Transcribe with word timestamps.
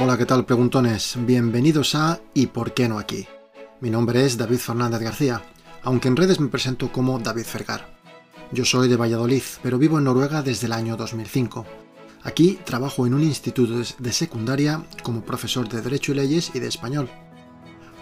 Hola, 0.00 0.16
¿qué 0.16 0.26
tal, 0.26 0.44
preguntones? 0.44 1.16
Bienvenidos 1.26 1.96
a 1.96 2.20
¿Y 2.32 2.46
por 2.46 2.72
qué 2.72 2.88
no 2.88 3.00
aquí? 3.00 3.26
Mi 3.80 3.90
nombre 3.90 4.24
es 4.24 4.36
David 4.36 4.58
Fernández 4.58 5.00
García, 5.00 5.42
aunque 5.82 6.06
en 6.06 6.14
redes 6.14 6.38
me 6.38 6.46
presento 6.46 6.92
como 6.92 7.18
David 7.18 7.42
Fergar. 7.42 7.98
Yo 8.52 8.64
soy 8.64 8.86
de 8.86 8.94
Valladolid, 8.94 9.42
pero 9.60 9.76
vivo 9.76 9.98
en 9.98 10.04
Noruega 10.04 10.42
desde 10.42 10.66
el 10.66 10.72
año 10.72 10.96
2005. 10.96 11.66
Aquí 12.22 12.60
trabajo 12.64 13.08
en 13.08 13.14
un 13.14 13.24
instituto 13.24 13.74
de 13.98 14.12
secundaria 14.12 14.84
como 15.02 15.22
profesor 15.22 15.68
de 15.68 15.82
Derecho 15.82 16.12
y 16.12 16.14
Leyes 16.14 16.52
y 16.54 16.60
de 16.60 16.68
Español. 16.68 17.10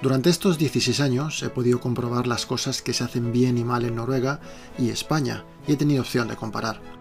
Durante 0.03 0.29
estos 0.29 0.59
16 0.59 1.01
años 1.01 1.43
he 1.43 1.49
podido 1.49 1.81
comprobar 1.81 2.27
las 2.27 2.45
cosas 2.45 2.83
que 2.83 2.93
se 2.93 3.05
hacen 3.05 3.33
bien 3.33 3.57
y 3.57 3.65
mal 3.65 3.87
en 3.87 3.97
Noruega 3.97 4.41
y 4.79 4.91
España 4.91 5.47
y 5.67 5.73
he 5.73 5.77
tenido 5.77 6.03
opción 6.03 6.29
de 6.29 6.37
comparar. 6.37 6.96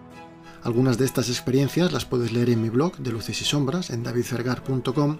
Algunas 0.66 0.98
de 0.98 1.04
estas 1.04 1.28
experiencias 1.28 1.92
las 1.92 2.06
puedes 2.06 2.32
leer 2.32 2.50
en 2.50 2.60
mi 2.60 2.70
blog 2.70 2.96
de 2.96 3.12
Luces 3.12 3.40
y 3.40 3.44
Sombras 3.44 3.90
en 3.90 4.02
davidfergar.com 4.02 5.18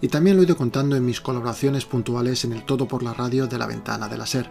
y 0.00 0.06
también 0.06 0.36
lo 0.36 0.42
he 0.42 0.44
ido 0.44 0.56
contando 0.56 0.94
en 0.94 1.04
mis 1.04 1.20
colaboraciones 1.20 1.84
puntuales 1.84 2.44
en 2.44 2.52
el 2.52 2.62
Todo 2.62 2.86
por 2.86 3.02
la 3.02 3.12
Radio 3.12 3.48
de 3.48 3.58
la 3.58 3.66
Ventana 3.66 4.06
de 4.06 4.16
la 4.16 4.24
SER. 4.24 4.48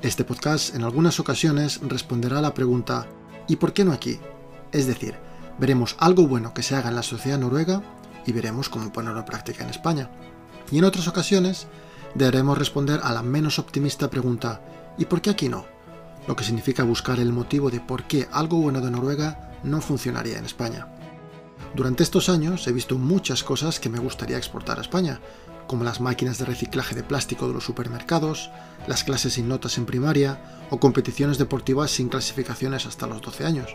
Este 0.00 0.24
podcast 0.24 0.74
en 0.74 0.82
algunas 0.82 1.20
ocasiones 1.20 1.78
responderá 1.82 2.38
a 2.38 2.40
la 2.40 2.54
pregunta 2.54 3.06
¿y 3.46 3.56
por 3.56 3.74
qué 3.74 3.84
no 3.84 3.92
aquí? 3.92 4.18
Es 4.72 4.86
decir, 4.86 5.14
veremos 5.58 5.94
algo 5.98 6.26
bueno 6.26 6.54
que 6.54 6.62
se 6.62 6.76
haga 6.76 6.88
en 6.88 6.96
la 6.96 7.02
sociedad 7.02 7.38
noruega 7.38 7.82
y 8.24 8.32
veremos 8.32 8.70
cómo 8.70 8.94
ponerlo 8.94 9.18
en 9.20 9.26
práctica 9.26 9.62
en 9.62 9.68
España. 9.68 10.10
Y 10.72 10.78
en 10.78 10.84
otras 10.84 11.06
ocasiones 11.06 11.66
deberemos 12.14 12.56
responder 12.56 12.98
a 13.02 13.12
la 13.12 13.22
menos 13.22 13.58
optimista 13.58 14.08
pregunta 14.08 14.62
¿y 14.96 15.04
por 15.04 15.20
qué 15.20 15.28
aquí 15.28 15.50
no? 15.50 15.73
Lo 16.26 16.36
que 16.36 16.44
significa 16.44 16.84
buscar 16.84 17.20
el 17.20 17.32
motivo 17.32 17.70
de 17.70 17.80
por 17.80 18.04
qué 18.04 18.28
algo 18.32 18.58
bueno 18.58 18.80
de 18.80 18.90
Noruega 18.90 19.52
no 19.62 19.80
funcionaría 19.80 20.38
en 20.38 20.44
España. 20.44 20.88
Durante 21.74 22.02
estos 22.02 22.28
años 22.28 22.66
he 22.66 22.72
visto 22.72 22.98
muchas 22.98 23.42
cosas 23.42 23.80
que 23.80 23.88
me 23.88 23.98
gustaría 23.98 24.36
exportar 24.36 24.78
a 24.78 24.82
España, 24.82 25.20
como 25.66 25.84
las 25.84 26.00
máquinas 26.00 26.38
de 26.38 26.44
reciclaje 26.44 26.94
de 26.94 27.02
plástico 27.02 27.48
de 27.48 27.54
los 27.54 27.64
supermercados, 27.64 28.50
las 28.86 29.04
clases 29.04 29.34
sin 29.34 29.48
notas 29.48 29.76
en 29.78 29.86
primaria 29.86 30.66
o 30.70 30.78
competiciones 30.78 31.38
deportivas 31.38 31.90
sin 31.90 32.08
clasificaciones 32.08 32.86
hasta 32.86 33.06
los 33.06 33.20
12 33.22 33.44
años. 33.44 33.70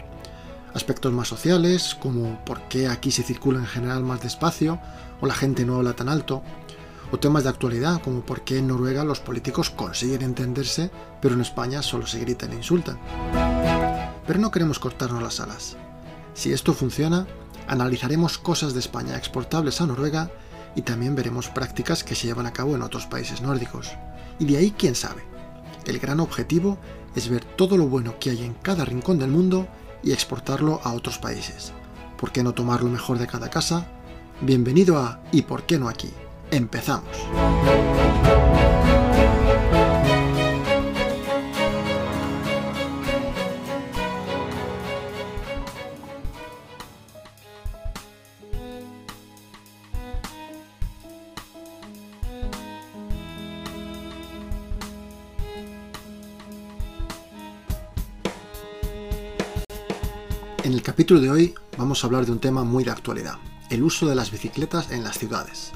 Aspectos 0.74 1.12
más 1.12 1.28
sociales, 1.28 1.96
como 2.00 2.44
por 2.46 2.62
qué 2.70 2.88
aquí 2.88 3.12
se 3.12 3.24
circula 3.24 3.60
en 3.60 3.66
general 3.66 4.04
más 4.04 4.22
despacio 4.22 4.80
o 5.20 5.28
la 5.28 5.34
gente 5.34 5.66
no 5.66 5.76
habla 5.76 5.94
tan 5.94 6.10
alto, 6.10 6.44
o 7.12 7.20
temas 7.20 7.44
de 7.44 7.50
actualidad, 7.50 8.02
como 8.02 8.22
por 8.22 8.42
qué 8.42 8.60
en 8.60 8.68
Noruega 8.68 9.04
los 9.04 9.20
políticos 9.20 9.70
consiguen 9.70 10.22
entenderse, 10.22 10.92
pero 11.22 11.36
en 11.36 11.42
España 11.42 11.82
solo 11.82 12.06
se 12.06 12.20
gritan 12.20 12.52
e 12.52 12.56
insultan. 12.56 13.00
Pero 14.28 14.40
no 14.40 14.52
queremos 14.52 14.80
cortarnos 14.80 15.24
las 15.24 15.40
alas. 15.40 15.76
Si 16.34 16.54
esto 16.54 16.74
funciona, 16.74 17.28
analizaremos 17.68 18.38
cosas 18.38 18.74
de 18.74 18.80
España 18.80 19.18
exportables 19.18 19.82
a 19.82 19.88
Noruega 19.88 20.30
y 20.76 20.84
también 20.84 21.16
veremos 21.16 21.50
prácticas 21.50 22.04
que 22.04 22.16
se 22.16 22.28
llevan 22.28 22.46
a 22.46 22.54
cabo 22.54 22.76
en 22.76 22.84
otros 22.84 23.08
países 23.08 23.42
nórdicos. 23.42 23.92
Y 24.38 24.46
de 24.46 24.58
ahí, 24.58 24.74
quién 24.78 24.96
sabe. 24.96 25.24
El 25.86 26.00
gran 26.00 26.20
objetivo 26.20 26.78
es 27.16 27.30
ver 27.30 27.44
todo 27.44 27.76
lo 27.76 27.88
bueno 27.88 28.20
que 28.20 28.30
hay 28.30 28.44
en 28.44 28.54
cada 28.54 28.86
rincón 28.86 29.18
del 29.18 29.32
mundo 29.32 29.68
y 30.04 30.12
exportarlo 30.12 30.80
a 30.84 30.94
otros 30.94 31.18
países. 31.18 31.74
¿Por 32.18 32.32
qué 32.32 32.44
no 32.44 32.54
tomar 32.54 32.84
lo 32.84 32.90
mejor 32.90 33.18
de 33.18 33.28
cada 33.28 33.50
casa? 33.50 33.88
Bienvenido 34.42 35.00
a 35.00 35.20
¿Y 35.32 35.42
por 35.42 35.64
qué 35.64 35.80
no 35.80 35.90
aquí? 35.90 36.14
Empezamos. 36.52 37.16
En 60.70 60.76
el 60.76 60.84
capítulo 60.84 61.20
de 61.20 61.32
hoy 61.32 61.56
vamos 61.78 62.04
a 62.04 62.08
hablar 62.08 62.28
de 62.28 62.32
un 62.32 62.40
tema 62.40 62.64
muy 62.64 62.84
de 62.84 62.92
actualidad, 62.92 63.40
el 63.72 63.82
uso 63.82 64.08
de 64.08 64.14
las 64.14 64.30
bicicletas 64.30 64.92
en 64.92 65.04
las 65.04 65.18
ciudades. 65.18 65.72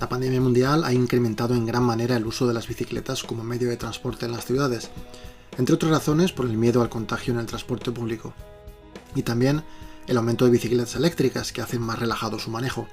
La 0.00 0.08
pandemia 0.08 0.40
mundial 0.40 0.82
ha 0.84 0.94
incrementado 0.94 1.54
en 1.54 1.66
gran 1.66 1.82
manera 1.82 2.16
el 2.16 2.24
uso 2.24 2.48
de 2.48 2.54
las 2.54 2.66
bicicletas 2.66 3.22
como 3.22 3.44
medio 3.44 3.68
de 3.68 3.76
transporte 3.76 4.24
en 4.24 4.32
las 4.32 4.46
ciudades, 4.46 4.88
entre 5.58 5.74
otras 5.74 5.92
razones 5.92 6.32
por 6.32 6.46
el 6.46 6.56
miedo 6.56 6.80
al 6.80 6.88
contagio 6.88 7.34
en 7.34 7.40
el 7.40 7.44
transporte 7.44 7.92
público. 7.92 8.32
Y 9.14 9.22
también 9.22 9.62
el 10.06 10.16
aumento 10.16 10.46
de 10.46 10.52
bicicletas 10.52 10.96
eléctricas 10.96 11.52
que 11.52 11.60
hacen 11.60 11.82
más 11.82 11.98
relajado 11.98 12.38
su 12.38 12.50
manejo. 12.50 12.88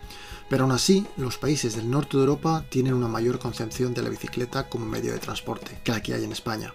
Pero 0.50 0.64
aún 0.64 0.74
así, 0.74 1.08
los 1.16 1.38
países 1.38 1.78
del 1.78 1.90
norte 1.90 2.18
de 2.18 2.24
Europa 2.24 2.66
tienen 2.70 2.94
una 2.94 3.08
mayor 3.08 3.40
concepción 3.40 3.94
de 3.94 4.02
la 4.02 4.10
bicicleta 4.10 4.68
como 4.68 4.86
medio 4.86 5.14
de 5.14 5.20
transporte 5.20 5.80
que 5.86 5.94
la 5.94 6.04
que 6.04 6.14
hay 6.14 6.26
en 6.26 6.34
España, 6.34 6.74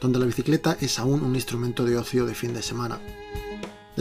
donde 0.00 0.20
la 0.20 0.26
bicicleta 0.26 0.76
es 0.80 1.00
aún 1.00 1.24
un 1.24 1.34
instrumento 1.34 1.84
de 1.84 1.96
ocio 1.96 2.24
de 2.24 2.36
fin 2.36 2.54
de 2.54 2.62
semana. 2.62 3.00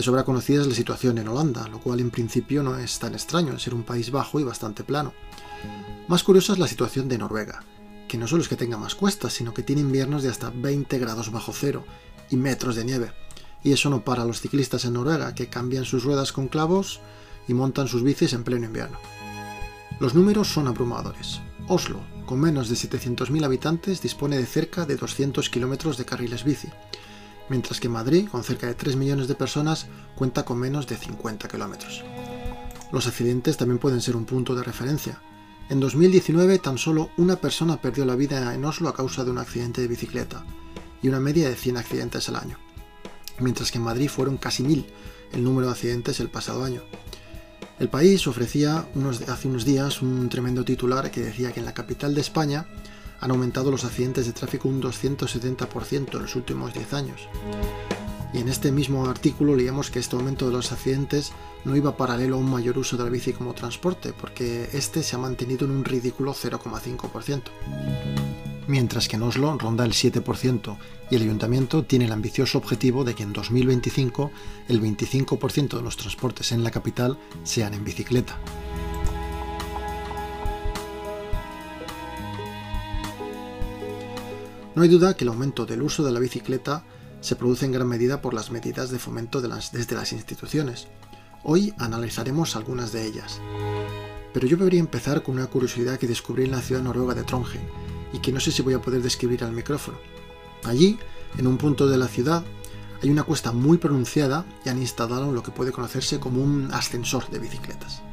De 0.02 0.06
sobra 0.06 0.24
conocida 0.24 0.62
es 0.62 0.68
la 0.68 0.74
situación 0.74 1.20
en 1.20 1.28
Holanda, 1.28 1.68
lo 1.68 1.80
cual 1.80 2.00
en 2.00 2.10
principio 2.10 2.64
no 2.64 2.76
es 2.76 2.98
tan 2.98 3.14
extraño, 3.14 3.60
ser 3.60 3.76
un 3.76 3.84
país 3.84 4.10
bajo 4.10 4.40
y 4.40 4.44
bastante 4.44 4.84
plano. 4.84 5.14
Más 6.08 6.24
curiosa 6.24 6.54
es 6.54 6.58
la 6.58 6.68
situación 6.68 7.08
de 7.08 7.20
Noruega, 7.20 7.64
que 8.08 8.18
no 8.18 8.28
solo 8.28 8.42
es 8.42 8.50
que 8.50 8.56
tenga 8.56 8.78
más 8.78 8.96
cuestas, 8.96 9.34
sino 9.34 9.54
que 9.54 9.62
tiene 9.62 9.84
inviernos 9.84 10.24
de 10.24 10.30
hasta 10.30 10.50
20 10.50 10.98
grados 10.98 11.32
bajo 11.32 11.54
cero 11.54 11.86
y 12.32 12.36
metros 12.36 12.76
de 12.76 12.84
nieve. 12.84 13.12
Y 13.64 13.74
eso 13.74 13.92
no 13.92 14.04
para 14.04 14.26
los 14.26 14.42
ciclistas 14.42 14.86
en 14.86 14.94
Noruega, 14.94 15.36
que 15.36 15.50
cambian 15.50 15.86
sus 15.86 16.04
ruedas 16.04 16.32
con 16.32 16.48
clavos 16.48 17.00
y 17.48 17.54
montan 17.54 17.88
sus 17.88 18.02
bicis 18.02 18.34
en 18.34 18.44
pleno 18.44 18.66
invierno. 18.66 18.98
Los 20.00 20.16
números 20.16 20.48
son 20.52 20.68
abrumadores. 20.68 21.42
Oslo, 21.68 22.00
con 22.26 22.40
menos 22.40 22.70
de 22.70 22.76
700.000 22.76 23.46
habitantes, 23.46 24.02
dispone 24.02 24.38
de 24.38 24.48
cerca 24.48 24.88
de 24.88 24.96
200 24.96 25.48
kilómetros 25.52 26.00
de 26.00 26.06
carriles 26.06 26.44
bici, 26.44 26.70
mientras 27.52 27.82
que 27.82 27.90
Madrid, 27.90 28.30
con 28.30 28.46
cerca 28.46 28.66
de 28.66 28.76
3 28.76 28.96
millones 28.96 29.28
de 29.28 29.36
personas, 29.36 29.88
cuenta 30.16 30.46
con 30.46 30.58
menos 30.58 30.88
de 30.88 30.96
50 30.96 31.50
kilómetros. 31.50 32.02
Los 32.94 33.08
accidentes 33.08 33.58
también 33.58 33.78
pueden 33.78 34.00
ser 34.00 34.16
un 34.16 34.24
punto 34.24 34.56
de 34.56 34.64
referencia. 34.64 35.22
En 35.70 35.82
2019 35.82 36.60
tan 36.60 36.78
solo 36.78 37.10
una 37.18 37.36
persona 37.36 37.82
perdió 37.82 38.06
la 38.06 38.16
vida 38.16 38.56
en 38.56 38.64
Oslo 38.64 38.88
a 38.88 38.96
causa 38.96 39.26
de 39.26 39.32
un 39.32 39.38
accidente 39.38 39.82
de 39.82 39.90
bicicleta 39.90 40.46
y 41.02 41.10
una 41.10 41.20
media 41.20 41.50
de 41.50 41.58
100 41.58 41.76
accidentes 41.76 42.30
al 42.30 42.38
año, 42.38 42.58
mientras 43.40 43.70
que 43.70 43.80
en 43.80 43.84
Madrid 43.84 44.08
fueron 44.08 44.38
casi 44.38 44.64
1000 44.64 44.86
el 45.34 45.44
número 45.44 45.68
de 45.68 45.74
accidentes 45.74 46.22
el 46.22 46.30
pasado 46.30 46.64
año. 46.64 46.84
El 47.80 47.90
país 47.90 48.28
ofrecía 48.28 48.86
hace 49.28 49.48
unos 49.50 49.66
días 49.66 50.02
un 50.02 50.30
tremendo 50.30 50.64
titular 50.64 51.12
que 51.12 51.20
decía 51.20 51.52
que 51.52 51.60
en 51.60 51.66
la 51.66 51.74
capital 51.74 52.16
de 52.16 52.22
España 52.22 52.66
han 53.22 53.32
aumentado 53.32 53.72
los 53.72 53.86
accidentes 53.86 54.26
de 54.26 54.34
tráfico 54.34 54.68
un 54.68 54.82
270% 54.82 56.16
en 56.16 56.22
los 56.22 56.36
últimos 56.36 56.74
10 56.74 56.94
años. 56.94 57.30
Y 58.34 58.40
en 58.40 58.50
este 58.50 58.72
mismo 58.72 59.06
artículo 59.06 59.56
leíamos 59.56 59.92
que 59.92 60.00
este 60.00 60.16
aumento 60.16 60.48
de 60.48 60.54
los 60.54 60.72
accidentes 60.72 61.32
no 61.64 61.76
iba 61.76 61.98
paralelo 61.98 62.38
a 62.38 62.40
un 62.40 62.50
mayor 62.50 62.78
uso 62.78 62.98
de 62.98 63.04
la 63.04 63.10
bici 63.10 63.34
como 63.34 63.54
transporte, 63.54 64.14
porque 64.14 64.70
este 64.74 65.04
se 65.04 65.16
ha 65.16 65.20
mantenido 65.20 65.66
en 65.66 65.72
un 65.72 65.86
ridículo 65.86 66.34
0,5%. 66.34 67.42
Mientras 68.68 69.08
que 69.08 69.18
en 69.18 69.24
Oslo 69.24 69.58
ronda 69.58 69.86
el 69.86 69.92
7% 69.92 70.78
y 71.10 71.16
el 71.16 71.24
ayuntamiento 71.24 71.84
tiene 71.84 72.06
el 72.06 72.12
ambicioso 72.12 72.58
objetivo 72.58 73.04
de 73.04 73.16
que 73.16 73.24
en 73.24 73.34
2025 73.34 74.32
el 74.70 74.82
25% 74.82 75.78
de 75.78 75.82
los 75.82 75.98
transportes 75.98 76.52
en 76.54 76.64
la 76.64 76.72
capital 76.72 77.18
sean 77.44 77.74
en 77.74 77.84
bicicleta. 77.84 78.40
No 84.74 84.84
hay 84.84 84.90
duda 84.90 85.16
que 85.16 85.26
el 85.26 85.30
aumento 85.30 85.66
del 85.66 85.82
uso 85.82 86.04
de 86.04 86.12
la 86.12 86.20
bicicleta 86.20 86.86
se 87.20 87.36
produce 87.36 87.66
en 87.66 87.74
gran 87.74 87.88
medida 87.88 88.22
por 88.22 88.34
las 88.34 88.52
medidas 88.52 88.90
de 88.90 89.00
fomento 89.00 89.42
desde 89.42 89.96
las 89.96 90.14
instituciones. 90.14 90.88
Hoy 91.44 91.74
analizaremos 91.78 92.56
algunas 92.56 92.94
de 92.94 93.06
ellas. 93.06 93.42
Pero 94.34 94.48
yo 94.48 94.56
debería 94.56 94.80
empezar 94.80 95.24
con 95.24 95.36
una 95.36 95.48
curiosidad 95.48 96.00
que 96.00 96.08
descubrí 96.08 96.46
en 96.46 96.52
la 96.52 96.62
ciudad 96.62 96.82
noruega 96.82 97.14
de 97.14 97.24
Trondheim 97.24 97.64
y 98.14 98.20
que 98.20 98.32
no 98.32 98.40
sé 98.40 98.52
si 98.52 98.62
voy 98.62 98.74
a 98.74 98.82
poder 98.82 99.02
describir 99.02 99.44
al 99.44 99.52
micrófono. 99.52 99.98
Allí, 100.64 100.98
en 101.38 101.48
un 101.48 101.58
punto 101.58 101.88
de 101.88 101.98
la 101.98 102.08
ciudad, 102.08 102.44
hay 103.04 103.10
una 103.10 103.24
cuesta 103.24 103.52
muy 103.52 103.78
pronunciada 103.78 104.46
y 104.64 104.70
han 104.70 104.80
instalado 104.80 105.34
lo 105.34 105.44
que 105.44 105.52
puede 105.52 105.74
conocerse 105.74 106.20
como 106.20 106.42
un 106.42 106.70
ascensor 106.72 107.30
de 107.30 107.40
bicicletas. 107.40 108.04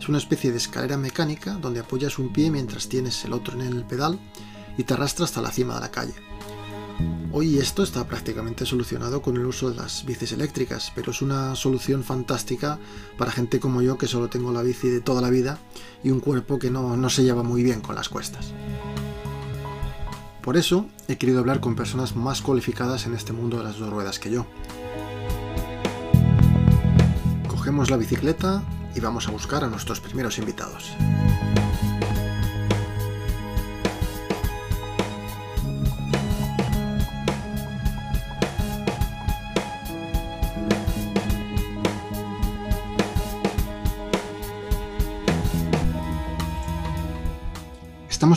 Es 0.00 0.08
una 0.08 0.18
especie 0.18 0.52
de 0.52 0.56
escalera 0.56 0.96
mecánica 0.96 1.54
donde 1.54 1.80
apoyas 1.80 2.18
un 2.18 2.32
pie 2.32 2.50
mientras 2.50 2.88
tienes 2.88 3.24
el 3.26 3.34
otro 3.34 3.60
en 3.60 3.66
el 3.66 3.84
pedal 3.84 4.18
y 4.78 4.84
te 4.84 4.94
arrastra 4.94 5.26
hasta 5.26 5.42
la 5.42 5.50
cima 5.50 5.74
de 5.74 5.80
la 5.80 5.90
calle. 5.90 6.14
Hoy 7.30 7.58
esto 7.58 7.82
está 7.82 8.06
prácticamente 8.06 8.64
solucionado 8.64 9.20
con 9.20 9.36
el 9.36 9.44
uso 9.44 9.68
de 9.68 9.76
las 9.76 10.06
bicis 10.06 10.32
eléctricas, 10.32 10.90
pero 10.94 11.10
es 11.10 11.20
una 11.20 11.54
solución 11.54 12.02
fantástica 12.02 12.78
para 13.18 13.30
gente 13.30 13.60
como 13.60 13.82
yo 13.82 13.98
que 13.98 14.06
solo 14.06 14.28
tengo 14.28 14.50
la 14.50 14.62
bici 14.62 14.88
de 14.88 15.02
toda 15.02 15.20
la 15.20 15.28
vida 15.28 15.58
y 16.02 16.10
un 16.10 16.20
cuerpo 16.20 16.58
que 16.58 16.70
no, 16.70 16.96
no 16.96 17.10
se 17.10 17.24
lleva 17.24 17.42
muy 17.42 17.62
bien 17.62 17.82
con 17.82 17.96
las 17.96 18.08
cuestas. 18.08 18.54
Por 20.40 20.56
eso 20.56 20.86
he 21.08 21.18
querido 21.18 21.40
hablar 21.40 21.60
con 21.60 21.76
personas 21.76 22.16
más 22.16 22.40
cualificadas 22.40 23.04
en 23.04 23.12
este 23.12 23.34
mundo 23.34 23.58
de 23.58 23.64
las 23.64 23.78
dos 23.78 23.90
ruedas 23.90 24.18
que 24.18 24.30
yo. 24.30 24.46
Cogemos 27.46 27.90
la 27.90 27.98
bicicleta, 27.98 28.64
y 28.98 29.00
vamos 29.00 29.28
a 29.28 29.30
buscar 29.30 29.62
a 29.62 29.68
nuestros 29.68 30.00
primeros 30.00 30.38
invitados. 30.38 30.92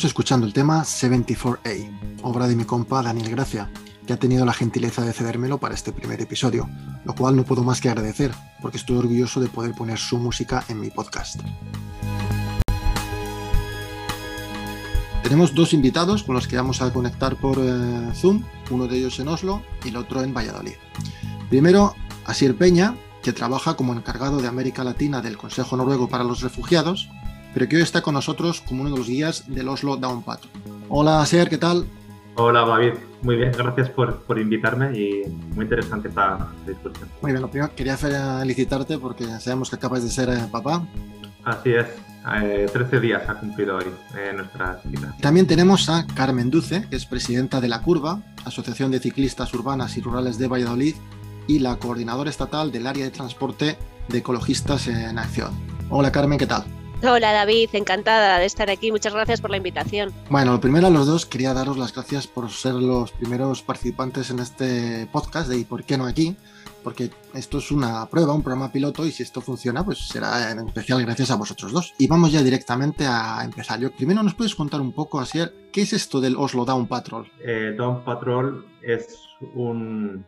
Estamos 0.02 0.14
escuchando 0.14 0.48
el 0.48 0.54
tema 0.54 0.82
74A, 0.82 2.18
obra 2.24 2.48
de 2.48 2.56
mi 2.56 2.66
compa 2.66 3.04
Daniel 3.04 3.30
Gracia, 3.30 3.70
que 4.08 4.14
ha 4.14 4.18
tenido 4.18 4.44
la 4.46 4.52
gentileza 4.52 5.06
de 5.06 5.14
cedérmelo 5.14 5.60
para 5.60 5.76
este 5.76 5.94
primer 5.94 6.20
episodio, 6.20 6.68
lo 7.06 7.14
cual 7.14 7.36
no 7.36 7.44
puedo 7.44 7.64
más 7.64 7.82
que 7.82 7.90
agradecer, 7.90 8.32
porque 8.64 8.78
estoy 8.78 8.98
orgulloso 8.98 9.40
de 9.40 9.48
poder 9.48 9.76
poner 9.76 10.00
su 10.00 10.18
música 10.18 10.66
en 10.70 10.80
mi 10.80 10.90
podcast. 10.90 11.42
Tenemos 15.22 15.54
dos 15.54 15.72
invitados 15.72 16.24
con 16.24 16.34
los 16.34 16.48
que 16.48 16.56
vamos 16.56 16.82
a 16.82 16.92
conectar 16.92 17.36
por 17.36 17.60
eh, 17.60 18.12
Zoom, 18.16 18.44
uno 18.72 18.88
de 18.88 18.98
ellos 18.98 19.20
en 19.20 19.28
Oslo 19.28 19.62
y 19.86 19.90
el 19.90 19.98
otro 19.98 20.24
en 20.24 20.34
Valladolid. 20.34 20.78
Primero, 21.52 21.94
Asier 22.26 22.58
Peña, 22.58 22.96
que 23.22 23.34
trabaja 23.34 23.76
como 23.76 23.94
encargado 23.94 24.42
de 24.42 24.48
América 24.48 24.84
Latina 24.84 25.22
del 25.22 25.38
Consejo 25.38 25.78
Noruego 25.78 26.10
para 26.10 26.24
los 26.24 26.42
Refugiados, 26.42 27.08
pero 27.54 27.68
que 27.68 27.78
hoy 27.78 27.82
está 27.82 28.02
con 28.02 28.14
nosotros 28.14 28.62
como 28.62 28.82
uno 28.82 28.92
de 28.92 28.98
los 28.98 29.08
guías 29.08 29.46
del 29.48 29.68
Oslo 29.70 29.98
Down 29.98 30.24
Patrol. 30.24 30.52
Hola, 30.90 31.26
Ser, 31.26 31.50
¿qué 31.50 31.58
tal? 31.58 31.86
Hola, 32.36 32.66
David. 32.66 32.94
Muy 33.22 33.36
bien, 33.36 33.52
gracias 33.52 33.90
por, 33.90 34.22
por 34.22 34.40
invitarme 34.40 34.98
y 34.98 35.24
muy 35.54 35.66
interesante 35.66 36.08
esta 36.08 36.48
discusión. 36.66 37.08
Muy 37.22 37.32
bien, 37.32 37.42
lo 37.42 37.50
primero 37.50 37.74
quería 37.76 37.98
felicitarte 37.98 38.98
porque 38.98 39.26
sabemos 39.40 39.70
que 39.70 39.76
acabas 39.76 40.04
de 40.04 40.10
ser 40.10 40.30
eh, 40.30 40.48
papá. 40.52 40.86
Así 41.44 41.72
es, 41.74 41.88
13 42.72 42.96
eh, 42.96 43.00
días 43.00 43.24
ha 43.28 43.36
cumplido 43.36 43.78
hoy 43.78 43.86
eh, 44.18 44.34
nuestra 44.36 44.80
cita. 44.82 45.16
También 45.22 45.46
tenemos 45.46 45.90
a 45.90 46.08
Carmen 46.08 46.50
Duce, 46.50 46.88
que 46.90 46.96
es 46.96 47.06
presidenta 47.06 47.62
de 47.62 47.68
La 47.68 47.82
Curva, 47.82 48.22
Asociación 48.46 48.92
de 48.92 49.00
Ciclistas 49.00 49.54
Urbanas 49.54 49.98
y 49.98 50.02
Rurales 50.02 50.38
de 50.38 50.48
Valladolid, 50.48 50.96
y 51.48 51.60
la 51.60 51.78
coordinadora 51.78 52.30
estatal 52.30 52.72
del 52.72 52.88
área 52.88 53.04
de 53.04 53.12
transporte 53.12 53.78
de 54.08 54.18
Ecologistas 54.18 54.88
en 54.88 55.18
Acción. 55.20 55.52
Hola 55.90 56.12
Carmen, 56.12 56.40
¿qué 56.40 56.48
tal? 56.48 56.64
Hola 57.04 57.32
David, 57.32 57.70
encantada 57.74 58.38
de 58.38 58.46
estar 58.46 58.70
aquí. 58.70 58.92
Muchas 58.92 59.12
gracias 59.12 59.42
por 59.42 59.50
la 59.50 59.58
invitación. 59.58 60.12
Bueno, 60.30 60.52
lo 60.52 60.62
primero 60.62 60.86
a 60.86 60.92
los 60.92 61.08
dos 61.08 61.26
quería 61.26 61.52
daros 61.52 61.76
las 61.76 61.94
gracias 61.94 62.28
por 62.28 62.52
ser 62.52 62.76
los 62.76 63.12
primeros 63.12 63.64
participantes 63.64 64.30
en 64.30 64.38
este 64.38 65.08
podcast 65.12 65.50
de 65.50 65.58
¿Y 65.58 65.64
por 65.64 65.84
qué 65.84 65.98
no 65.98 66.06
aquí? 66.06 66.36
Porque 66.84 67.10
esto 67.34 67.58
es 67.58 67.72
una 67.72 68.08
prueba, 68.08 68.36
un 68.36 68.44
programa 68.44 68.72
piloto 68.72 69.04
y 69.08 69.12
si 69.12 69.24
esto 69.24 69.42
funciona, 69.42 69.84
pues 69.84 69.98
será 69.98 70.52
en 70.52 70.60
especial 70.60 71.02
gracias 71.04 71.32
a 71.32 71.38
vosotros 71.38 71.72
dos. 71.72 71.96
Y 71.98 72.06
vamos 72.06 72.32
ya 72.32 72.44
directamente 72.44 73.08
a 73.08 73.42
empezar. 73.44 73.80
Yo, 73.80 73.92
primero 73.92 74.22
nos 74.22 74.36
puedes 74.36 74.54
contar 74.54 74.80
un 74.80 74.92
poco, 74.92 75.20
Asier, 75.20 75.52
¿qué 75.74 75.82
es 75.82 75.94
esto 75.94 76.22
del 76.22 76.36
Oslo 76.36 76.66
Down 76.66 76.88
Patrol? 76.88 77.32
Eh, 77.44 77.74
Down 77.76 78.04
Patrol 78.04 78.64
es 78.84 79.28
un, 79.56 80.24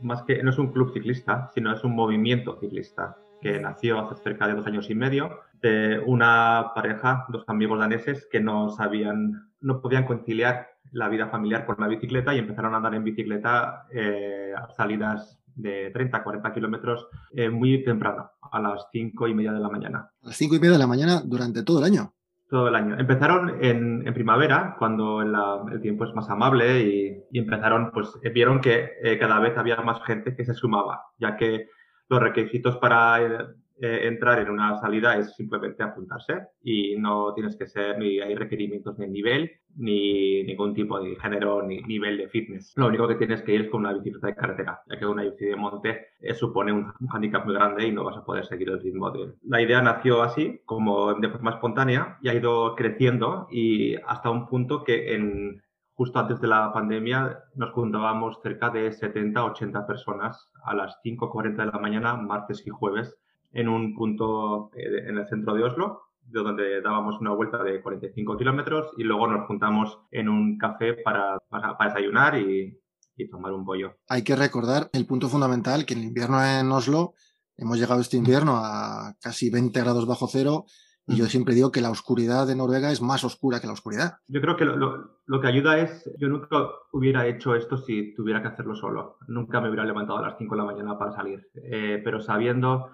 más 0.00 0.24
que, 0.24 0.42
no 0.42 0.50
es 0.50 0.58
un 0.58 0.72
club 0.72 0.92
ciclista, 0.92 1.50
sino 1.54 1.74
es 1.74 1.82
un 1.84 1.94
movimiento 1.94 2.58
ciclista 2.60 3.16
que 3.40 3.60
nació 3.60 4.00
hace 4.00 4.22
cerca 4.22 4.46
de 4.46 4.54
dos 4.54 4.66
años 4.66 4.88
y 4.90 4.94
medio 4.94 5.40
de 5.60 6.00
una 6.06 6.72
pareja, 6.74 7.26
dos 7.28 7.44
amigos 7.46 7.78
daneses 7.78 8.28
que 8.30 8.40
no 8.40 8.70
sabían, 8.70 9.50
no 9.60 9.80
podían 9.80 10.04
conciliar 10.04 10.68
la 10.92 11.08
vida 11.08 11.28
familiar 11.28 11.66
con 11.66 11.76
la 11.78 11.88
bicicleta 11.88 12.34
y 12.34 12.38
empezaron 12.38 12.74
a 12.74 12.78
andar 12.78 12.94
en 12.94 13.04
bicicleta 13.04 13.86
eh, 13.92 14.52
a 14.56 14.72
salidas 14.74 15.40
de 15.54 15.90
30, 15.90 16.22
40 16.22 16.52
kilómetros 16.54 17.08
eh, 17.34 17.50
muy 17.50 17.82
temprano, 17.84 18.30
a 18.50 18.60
las 18.60 18.86
5 18.92 19.28
y 19.28 19.34
media 19.34 19.52
de 19.52 19.60
la 19.60 19.68
mañana. 19.68 20.10
A 20.22 20.26
las 20.28 20.36
5 20.36 20.54
y 20.54 20.58
media 20.58 20.72
de 20.72 20.78
la 20.78 20.86
mañana 20.86 21.20
durante 21.24 21.62
todo 21.62 21.80
el 21.80 21.84
año. 21.84 22.12
Todo 22.48 22.68
el 22.68 22.76
año. 22.76 22.98
Empezaron 22.98 23.62
en, 23.62 24.06
en 24.06 24.14
primavera, 24.14 24.76
cuando 24.78 25.20
el 25.20 25.80
tiempo 25.82 26.04
es 26.04 26.14
más 26.14 26.30
amable 26.30 26.80
y, 26.80 27.24
y 27.30 27.38
empezaron, 27.40 27.90
pues 27.92 28.08
vieron 28.32 28.60
que 28.60 28.92
eh, 29.02 29.18
cada 29.18 29.38
vez 29.38 29.58
había 29.58 29.76
más 29.82 30.02
gente 30.04 30.34
que 30.34 30.46
se 30.46 30.54
sumaba, 30.54 31.02
ya 31.18 31.36
que 31.36 31.68
los 32.08 32.20
requisitos 32.20 32.76
para 32.78 33.54
eh, 33.80 34.08
entrar 34.08 34.40
en 34.40 34.50
una 34.50 34.80
salida 34.80 35.16
es 35.16 35.34
simplemente 35.36 35.84
apuntarse 35.84 36.48
y 36.64 36.96
no 36.96 37.32
tienes 37.34 37.56
que 37.56 37.68
ser, 37.68 37.96
ni 37.96 38.18
hay 38.18 38.34
requerimientos 38.34 38.96
de 38.98 39.06
nivel, 39.06 39.52
ni 39.76 40.42
ningún 40.42 40.74
tipo 40.74 40.98
de 41.00 41.14
género, 41.14 41.62
ni 41.62 41.80
nivel 41.82 42.18
de 42.18 42.28
fitness. 42.28 42.72
Lo 42.76 42.88
único 42.88 43.06
que 43.06 43.14
tienes 43.14 43.42
que 43.42 43.54
ir 43.54 43.60
es 43.62 43.70
con 43.70 43.80
una 43.80 43.92
bicicleta 43.92 44.26
de 44.26 44.34
carretera, 44.34 44.82
ya 44.88 44.98
que 44.98 45.06
una 45.06 45.22
bici 45.22 45.44
de 45.44 45.54
monte 45.54 46.06
eh, 46.20 46.34
supone 46.34 46.72
un, 46.72 46.92
un 46.98 47.08
handicap 47.08 47.44
muy 47.44 47.54
grande 47.54 47.86
y 47.86 47.92
no 47.92 48.02
vas 48.02 48.16
a 48.16 48.24
poder 48.24 48.44
seguir 48.46 48.68
el 48.68 48.80
ritmo 48.80 49.12
de... 49.12 49.34
La 49.44 49.62
idea 49.62 49.80
nació 49.80 50.22
así, 50.22 50.60
como 50.64 51.14
de 51.14 51.28
forma 51.28 51.52
espontánea, 51.52 52.18
y 52.20 52.30
ha 52.30 52.34
ido 52.34 52.74
creciendo 52.74 53.46
y 53.48 53.94
hasta 54.06 54.30
un 54.30 54.48
punto 54.48 54.82
que 54.82 55.14
en 55.14 55.62
justo 55.98 56.20
antes 56.20 56.40
de 56.40 56.46
la 56.46 56.72
pandemia 56.72 57.42
nos 57.56 57.72
juntábamos 57.72 58.38
cerca 58.40 58.70
de 58.70 58.92
70, 58.92 59.44
80 59.44 59.84
personas 59.84 60.48
a 60.64 60.72
las 60.72 60.96
5.40 61.04 61.56
de 61.56 61.66
la 61.66 61.78
mañana, 61.80 62.14
martes 62.14 62.64
y 62.64 62.70
jueves, 62.70 63.16
en 63.50 63.68
un 63.68 63.96
punto 63.96 64.70
eh, 64.76 65.08
en 65.08 65.18
el 65.18 65.26
centro 65.26 65.54
de 65.54 65.64
Oslo, 65.64 66.02
de 66.22 66.40
donde 66.40 66.80
dábamos 66.82 67.20
una 67.20 67.32
vuelta 67.32 67.64
de 67.64 67.82
45 67.82 68.36
kilómetros 68.36 68.92
y 68.96 69.02
luego 69.02 69.26
nos 69.26 69.48
juntamos 69.48 69.98
en 70.12 70.28
un 70.28 70.56
café 70.56 70.94
para, 70.94 71.36
desayunar 71.84 72.38
y, 72.38 72.80
y, 73.16 73.28
tomar 73.28 73.52
un 73.52 73.64
pollo. 73.64 73.96
Hay 74.08 74.22
que 74.22 74.36
recordar 74.36 74.90
el 74.92 75.04
punto 75.04 75.28
fundamental, 75.28 75.84
que 75.84 75.94
en 75.94 76.04
invierno 76.04 76.40
en 76.44 76.70
Oslo 76.70 77.14
hemos 77.56 77.76
llegado 77.76 78.00
este 78.00 78.18
invierno 78.18 78.58
a 78.58 79.16
casi 79.20 79.50
20 79.50 79.80
grados 79.80 80.06
bajo 80.06 80.28
cero 80.28 80.66
y 81.08 81.16
yo 81.16 81.26
siempre 81.26 81.54
digo 81.54 81.72
que 81.72 81.80
la 81.80 81.90
oscuridad 81.90 82.46
de 82.46 82.54
Noruega 82.54 82.92
es 82.92 83.00
más 83.00 83.24
oscura 83.24 83.60
que 83.60 83.66
la 83.66 83.72
oscuridad. 83.72 84.18
Yo 84.28 84.42
creo 84.42 84.56
que 84.56 84.66
lo, 84.66 84.76
lo, 84.76 85.20
lo, 85.24 85.40
que 85.40 85.46
ayuda 85.46 85.78
es, 85.78 86.08
yo 86.18 86.28
nunca 86.28 86.68
hubiera 86.92 87.26
hecho 87.26 87.54
esto 87.54 87.78
si 87.78 88.14
tuviera 88.14 88.42
que 88.42 88.48
hacerlo 88.48 88.74
solo. 88.74 89.16
Nunca 89.26 89.60
me 89.60 89.68
hubiera 89.68 89.86
levantado 89.86 90.18
a 90.18 90.28
las 90.28 90.38
5 90.38 90.54
de 90.54 90.60
la 90.60 90.66
mañana 90.66 90.98
para 90.98 91.12
salir. 91.12 91.48
Eh, 91.54 92.00
pero 92.04 92.20
sabiendo 92.20 92.90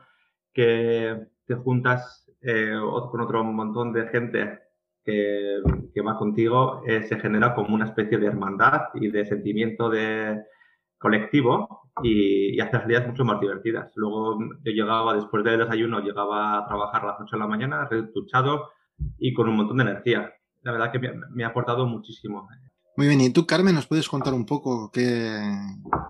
que 0.53 1.27
te 1.45 1.55
juntas 1.57 2.31
eh, 2.41 2.79
con 3.11 3.21
otro 3.21 3.43
montón 3.43 3.93
de 3.93 4.07
gente 4.07 4.61
que, 5.05 5.61
que 5.93 6.01
va 6.01 6.17
contigo, 6.17 6.83
eh, 6.87 7.03
se 7.03 7.19
genera 7.19 7.55
como 7.55 7.75
una 7.75 7.87
especie 7.87 8.19
de 8.19 8.27
hermandad 8.27 8.83
y 8.95 9.09
de 9.09 9.27
sentimiento 9.27 9.91
de 9.91 10.41
colectivo 10.99 11.84
y, 12.03 12.57
y 12.57 12.61
hacer 12.61 12.87
días 12.87 13.07
mucho 13.07 13.25
más 13.25 13.41
divertidas. 13.41 13.93
Luego 13.95 14.39
yo 14.65 14.73
llegaba, 14.73 15.15
después 15.15 15.45
del 15.45 15.59
desayuno, 15.59 16.01
llegaba 16.01 16.59
a 16.59 16.67
trabajar 16.67 17.03
a 17.03 17.07
las 17.09 17.21
8 17.21 17.37
de 17.37 17.41
la 17.41 17.47
mañana, 17.47 17.89
retuchado 17.91 18.71
y 19.19 19.33
con 19.33 19.49
un 19.49 19.57
montón 19.57 19.79
de 19.79 19.85
energía. 19.85 20.33
La 20.63 20.73
verdad 20.73 20.93
que 20.93 20.99
me, 20.99 21.45
ha 21.45 21.49
aportado 21.49 21.87
muchísimo. 21.87 22.49
Muy 22.97 23.09
bien, 23.09 23.21
y 23.21 23.31
tú, 23.31 23.47
Carmen, 23.47 23.75
¿nos 23.75 23.87
puedes 23.87 24.09
contar 24.09 24.35
un 24.35 24.47
poco 24.47 24.91
qué 24.93 25.41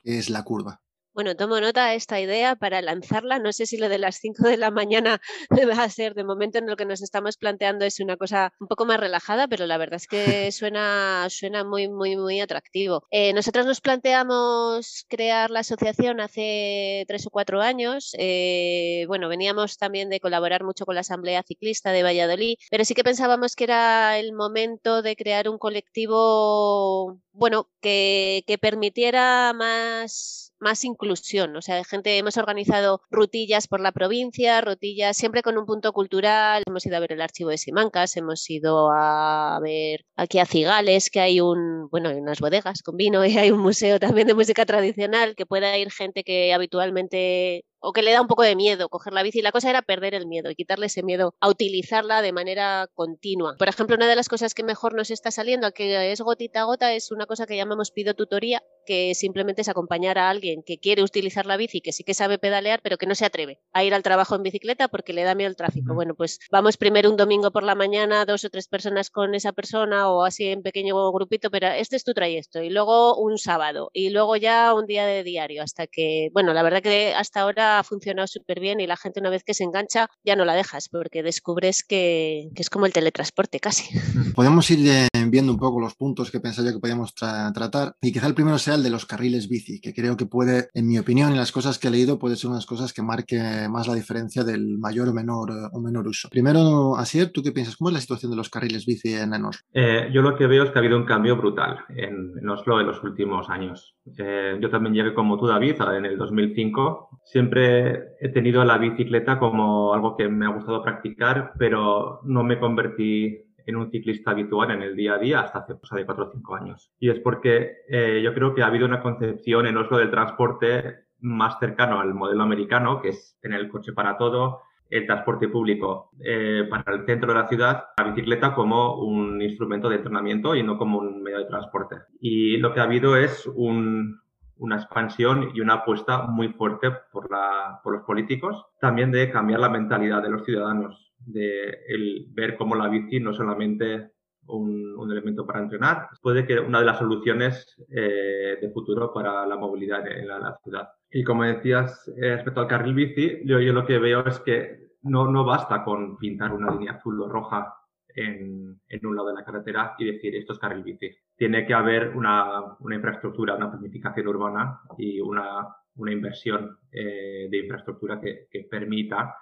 es 0.04 0.30
la 0.30 0.44
curva? 0.44 0.80
Bueno, 1.14 1.36
tomo 1.36 1.60
nota 1.60 1.86
de 1.86 1.94
esta 1.94 2.20
idea 2.20 2.56
para 2.56 2.82
lanzarla. 2.82 3.38
No 3.38 3.52
sé 3.52 3.66
si 3.66 3.76
lo 3.76 3.88
de 3.88 3.98
las 3.98 4.16
5 4.16 4.48
de 4.48 4.56
la 4.56 4.72
mañana 4.72 5.20
va 5.78 5.84
a 5.84 5.88
ser, 5.88 6.14
de 6.14 6.24
momento 6.24 6.58
en 6.58 6.66
lo 6.66 6.74
que 6.76 6.86
nos 6.86 7.02
estamos 7.02 7.36
planteando 7.36 7.84
es 7.84 8.00
una 8.00 8.16
cosa 8.16 8.52
un 8.58 8.66
poco 8.66 8.84
más 8.84 8.98
relajada, 8.98 9.46
pero 9.46 9.64
la 9.66 9.78
verdad 9.78 9.94
es 9.94 10.08
que 10.08 10.50
suena, 10.52 11.28
suena 11.30 11.62
muy, 11.62 11.88
muy, 11.88 12.16
muy 12.16 12.40
atractivo. 12.40 13.06
Eh, 13.12 13.32
nosotros 13.32 13.64
nos 13.64 13.80
planteamos 13.80 15.06
crear 15.08 15.50
la 15.52 15.60
asociación 15.60 16.20
hace 16.20 17.04
tres 17.06 17.24
o 17.28 17.30
cuatro 17.30 17.60
años. 17.60 18.16
Eh, 18.18 19.04
bueno, 19.06 19.28
veníamos 19.28 19.78
también 19.78 20.08
de 20.10 20.18
colaborar 20.18 20.64
mucho 20.64 20.84
con 20.84 20.96
la 20.96 21.02
Asamblea 21.02 21.44
Ciclista 21.46 21.92
de 21.92 22.02
Valladolid, 22.02 22.56
pero 22.72 22.84
sí 22.84 22.94
que 22.94 23.04
pensábamos 23.04 23.54
que 23.54 23.64
era 23.64 24.18
el 24.18 24.32
momento 24.32 25.00
de 25.00 25.14
crear 25.14 25.48
un 25.48 25.58
colectivo, 25.58 27.20
bueno, 27.30 27.70
que, 27.80 28.42
que 28.48 28.58
permitiera 28.58 29.52
más 29.52 30.43
más 30.58 30.84
inclusión. 30.84 31.56
O 31.56 31.62
sea, 31.62 31.76
de 31.76 31.84
gente, 31.84 32.16
hemos 32.18 32.36
organizado 32.36 33.00
rutillas 33.10 33.66
por 33.68 33.80
la 33.80 33.92
provincia, 33.92 34.60
rutillas 34.60 35.16
siempre 35.16 35.42
con 35.42 35.58
un 35.58 35.66
punto 35.66 35.92
cultural. 35.92 36.62
Hemos 36.66 36.86
ido 36.86 36.96
a 36.96 37.00
ver 37.00 37.12
el 37.12 37.22
archivo 37.22 37.50
de 37.50 37.58
Simancas, 37.58 38.16
hemos 38.16 38.48
ido 38.50 38.90
a 38.92 39.58
ver 39.62 40.04
aquí 40.16 40.38
a 40.38 40.46
Cigales, 40.46 41.10
que 41.10 41.20
hay 41.20 41.40
un, 41.40 41.88
bueno, 41.90 42.08
hay 42.08 42.16
unas 42.16 42.40
bodegas 42.40 42.82
con 42.82 42.96
vino 42.96 43.24
y 43.26 43.38
hay 43.38 43.50
un 43.50 43.60
museo 43.60 43.98
también 43.98 44.26
de 44.26 44.34
música 44.34 44.66
tradicional 44.66 45.34
que 45.36 45.46
pueda 45.46 45.76
ir 45.78 45.90
gente 45.90 46.24
que 46.24 46.52
habitualmente 46.54 47.64
o 47.84 47.92
que 47.92 48.02
le 48.02 48.12
da 48.12 48.20
un 48.20 48.26
poco 48.26 48.42
de 48.42 48.56
miedo 48.56 48.88
coger 48.88 49.12
la 49.12 49.22
bici. 49.22 49.42
La 49.42 49.52
cosa 49.52 49.70
era 49.70 49.82
perder 49.82 50.14
el 50.14 50.26
miedo 50.26 50.50
y 50.50 50.54
quitarle 50.54 50.86
ese 50.86 51.02
miedo 51.02 51.34
a 51.40 51.48
utilizarla 51.48 52.22
de 52.22 52.32
manera 52.32 52.88
continua. 52.94 53.56
Por 53.58 53.68
ejemplo, 53.68 53.96
una 53.96 54.08
de 54.08 54.16
las 54.16 54.28
cosas 54.28 54.54
que 54.54 54.62
mejor 54.62 54.94
nos 54.94 55.10
está 55.10 55.30
saliendo, 55.30 55.72
que 55.72 56.12
es 56.12 56.20
gotita 56.20 56.62
a 56.62 56.64
gota, 56.64 56.92
es 56.94 57.10
una 57.10 57.26
cosa 57.26 57.46
que 57.46 57.56
llamamos 57.56 57.90
pido 57.90 58.14
tutoría, 58.14 58.62
que 58.86 59.14
simplemente 59.14 59.62
es 59.62 59.68
acompañar 59.68 60.18
a 60.18 60.30
alguien 60.30 60.62
que 60.62 60.78
quiere 60.78 61.02
utilizar 61.02 61.46
la 61.46 61.56
bici, 61.56 61.80
que 61.80 61.92
sí 61.92 62.04
que 62.04 62.14
sabe 62.14 62.38
pedalear, 62.38 62.80
pero 62.82 62.96
que 62.96 63.06
no 63.06 63.14
se 63.14 63.24
atreve 63.24 63.60
a 63.72 63.84
ir 63.84 63.94
al 63.94 64.02
trabajo 64.02 64.34
en 64.34 64.42
bicicleta 64.42 64.88
porque 64.88 65.12
le 65.12 65.24
da 65.24 65.34
miedo 65.34 65.48
el 65.48 65.56
tráfico. 65.56 65.94
Bueno, 65.94 66.14
pues 66.14 66.38
vamos 66.50 66.76
primero 66.76 67.10
un 67.10 67.16
domingo 67.16 67.50
por 67.50 67.62
la 67.62 67.74
mañana, 67.74 68.24
dos 68.24 68.44
o 68.44 68.50
tres 68.50 68.68
personas 68.68 69.10
con 69.10 69.34
esa 69.34 69.52
persona 69.52 70.10
o 70.10 70.24
así 70.24 70.48
en 70.48 70.62
pequeño 70.62 71.12
grupito, 71.12 71.50
pero 71.50 71.68
este 71.68 71.96
es 71.96 72.04
tu 72.04 72.14
trayecto. 72.14 72.62
Y 72.62 72.70
luego 72.70 73.16
un 73.16 73.38
sábado 73.38 73.90
y 73.92 74.10
luego 74.10 74.36
ya 74.36 74.74
un 74.74 74.86
día 74.86 75.06
de 75.06 75.22
diario 75.22 75.62
hasta 75.62 75.86
que, 75.86 76.30
bueno, 76.32 76.52
la 76.52 76.62
verdad 76.62 76.82
que 76.82 77.14
hasta 77.14 77.40
ahora 77.40 77.73
ha 77.78 77.84
funcionado 77.84 78.26
súper 78.26 78.60
bien 78.60 78.80
y 78.80 78.86
la 78.86 78.96
gente 78.96 79.20
una 79.20 79.30
vez 79.30 79.44
que 79.44 79.54
se 79.54 79.64
engancha 79.64 80.08
ya 80.24 80.36
no 80.36 80.44
la 80.44 80.54
dejas 80.54 80.88
porque 80.88 81.22
descubres 81.22 81.84
que, 81.84 82.50
es 82.54 82.70
como 82.70 82.86
el 82.86 82.92
teletransporte 82.92 83.60
casi. 83.60 83.94
Podemos 84.34 84.70
ir 84.70 85.08
viendo 85.28 85.52
un 85.52 85.58
poco 85.58 85.80
los 85.80 85.94
puntos 85.94 86.30
que 86.30 86.40
pensaba 86.40 86.68
yo 86.68 86.74
que 86.74 86.80
podíamos 86.80 87.14
tratar 87.14 87.94
y 88.00 88.12
quizá 88.12 88.26
el 88.26 88.34
primero 88.34 88.58
sea 88.58 88.74
el 88.74 88.82
de 88.82 88.90
los 88.90 89.06
carriles 89.06 89.48
bici, 89.48 89.80
que 89.80 89.92
creo 89.92 90.16
que 90.16 90.26
puede, 90.26 90.68
en 90.74 90.88
mi 90.88 90.98
opinión 90.98 91.32
y 91.32 91.36
las 91.36 91.52
cosas 91.52 91.78
que 91.78 91.88
he 91.88 91.90
leído, 91.90 92.18
puede 92.18 92.36
ser 92.36 92.50
unas 92.50 92.66
cosas 92.66 92.92
que 92.92 93.02
marque 93.02 93.68
más 93.68 93.86
la 93.88 93.94
diferencia 93.94 94.44
del 94.44 94.78
mayor 94.78 95.08
o 95.08 95.12
menor, 95.12 95.50
o 95.72 95.80
menor 95.80 96.06
uso. 96.06 96.28
Primero, 96.30 96.96
Asier, 96.96 97.30
¿tú 97.30 97.42
qué 97.42 97.52
piensas? 97.52 97.76
¿Cómo 97.76 97.90
es 97.90 97.94
la 97.94 98.00
situación 98.00 98.30
de 98.30 98.36
los 98.36 98.50
carriles 98.50 98.86
bici 98.86 99.14
en, 99.14 99.32
Oslo? 99.32 99.62
Eh, 99.72 100.10
yo 100.12 100.22
lo 100.22 100.36
que 100.36 100.46
veo 100.46 100.64
es 100.64 100.70
que 100.70 100.78
ha 100.78 100.80
habido 100.80 100.96
un 100.96 101.04
cambio 101.04 101.36
brutal 101.36 101.78
en, 101.88 102.48
Oslo 102.48 102.80
en 102.80 102.86
los 102.86 103.02
últimos 103.02 103.48
años. 103.48 103.93
Eh, 104.18 104.58
yo 104.60 104.70
también 104.70 104.94
llegué 104.94 105.14
como 105.14 105.38
tú, 105.38 105.46
David, 105.46 105.76
en 105.96 106.04
el 106.04 106.18
2005. 106.18 107.20
Siempre 107.24 108.16
he 108.20 108.28
tenido 108.28 108.64
la 108.64 108.78
bicicleta 108.78 109.38
como 109.38 109.94
algo 109.94 110.16
que 110.16 110.28
me 110.28 110.46
ha 110.46 110.50
gustado 110.50 110.82
practicar, 110.82 111.52
pero 111.58 112.20
no 112.24 112.44
me 112.44 112.58
convertí 112.58 113.44
en 113.66 113.76
un 113.76 113.90
ciclista 113.90 114.32
habitual 114.32 114.70
en 114.72 114.82
el 114.82 114.94
día 114.94 115.14
a 115.14 115.18
día 115.18 115.40
hasta 115.40 115.60
hace 115.60 115.78
cosa 115.78 115.96
de 115.96 116.04
4 116.04 116.24
o 116.24 116.30
5 116.32 116.54
años. 116.54 116.92
Y 116.98 117.08
es 117.08 117.18
porque 117.20 117.78
eh, 117.88 118.20
yo 118.22 118.34
creo 118.34 118.54
que 118.54 118.62
ha 118.62 118.66
habido 118.66 118.86
una 118.86 119.00
concepción 119.00 119.66
en 119.66 119.76
Oslo 119.76 119.98
del 119.98 120.10
transporte 120.10 121.04
más 121.20 121.58
cercano 121.58 122.00
al 122.00 122.12
modelo 122.12 122.42
americano, 122.42 123.00
que 123.00 123.08
es 123.08 123.38
tener 123.40 123.60
el 123.60 123.70
coche 123.70 123.92
para 123.92 124.18
todo, 124.18 124.60
el 124.90 125.06
transporte 125.06 125.48
público 125.48 126.10
eh, 126.20 126.66
para 126.68 126.94
el 126.94 127.06
centro 127.06 127.32
de 127.32 127.38
la 127.40 127.48
ciudad, 127.48 127.84
la 127.96 128.04
bicicleta 128.04 128.54
como 128.54 129.00
un 129.00 129.40
instrumento 129.42 129.88
de 129.88 129.96
entrenamiento 129.96 130.54
y 130.54 130.62
no 130.62 130.78
como 130.78 130.98
un 130.98 131.22
medio 131.22 131.38
de 131.38 131.46
transporte. 131.46 131.96
Y 132.20 132.58
lo 132.58 132.72
que 132.72 132.80
ha 132.80 132.84
habido 132.84 133.16
es 133.16 133.46
una 133.46 134.76
expansión 134.76 135.50
y 135.54 135.60
una 135.60 135.74
apuesta 135.74 136.22
muy 136.26 136.48
fuerte 136.48 136.90
por, 137.12 137.30
la, 137.30 137.80
por 137.82 137.94
los 137.94 138.04
políticos, 138.04 138.64
también 138.80 139.10
de 139.10 139.30
cambiar 139.30 139.60
la 139.60 139.68
mentalidad 139.68 140.22
de 140.22 140.30
los 140.30 140.44
ciudadanos, 140.44 141.12
de 141.18 141.78
el 141.88 142.26
ver 142.30 142.56
cómo 142.56 142.74
la 142.74 142.88
bici 142.88 143.20
no 143.20 143.32
solamente 143.32 144.13
un, 144.48 144.94
un, 144.96 145.10
elemento 145.10 145.46
para 145.46 145.60
entrenar, 145.60 146.08
puede 146.22 146.46
que 146.46 146.58
una 146.58 146.80
de 146.80 146.84
las 146.84 146.98
soluciones 146.98 147.76
eh, 147.90 148.58
de 148.60 148.70
futuro 148.70 149.12
para 149.12 149.46
la 149.46 149.56
movilidad 149.56 150.06
en 150.06 150.28
la, 150.28 150.58
ciudad. 150.62 150.88
Y 151.10 151.22
como 151.24 151.44
decías 151.44 152.08
eh, 152.16 152.36
respecto 152.36 152.60
al 152.60 152.66
carril 152.66 152.94
bici, 152.94 153.40
yo, 153.44 153.60
yo, 153.60 153.72
lo 153.72 153.86
que 153.86 153.98
veo 153.98 154.24
es 154.26 154.40
que 154.40 154.94
no, 155.02 155.30
no 155.30 155.44
basta 155.44 155.84
con 155.84 156.16
pintar 156.16 156.52
una 156.52 156.72
línea 156.72 156.92
azul 156.92 157.20
o 157.22 157.28
roja 157.28 157.74
en, 158.08 158.80
en, 158.88 159.06
un 159.06 159.16
lado 159.16 159.28
de 159.28 159.34
la 159.34 159.44
carretera 159.44 159.94
y 159.98 160.12
decir 160.12 160.34
esto 160.36 160.52
es 160.52 160.58
carril 160.58 160.84
bici. 160.84 161.10
Tiene 161.36 161.66
que 161.66 161.74
haber 161.74 162.16
una, 162.16 162.76
una 162.80 162.94
infraestructura, 162.94 163.56
una 163.56 163.70
planificación 163.70 164.28
urbana 164.28 164.80
y 164.98 165.20
una, 165.20 165.68
una 165.96 166.12
inversión 166.12 166.78
eh, 166.90 167.48
de 167.50 167.58
infraestructura 167.58 168.20
que, 168.20 168.46
que 168.50 168.66
permita 168.70 169.36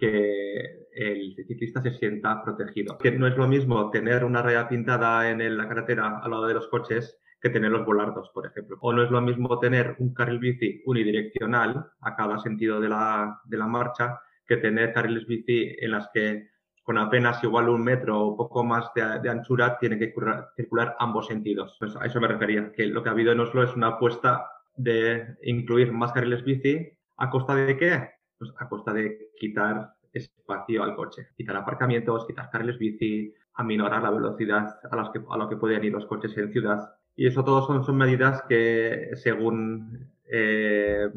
que 0.00 0.88
el 0.92 1.36
ciclista 1.46 1.82
se 1.82 1.92
sienta 1.92 2.42
protegido. 2.42 2.98
Que 2.98 3.12
no 3.12 3.26
es 3.26 3.36
lo 3.36 3.46
mismo 3.46 3.90
tener 3.90 4.24
una 4.24 4.42
raya 4.42 4.68
pintada 4.68 5.30
en 5.30 5.56
la 5.56 5.68
carretera 5.68 6.18
al 6.18 6.30
lado 6.30 6.46
de 6.46 6.54
los 6.54 6.68
coches 6.68 7.20
que 7.40 7.50
tener 7.50 7.70
los 7.70 7.86
volardos, 7.86 8.30
por 8.34 8.46
ejemplo. 8.46 8.76
O 8.80 8.92
no 8.92 9.02
es 9.02 9.10
lo 9.10 9.20
mismo 9.20 9.58
tener 9.58 9.96
un 9.98 10.12
carril 10.12 10.38
bici 10.38 10.82
unidireccional 10.84 11.86
a 12.00 12.16
cada 12.16 12.38
sentido 12.38 12.80
de 12.80 12.88
la, 12.88 13.40
de 13.44 13.56
la 13.56 13.66
marcha 13.66 14.20
que 14.46 14.56
tener 14.56 14.92
carriles 14.92 15.26
bici 15.26 15.76
en 15.78 15.92
las 15.92 16.10
que 16.12 16.50
con 16.82 16.98
apenas 16.98 17.42
igual 17.44 17.68
un 17.68 17.84
metro 17.84 18.20
o 18.20 18.36
poco 18.36 18.64
más 18.64 18.90
de, 18.94 19.30
anchura 19.30 19.78
tienen 19.78 19.98
que 19.98 20.12
circular, 20.56 20.96
ambos 20.98 21.28
sentidos. 21.28 21.76
Pues 21.78 21.94
a 21.94 22.04
eso 22.04 22.20
me 22.20 22.26
refería, 22.26 22.72
que 22.72 22.86
lo 22.86 23.02
que 23.02 23.08
ha 23.08 23.12
habido 23.12 23.32
en 23.32 23.40
Oslo 23.40 23.62
es 23.62 23.74
una 23.76 23.88
apuesta 23.88 24.50
de 24.76 25.36
incluir 25.42 25.92
más 25.92 26.12
carriles 26.12 26.42
bici 26.42 26.90
a 27.16 27.30
costa 27.30 27.54
de 27.54 27.76
qué? 27.76 28.10
Pues 28.40 28.52
a 28.58 28.70
costa 28.70 28.94
de 28.94 29.32
quitar 29.38 29.92
espacio 30.14 30.82
al 30.82 30.96
coche, 30.96 31.28
quitar 31.36 31.56
aparcamientos, 31.56 32.26
quitar 32.26 32.48
carriles 32.48 32.78
bici, 32.78 33.34
aminorar 33.52 34.02
la 34.02 34.10
velocidad 34.10 34.78
a, 34.90 34.96
las 34.96 35.10
que, 35.10 35.20
a 35.28 35.36
lo 35.36 35.46
que 35.46 35.58
pueden 35.58 35.84
ir 35.84 35.92
los 35.92 36.06
coches 36.06 36.34
en 36.38 36.50
ciudad. 36.50 36.94
Y 37.14 37.26
eso 37.26 37.44
todo 37.44 37.66
son, 37.66 37.84
son 37.84 37.98
medidas 37.98 38.42
que 38.48 39.10
según 39.16 40.10
eh, 40.24 41.10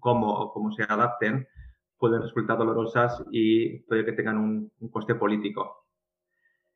cómo, 0.00 0.52
cómo 0.52 0.72
se 0.72 0.82
adapten, 0.82 1.46
pueden 1.98 2.22
resultar 2.22 2.58
dolorosas 2.58 3.22
y 3.30 3.78
puede 3.84 4.04
que 4.04 4.12
tengan 4.12 4.38
un, 4.38 4.90
coste 4.90 5.14
político. 5.14 5.86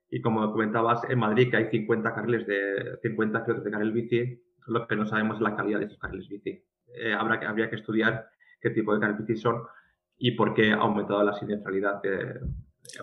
Y 0.09 0.21
como 0.21 0.53
comentabas, 0.53 1.03
en 1.11 1.19
Madrid 1.19 1.51
que 1.51 1.57
hay 1.57 1.69
50 1.69 2.15
carriles 2.15 2.47
de 2.47 2.97
50 3.03 3.45
kilómetros 3.45 3.65
de 3.65 3.71
carril 3.73 3.93
bici, 3.93 4.43
lo 4.69 4.87
que 4.87 4.95
no 4.95 5.05
sabemos 5.05 5.39
es 5.39 5.43
la 5.43 5.57
calidad 5.57 5.81
de 5.81 5.87
esos 5.87 5.99
carriles 5.99 6.29
bici. 6.29 6.65
Eh, 6.95 7.13
habrá 7.13 7.41
habría 7.49 7.69
que 7.69 7.77
estudiar 7.77 8.29
qué 8.61 8.71
tipo 8.71 8.95
de 8.95 9.01
carriles 9.01 9.27
bici 9.27 9.41
son 9.41 9.63
y 10.21 10.33
por 10.33 10.55
qué 10.55 10.71
ha 10.71 10.77
aumentado 10.77 11.23
la 11.25 11.33
siniestralidad 11.33 12.01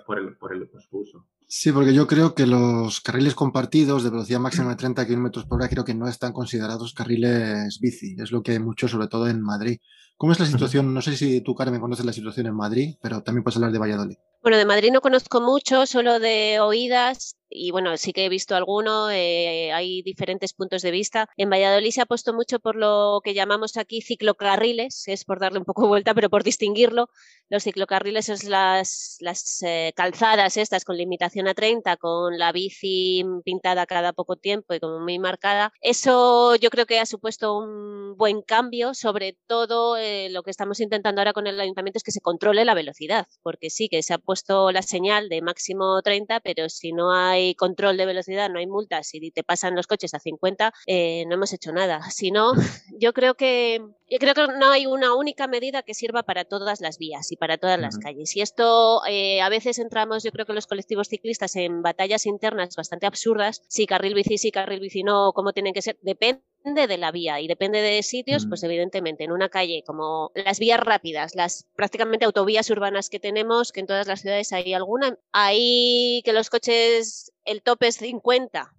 por, 0.06 0.20
el, 0.20 0.38
por 0.38 0.54
el 0.54 0.70
uso. 0.92 1.26
Sí, 1.50 1.72
porque 1.72 1.94
yo 1.94 2.08
creo 2.08 2.36
que 2.36 2.46
los 2.46 3.00
carriles 3.00 3.34
compartidos 3.34 4.04
de 4.04 4.10
velocidad 4.10 4.42
máxima 4.42 4.72
de 4.72 4.76
30 4.76 5.08
km 5.08 5.48
por 5.48 5.60
hora 5.60 5.70
creo 5.70 5.86
que 5.86 5.94
no 5.94 6.10
están 6.10 6.34
considerados 6.34 6.94
carriles 6.94 7.80
bici. 7.80 8.18
Es 8.20 8.34
lo 8.34 8.44
que 8.44 8.52
hay 8.52 8.60
mucho, 8.60 8.90
sobre 8.90 9.08
todo 9.08 9.30
en 9.30 9.42
Madrid. 9.42 9.80
¿Cómo 10.18 10.34
es 10.34 10.40
la 10.42 10.46
situación? 10.46 10.94
No 10.94 11.02
sé 11.02 11.16
si 11.16 11.40
tú, 11.40 11.56
Carmen, 11.56 11.80
conoces 11.80 12.06
la 12.06 12.12
situación 12.12 12.48
en 12.48 12.56
Madrid, 12.56 12.96
pero 13.02 13.24
también 13.24 13.44
puedes 13.44 13.56
hablar 13.56 13.72
de 13.72 13.80
Valladolid. 13.80 14.18
Bueno, 14.42 14.58
de 14.58 14.66
Madrid 14.66 14.92
no 14.92 15.00
conozco 15.00 15.40
mucho, 15.40 15.86
solo 15.86 16.20
de 16.20 16.60
oídas 16.60 17.38
y 17.50 17.72
bueno, 17.72 17.96
sí 17.98 18.14
que 18.14 18.26
he 18.26 18.30
visto 18.30 18.56
alguno, 18.56 19.10
eh, 19.10 19.72
hay 19.72 20.02
diferentes 20.02 20.54
puntos 20.54 20.82
de 20.82 20.92
vista. 20.92 21.30
En 21.38 21.50
Valladolid 21.50 21.92
se 21.92 22.02
ha 22.02 22.06
puesto 22.06 22.34
mucho 22.34 22.60
por 22.60 22.76
lo 22.76 23.22
que 23.24 23.34
llamamos 23.34 23.78
aquí 23.78 24.02
ciclocarriles, 24.02 25.08
es 25.08 25.24
por 25.24 25.40
darle 25.40 25.60
un 25.60 25.66
poco 25.66 25.84
de 25.84 25.88
vuelta, 25.88 26.14
pero 26.14 26.30
por 26.30 26.44
distinguirlo. 26.44 27.10
Los 27.50 27.64
ciclocarriles 27.64 28.26
son 28.26 28.38
las, 28.50 29.18
las 29.22 29.62
eh, 29.64 29.94
calzadas 29.96 30.58
estas 30.58 30.84
con 30.84 30.98
limitación 30.98 31.37
a 31.46 31.54
30, 31.54 31.98
con 31.98 32.38
la 32.38 32.52
bici 32.52 33.24
pintada 33.44 33.86
cada 33.86 34.14
poco 34.14 34.36
tiempo 34.36 34.74
y 34.74 34.80
como 34.80 35.00
muy 35.00 35.20
marcada. 35.20 35.72
Eso 35.82 36.56
yo 36.56 36.70
creo 36.70 36.86
que 36.86 37.00
ha 37.00 37.06
supuesto 37.06 37.58
un 37.58 38.16
buen 38.18 38.42
cambio, 38.42 38.94
sobre 38.94 39.38
todo 39.46 39.98
eh, 39.98 40.30
lo 40.32 40.42
que 40.42 40.52
estamos 40.52 40.80
intentando 40.80 41.22
ahora 41.22 41.34
con 41.34 41.46
el 41.46 41.60
ayuntamiento 41.60 41.98
es 41.98 42.04
que 42.04 42.12
se 42.12 42.22
controle 42.22 42.66
la 42.66 42.74
velocidad, 42.74 43.28
porque 43.44 43.70
sí 43.70 43.90
que 43.90 44.02
se 44.02 44.14
ha 44.14 44.18
puesto 44.18 44.72
la 44.72 44.82
señal 44.82 45.30
de 45.30 45.42
máximo 45.42 46.02
30, 46.02 46.40
pero 46.40 46.70
si 46.70 46.94
no 46.94 47.12
hay 47.12 47.28
hay 47.38 47.56
control 47.56 47.98
de 47.98 48.06
velocidad, 48.06 48.50
no 48.50 48.60
hay 48.60 48.68
multas 48.68 49.14
y 49.14 49.32
te 49.32 49.44
pasan 49.44 49.76
los 49.76 49.88
coches 49.88 50.14
a 50.14 50.20
50, 50.20 50.74
eh, 50.88 51.26
no 51.28 51.36
hemos 51.36 51.54
hecho 51.54 51.72
nada. 51.72 52.10
Si 52.12 52.32
no, 52.32 52.52
yo 53.00 53.14
creo 53.14 53.36
que 53.36 53.82
yo 54.10 54.20
creo 54.20 54.34
que 54.34 54.48
no 54.48 54.72
hay 54.72 54.86
una 54.86 55.16
única 55.16 55.48
medida 55.48 55.84
que 55.84 55.94
sirva 55.94 56.24
para 56.24 56.46
todas 56.46 56.80
las 56.80 56.98
vías 56.98 57.32
y 57.32 57.36
para 57.36 57.58
todas 57.58 57.80
las 57.80 57.98
calles. 57.98 58.36
Y 58.36 58.42
esto 58.42 59.02
eh, 59.06 59.42
a 59.42 59.50
veces 59.50 59.80
entramos, 59.80 60.24
yo 60.24 60.32
creo 60.32 60.46
que 60.46 60.54
los 60.54 60.68
colectivos 60.68 61.10
ciclistas 61.10 61.56
en 61.56 61.82
batallas 61.82 62.26
internas 62.26 62.76
bastante 62.76 63.06
absurdas. 63.06 63.62
Si 63.68 63.86
carril 63.86 64.14
bici, 64.14 64.38
si 64.38 64.52
carril 64.52 64.80
bici 64.80 65.04
no, 65.04 65.34
cómo 65.34 65.52
tienen 65.52 65.74
que 65.74 65.82
ser, 65.82 65.98
depende 66.02 66.44
de 66.88 66.98
la 66.98 67.12
vía 67.12 67.40
y 67.42 67.48
depende 67.48 67.82
de 67.82 68.04
sitios, 68.04 68.46
pues 68.48 68.64
evidentemente 68.64 69.24
en 69.24 69.32
una 69.32 69.50
calle 69.50 69.84
como 69.86 70.32
las 70.36 70.60
vías 70.60 70.80
rápidas, 70.80 71.36
las 71.36 71.68
prácticamente 71.76 72.26
autovías 72.26 72.70
urbanas 72.70 73.10
que 73.10 73.20
tenemos, 73.20 73.72
que 73.72 73.82
en 73.82 73.88
todas 73.88 74.08
las 74.08 74.22
ciudades 74.22 74.52
hay 74.54 74.74
alguna, 74.74 75.18
ahí 75.32 76.22
que 76.24 76.34
los 76.34 76.50
coches, 76.50 77.34
el 77.46 77.62
tope 77.62 77.88
es 77.88 77.98
50, 77.98 78.74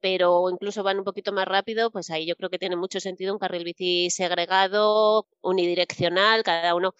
pero 0.00 0.50
incluso 0.50 0.82
van 0.82 0.98
un 0.98 1.04
poquito 1.04 1.32
más 1.32 1.46
rápido, 1.46 1.90
pues 1.90 2.10
ahí 2.10 2.26
yo 2.26 2.36
creo 2.36 2.50
que 2.50 2.58
tiene 2.58 2.76
mucho 2.76 3.00
sentido 3.00 3.32
un 3.32 3.38
carril 3.38 3.64
bici 3.64 4.10
segregado, 4.10 5.26
unidireccional, 5.42 6.42
cada 6.42 6.74
uno, 6.74 6.88
o 6.90 6.94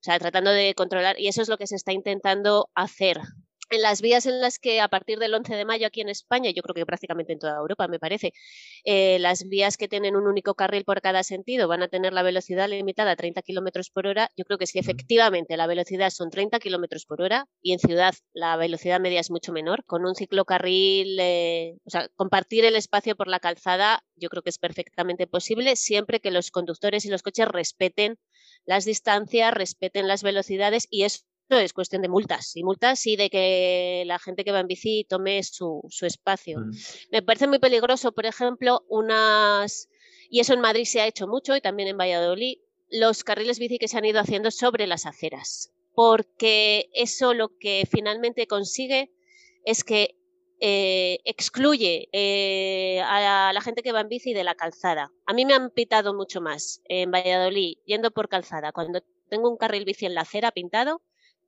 sea, 0.00 0.18
tratando 0.18 0.50
de 0.50 0.74
controlar, 0.74 1.18
y 1.18 1.28
eso 1.28 1.42
es 1.42 1.48
lo 1.48 1.58
que 1.58 1.66
se 1.66 1.76
está 1.76 1.92
intentando 1.92 2.70
hacer 2.74 3.18
en 3.70 3.82
las 3.82 4.00
vías 4.00 4.26
en 4.26 4.40
las 4.40 4.58
que 4.58 4.80
a 4.80 4.88
partir 4.88 5.18
del 5.18 5.34
11 5.34 5.54
de 5.56 5.64
mayo 5.64 5.86
aquí 5.86 6.00
en 6.00 6.08
España, 6.08 6.50
yo 6.50 6.62
creo 6.62 6.74
que 6.74 6.86
prácticamente 6.86 7.32
en 7.32 7.38
toda 7.38 7.56
Europa 7.56 7.88
me 7.88 7.98
parece, 7.98 8.32
eh, 8.84 9.18
las 9.18 9.48
vías 9.48 9.76
que 9.76 9.88
tienen 9.88 10.16
un 10.16 10.26
único 10.26 10.54
carril 10.54 10.84
por 10.84 11.00
cada 11.00 11.22
sentido 11.22 11.68
van 11.68 11.82
a 11.82 11.88
tener 11.88 12.12
la 12.12 12.22
velocidad 12.22 12.68
limitada 12.68 13.12
a 13.12 13.16
30 13.16 13.42
kilómetros 13.42 13.90
por 13.90 14.06
hora. 14.06 14.30
Yo 14.36 14.44
creo 14.44 14.58
que 14.58 14.66
si 14.66 14.78
efectivamente 14.78 15.56
la 15.56 15.66
velocidad 15.66 16.10
son 16.10 16.30
30 16.30 16.58
kilómetros 16.60 17.06
por 17.06 17.22
hora 17.22 17.46
y 17.62 17.72
en 17.72 17.78
ciudad 17.78 18.14
la 18.32 18.56
velocidad 18.56 19.00
media 19.00 19.20
es 19.20 19.30
mucho 19.30 19.52
menor, 19.52 19.84
con 19.84 20.04
un 20.06 20.14
ciclocarril, 20.14 21.18
eh, 21.20 21.76
o 21.84 21.90
sea, 21.90 22.08
compartir 22.16 22.64
el 22.64 22.76
espacio 22.76 23.16
por 23.16 23.28
la 23.28 23.40
calzada, 23.40 24.04
yo 24.16 24.28
creo 24.28 24.42
que 24.42 24.50
es 24.50 24.58
perfectamente 24.58 25.26
posible 25.26 25.76
siempre 25.76 26.20
que 26.20 26.30
los 26.30 26.50
conductores 26.50 27.04
y 27.04 27.10
los 27.10 27.22
coches 27.22 27.48
respeten 27.48 28.18
las 28.64 28.84
distancias, 28.84 29.52
respeten 29.52 30.08
las 30.08 30.22
velocidades 30.22 30.86
y 30.90 31.04
eso 31.04 31.20
es 31.50 31.72
cuestión 31.72 32.02
de 32.02 32.08
multas 32.08 32.56
y 32.56 32.64
multas 32.64 33.06
y 33.06 33.16
de 33.16 33.30
que 33.30 34.04
la 34.06 34.18
gente 34.18 34.44
que 34.44 34.52
va 34.52 34.60
en 34.60 34.66
bici 34.66 35.06
tome 35.08 35.42
su, 35.42 35.82
espacio. 36.02 36.60
Mm. 36.60 36.70
Me 37.12 37.22
parece 37.22 37.46
muy 37.46 37.58
peligroso, 37.58 38.12
por 38.12 38.26
ejemplo, 38.26 38.84
unas, 38.88 39.88
y 40.30 40.40
eso 40.40 40.54
en 40.54 40.60
Madrid 40.60 40.84
se 40.84 41.00
ha 41.00 41.06
hecho 41.06 41.26
mucho 41.26 41.56
y 41.56 41.60
también 41.60 41.88
en 41.88 41.98
Valladolid, 41.98 42.58
los 42.90 43.24
carriles 43.24 43.58
bici 43.58 43.78
que 43.78 43.88
se 43.88 43.98
han 43.98 44.04
ido 44.04 44.20
haciendo 44.20 44.50
sobre 44.50 44.86
las 44.86 45.06
aceras, 45.06 45.72
porque 45.94 46.88
eso 46.92 47.34
lo 47.34 47.56
que 47.58 47.86
finalmente 47.90 48.46
consigue 48.46 49.10
es 49.64 49.84
que 49.84 50.16
eh, 50.60 51.18
excluye 51.24 52.08
eh, 52.12 53.00
a 53.04 53.52
la 53.52 53.60
gente 53.60 53.82
que 53.82 53.92
va 53.92 54.00
en 54.00 54.08
bici 54.08 54.32
de 54.32 54.44
la 54.44 54.54
calzada. 54.54 55.12
A 55.26 55.34
mí 55.34 55.44
me 55.44 55.54
han 55.54 55.70
pitado 55.70 56.14
mucho 56.14 56.40
más 56.40 56.80
en 56.88 57.10
Valladolid 57.10 57.76
yendo 57.84 58.12
por 58.12 58.28
calzada 58.28 58.72
cuando 58.72 59.02
tengo 59.28 59.50
un 59.50 59.56
carril 59.56 59.84
bici 59.84 60.06
en 60.06 60.14
la 60.14 60.22
acera 60.22 60.52
pintado, 60.52 61.02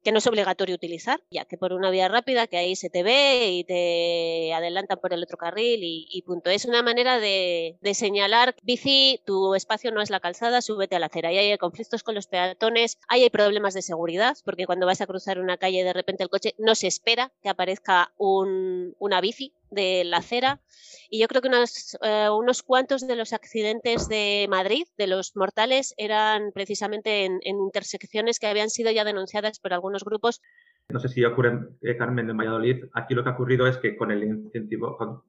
que 0.07 0.13
no 0.13 0.19
es 0.19 0.27
obligatorio 0.29 0.77
utilizar, 0.77 1.21
ya 1.33 1.47
que 1.47 1.59
por 1.59 1.73
una 1.73 1.91
vía 1.91 2.07
rápida 2.07 2.47
que 2.47 2.57
ahí 2.57 2.77
se 2.77 2.89
te 2.91 3.03
ve 3.03 3.49
y 3.51 3.65
te 3.65 4.55
adelantan 4.55 5.01
por 5.01 5.13
el 5.13 5.21
otro 5.21 5.37
carril 5.37 5.81
y, 5.83 6.23
punto. 6.23 6.49
Es 6.49 6.65
una 6.65 6.81
manera 6.81 7.19
de, 7.19 7.77
señalar, 7.93 8.55
bici, 8.63 9.21
tu 9.27 9.57
espacio 9.57 9.91
no 9.91 10.01
es 10.01 10.11
la 10.11 10.21
calzada, 10.21 10.63
súbete 10.63 10.95
a 10.95 11.01
la 11.01 11.07
acera. 11.07 11.33
Y 11.33 11.39
hay 11.39 11.59
conflictos 11.59 12.05
con 12.05 12.15
los 12.15 12.29
peatones, 12.29 12.99
ahí 13.09 13.25
hay 13.25 13.31
problemas 13.31 13.75
de 13.75 13.83
seguridad, 13.83 14.37
porque 14.45 14.65
cuando 14.67 14.87
vas 14.87 15.01
a 15.01 15.09
cruzar 15.09 15.41
una 15.41 15.57
calle 15.57 15.83
de 15.83 15.93
repente 15.93 16.23
el 16.23 16.29
coche 16.29 16.55
no 16.57 16.77
se 16.77 16.87
espera 16.87 17.33
que 17.43 17.49
aparezca 17.49 18.13
una 18.17 19.21
bici 19.21 19.55
de 19.71 20.05
la 20.05 20.19
acera. 20.19 20.61
Y 21.09 21.21
yo 21.21 21.29
creo 21.29 21.43
que 21.43 21.49
unos, 21.49 21.97
eh, 22.03 22.29
unos 22.31 22.63
cuantos 22.63 23.07
de 23.07 23.17
los 23.17 23.33
accidentes 23.33 24.09
de 24.09 24.47
Madrid, 24.51 24.85
de 24.99 25.07
los 25.07 25.37
mortales, 25.37 25.95
eran 25.97 26.53
precisamente 26.53 27.25
en, 27.25 27.41
intersecciones 27.43 28.39
que 28.39 28.47
habían 28.47 28.71
sido 28.71 28.91
ya 28.91 29.05
denunciadas 29.05 29.61
por 29.61 29.73
algunos 29.73 30.05
grupos. 30.05 30.43
No 30.89 31.01
sé 31.01 31.09
si 31.09 31.25
ocurre, 31.25 31.59
eh, 31.83 31.97
Carmen, 31.97 32.31
en 32.31 32.37
Valladolid. 32.37 32.85
Aquí 32.95 33.15
lo 33.15 33.23
que 33.23 33.31
ha 33.31 33.33
ocurrido 33.33 33.67
es 33.67 33.77
que 33.79 33.97
con 33.97 34.11
el 34.11 34.25
incentivo, 34.25 34.97
con, 34.97 35.23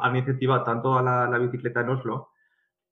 han 0.00 0.16
incentivado 0.16 0.64
tanto 0.64 0.96
a 0.96 1.02
la, 1.02 1.38
bicicleta 1.38 1.80
en 1.80 1.90
Oslo 1.90 2.30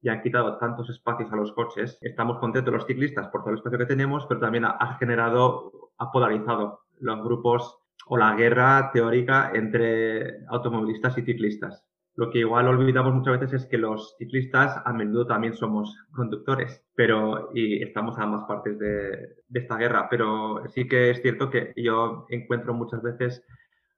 y 0.01 0.09
han 0.09 0.23
quitado 0.23 0.59
tantos 0.59 0.91
espacios 0.91 1.33
a 1.33 1.37
los 1.37 1.53
coches. 1.53 1.99
Estamos 2.01 2.39
contentos 2.39 2.75
los 2.75 2.87
ciclistas 2.87 3.29
por 3.29 3.43
todo 3.43 3.51
el 3.51 3.59
espacio 3.59 3.79
que 3.79 3.87
tenemos, 3.87 4.27
pero 4.27 4.41
también 4.41 4.65
ha 4.65 4.97
generado, 4.99 5.93
ha 5.99 6.11
polarizado 6.11 6.81
los 6.99 7.23
grupos 7.23 7.82
o 8.07 8.17
la 8.17 8.35
guerra 8.35 8.91
teórica 8.93 9.53
entre 9.55 10.45
automovilistas 10.49 11.17
y 11.19 11.23
ciclistas. 11.23 11.85
Lo 12.15 12.31
que 12.31 12.41
igual 12.41 12.69
olvidamos 12.69 13.15
muchas 13.15 13.41
veces 13.41 13.63
es 13.63 13.69
que 13.69 13.79
los 13.79 14.17
ciclistas 14.19 14.83
a 14.85 14.93
menudo 14.93 15.27
también 15.27 15.55
somos 15.55 15.97
conductores, 16.15 16.83
pero 16.95 17.51
y 17.55 17.83
estamos 17.83 18.19
a 18.19 18.25
ambas 18.25 18.45
partes 18.45 18.79
de, 18.79 19.37
esta 19.55 19.77
guerra. 19.79 20.09
Pero 20.11 20.63
sí 20.75 20.87
que 20.87 21.11
es 21.11 21.23
cierto 21.23 21.49
que 21.49 21.73
yo 21.77 22.27
encuentro 22.29 22.75
muchas 22.75 23.03
veces 23.03 23.43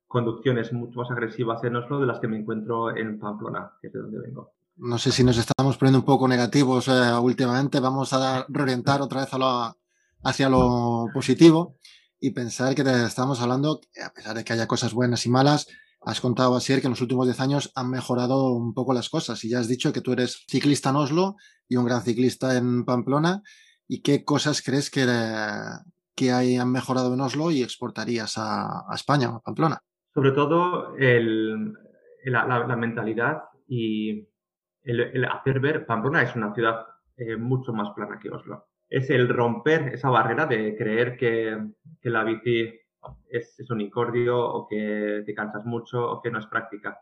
conducciones 0.07 0.73
mucho 0.73 1.01
más 1.01 1.11
agresivas 1.11 1.65
en 1.65 1.75
Oslo 1.75 1.99
de 1.99 2.07
las 2.07 2.21
que 2.21 2.29
me 2.29 2.39
encuentro 2.39 2.97
en 2.97 3.19
Pamplona, 3.19 3.73
que 3.81 3.89
es 3.89 3.93
de 3.93 3.99
donde 3.99 4.21
vengo. 4.21 4.53
No 4.77 4.99
sé 4.99 5.11
si 5.11 5.25
nos 5.25 5.37
estamos 5.37 5.77
poniendo 5.77 5.99
un 5.99 6.05
poco 6.05 6.29
negativos 6.29 6.87
eh, 6.87 7.19
últimamente. 7.21 7.81
Vamos 7.81 8.13
a 8.13 8.47
reorientar 8.49 9.03
otra 9.03 9.23
vez 9.23 9.31
hacia 10.23 10.49
lo 10.49 11.07
positivo 11.13 11.79
y 12.25 12.31
pensar 12.31 12.75
que 12.75 12.81
estamos 12.81 13.43
hablando, 13.43 13.83
a 14.03 14.11
pesar 14.15 14.35
de 14.35 14.45
que 14.45 14.55
haya 14.55 14.67
cosas 14.67 14.95
buenas 14.95 15.27
y 15.27 15.29
malas, 15.29 15.69
has 16.01 16.23
contado 16.23 16.57
así 16.57 16.73
que 16.81 16.87
en 16.87 16.93
los 16.93 17.03
últimos 17.03 17.27
10 17.27 17.39
años 17.41 17.71
han 17.77 17.91
mejorado 17.91 18.51
un 18.53 18.73
poco 18.73 18.95
las 18.95 19.11
cosas 19.11 19.45
y 19.45 19.51
ya 19.51 19.59
has 19.59 19.69
dicho 19.69 19.93
que 19.93 20.01
tú 20.01 20.13
eres 20.13 20.43
ciclista 20.49 20.89
en 20.89 20.97
Oslo 20.97 21.37
y 21.69 21.77
un 21.77 21.85
gran 21.85 22.01
ciclista 22.01 22.57
en 22.57 22.87
Pamplona. 22.87 23.43
¿Y 23.87 24.01
qué 24.01 24.25
cosas 24.25 24.63
crees 24.63 24.91
que, 24.91 25.05
que 26.17 26.33
han 26.33 26.73
mejorado 26.73 27.13
en 27.13 27.21
Oslo 27.21 27.51
y 27.51 27.63
exportarías 27.63 28.39
a, 28.39 28.87
España 28.95 29.29
o 29.29 29.37
a 29.37 29.43
Pamplona? 29.43 29.81
Sobre 30.15 30.33
todo 30.33 30.97
el, 30.97 31.75
la, 32.25 32.77
mentalidad 32.77 33.43
y 33.69 34.27
el, 34.83 35.27
hacer 35.27 35.61
ver, 35.61 35.85
Pamplona 35.85 36.23
es 36.23 36.35
una 36.35 36.55
ciudad 36.55 36.87
eh, 37.19 37.37
mucho 37.37 37.75
más 37.75 37.93
plana 37.95 38.19
que 38.19 38.31
Oslo 38.31 38.67
es 38.95 39.11
el 39.11 39.29
romper 39.29 39.95
esa 39.95 40.09
barrera 40.09 40.47
de 40.47 40.77
creer 40.77 41.17
que, 41.17 41.59
la 42.03 42.23
bici 42.23 42.73
es, 43.29 43.57
incordio 43.77 44.39
o 44.39 44.69
que 44.69 45.25
te 45.27 45.35
cansas 45.35 45.65
mucho 45.65 46.13
o 46.13 46.23
que 46.23 46.31
no 46.31 46.39
es 46.39 46.47
práctica. 46.47 46.97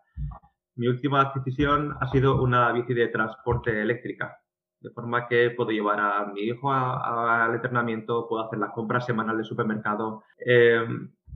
Mi 0.77 0.89
última 0.89 1.33
decisión 1.35 1.95
ha 2.01 2.09
sido 2.09 2.43
una 2.43 2.73
bici 2.73 2.95
de 2.95 3.09
transporte 3.09 3.79
eléctrica, 3.79 4.39
de 4.81 4.89
forma 4.91 5.29
que 5.29 5.51
puedo 5.51 5.71
llevar 5.71 6.01
a 6.01 6.25
mi 6.33 6.41
hijo 6.41 6.73
al 6.73 7.55
entrenamiento, 7.55 8.27
puedo 8.27 8.47
hacer 8.47 8.59
la 8.59 8.73
compra 8.73 9.03
semanal 9.03 9.37
de 9.37 9.45
supermercado. 9.45 10.25
Eh, 10.39 10.83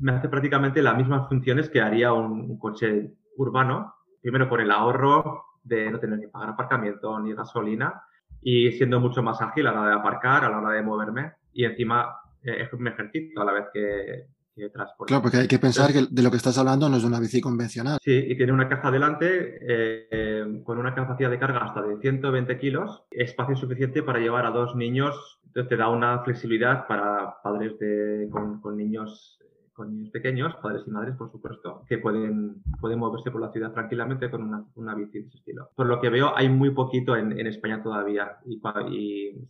me 0.01 0.13
hace 0.13 0.31
prácticamente 0.31 0.81
las 0.81 0.97
mismas 0.97 1.29
funciones 1.29 1.69
que 1.69 1.83
haría 1.83 2.15
un, 2.15 2.59
coche 2.59 3.13
urbano, 3.37 3.95
primero 4.23 4.49
por 4.49 4.63
el 4.63 4.71
ahorro 4.71 5.45
de 5.63 5.91
no 5.91 6.01
tener 6.01 6.19
que 6.19 6.29
pagar 6.29 6.51
aparcamiento 6.51 7.21
ni 7.21 7.35
gasolina 7.35 8.06
y 8.49 8.71
siendo 8.71 9.01
mucho 9.01 9.25
más 9.25 9.43
ágil 9.43 9.67
a 9.67 9.73
la 9.73 9.81
hora 9.81 9.91
de 9.91 9.97
aparcar, 9.97 10.45
a 10.45 10.49
la 10.49 10.59
hora 10.59 10.71
de 10.71 10.81
moverme 10.81 11.33
y 11.53 11.65
encima 11.65 12.17
eh, 12.45 12.69
me 12.79 12.91
ejercito 12.91 13.43
a 13.43 13.45
la 13.45 13.53
vez 13.53 13.65
que, 13.75 14.27
que 14.55 14.69
transporto. 14.69 15.07
Claro, 15.07 15.23
porque 15.23 15.39
hay 15.39 15.49
que 15.49 15.59
pensar 15.59 15.93
que 15.93 16.07
de 16.09 16.23
lo 16.23 16.31
que 16.31 16.37
estás 16.37 16.57
hablando 16.57 16.89
no 16.89 16.95
es 16.95 17.03
de 17.03 17.09
una 17.09 17.19
bici 17.19 17.41
convencional. 17.41 17.99
Sí, 18.01 18.13
y 18.13 18.37
tiene 18.37 18.53
una 18.53 18.69
caja 18.69 18.93
delante 18.93 19.59
eh, 19.63 20.63
con 20.63 20.79
una 20.79 20.95
capacidad 20.95 21.29
de 21.29 21.41
carga 21.41 21.59
hasta 21.59 21.83
de 21.83 21.99
120 22.01 22.57
kilos, 22.61 23.03
espacio 23.11 23.57
suficiente 23.57 24.05
para 24.05 24.21
llevar 24.21 24.47
a 24.47 24.51
dos 24.51 24.77
niños, 24.77 25.41
entonces 25.45 25.69
te 25.69 25.77
da 25.77 25.89
una 25.89 26.21
flexibilidad 26.23 26.87
para 26.87 27.43
padres 27.43 27.77
de, 27.81 28.29
con, 28.31 28.61
con 28.61 28.77
niños 28.77 29.41
con 29.77 29.93
niños 29.93 30.11
pequeños, 30.11 30.55
padres 30.63 30.83
y 30.87 30.91
madres, 30.91 31.15
por 31.17 31.31
supuesto, 31.31 31.83
que 31.87 31.99
pueden, 31.99 32.63
pueden 32.81 32.99
moverse 32.99 33.31
por 33.31 33.43
la 33.43 33.53
ciudad 33.53 33.73
tranquilamente 33.73 34.31
con 34.31 34.43
una, 34.43 34.65
una 34.75 34.95
bici 34.95 35.21
de 35.21 35.27
ese 35.27 35.37
estilo. 35.37 35.69
Por 35.77 35.87
lo 35.87 36.01
que 36.01 36.09
veo, 36.09 36.35
hay 36.35 36.49
muy 36.49 36.71
poquito 36.71 37.15
en, 37.15 37.39
en 37.39 37.47
España 37.47 37.83
todavía. 37.83 38.39
Y, 38.47 38.59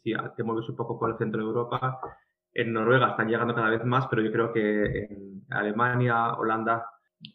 si 0.02 0.12
te 0.36 0.42
mueves 0.42 0.68
un 0.68 0.76
poco 0.76 0.98
por 0.98 1.10
el 1.10 1.18
centro 1.18 1.40
de 1.40 1.46
Europa, 1.46 2.00
en 2.52 2.72
Noruega 2.72 3.10
están 3.10 3.28
llegando 3.28 3.54
cada 3.54 3.70
vez 3.70 3.84
más, 3.84 4.06
pero 4.10 4.22
yo 4.22 4.32
creo 4.32 4.52
que 4.52 5.04
en 5.04 5.44
Alemania, 5.50 6.34
Holanda 6.34 6.86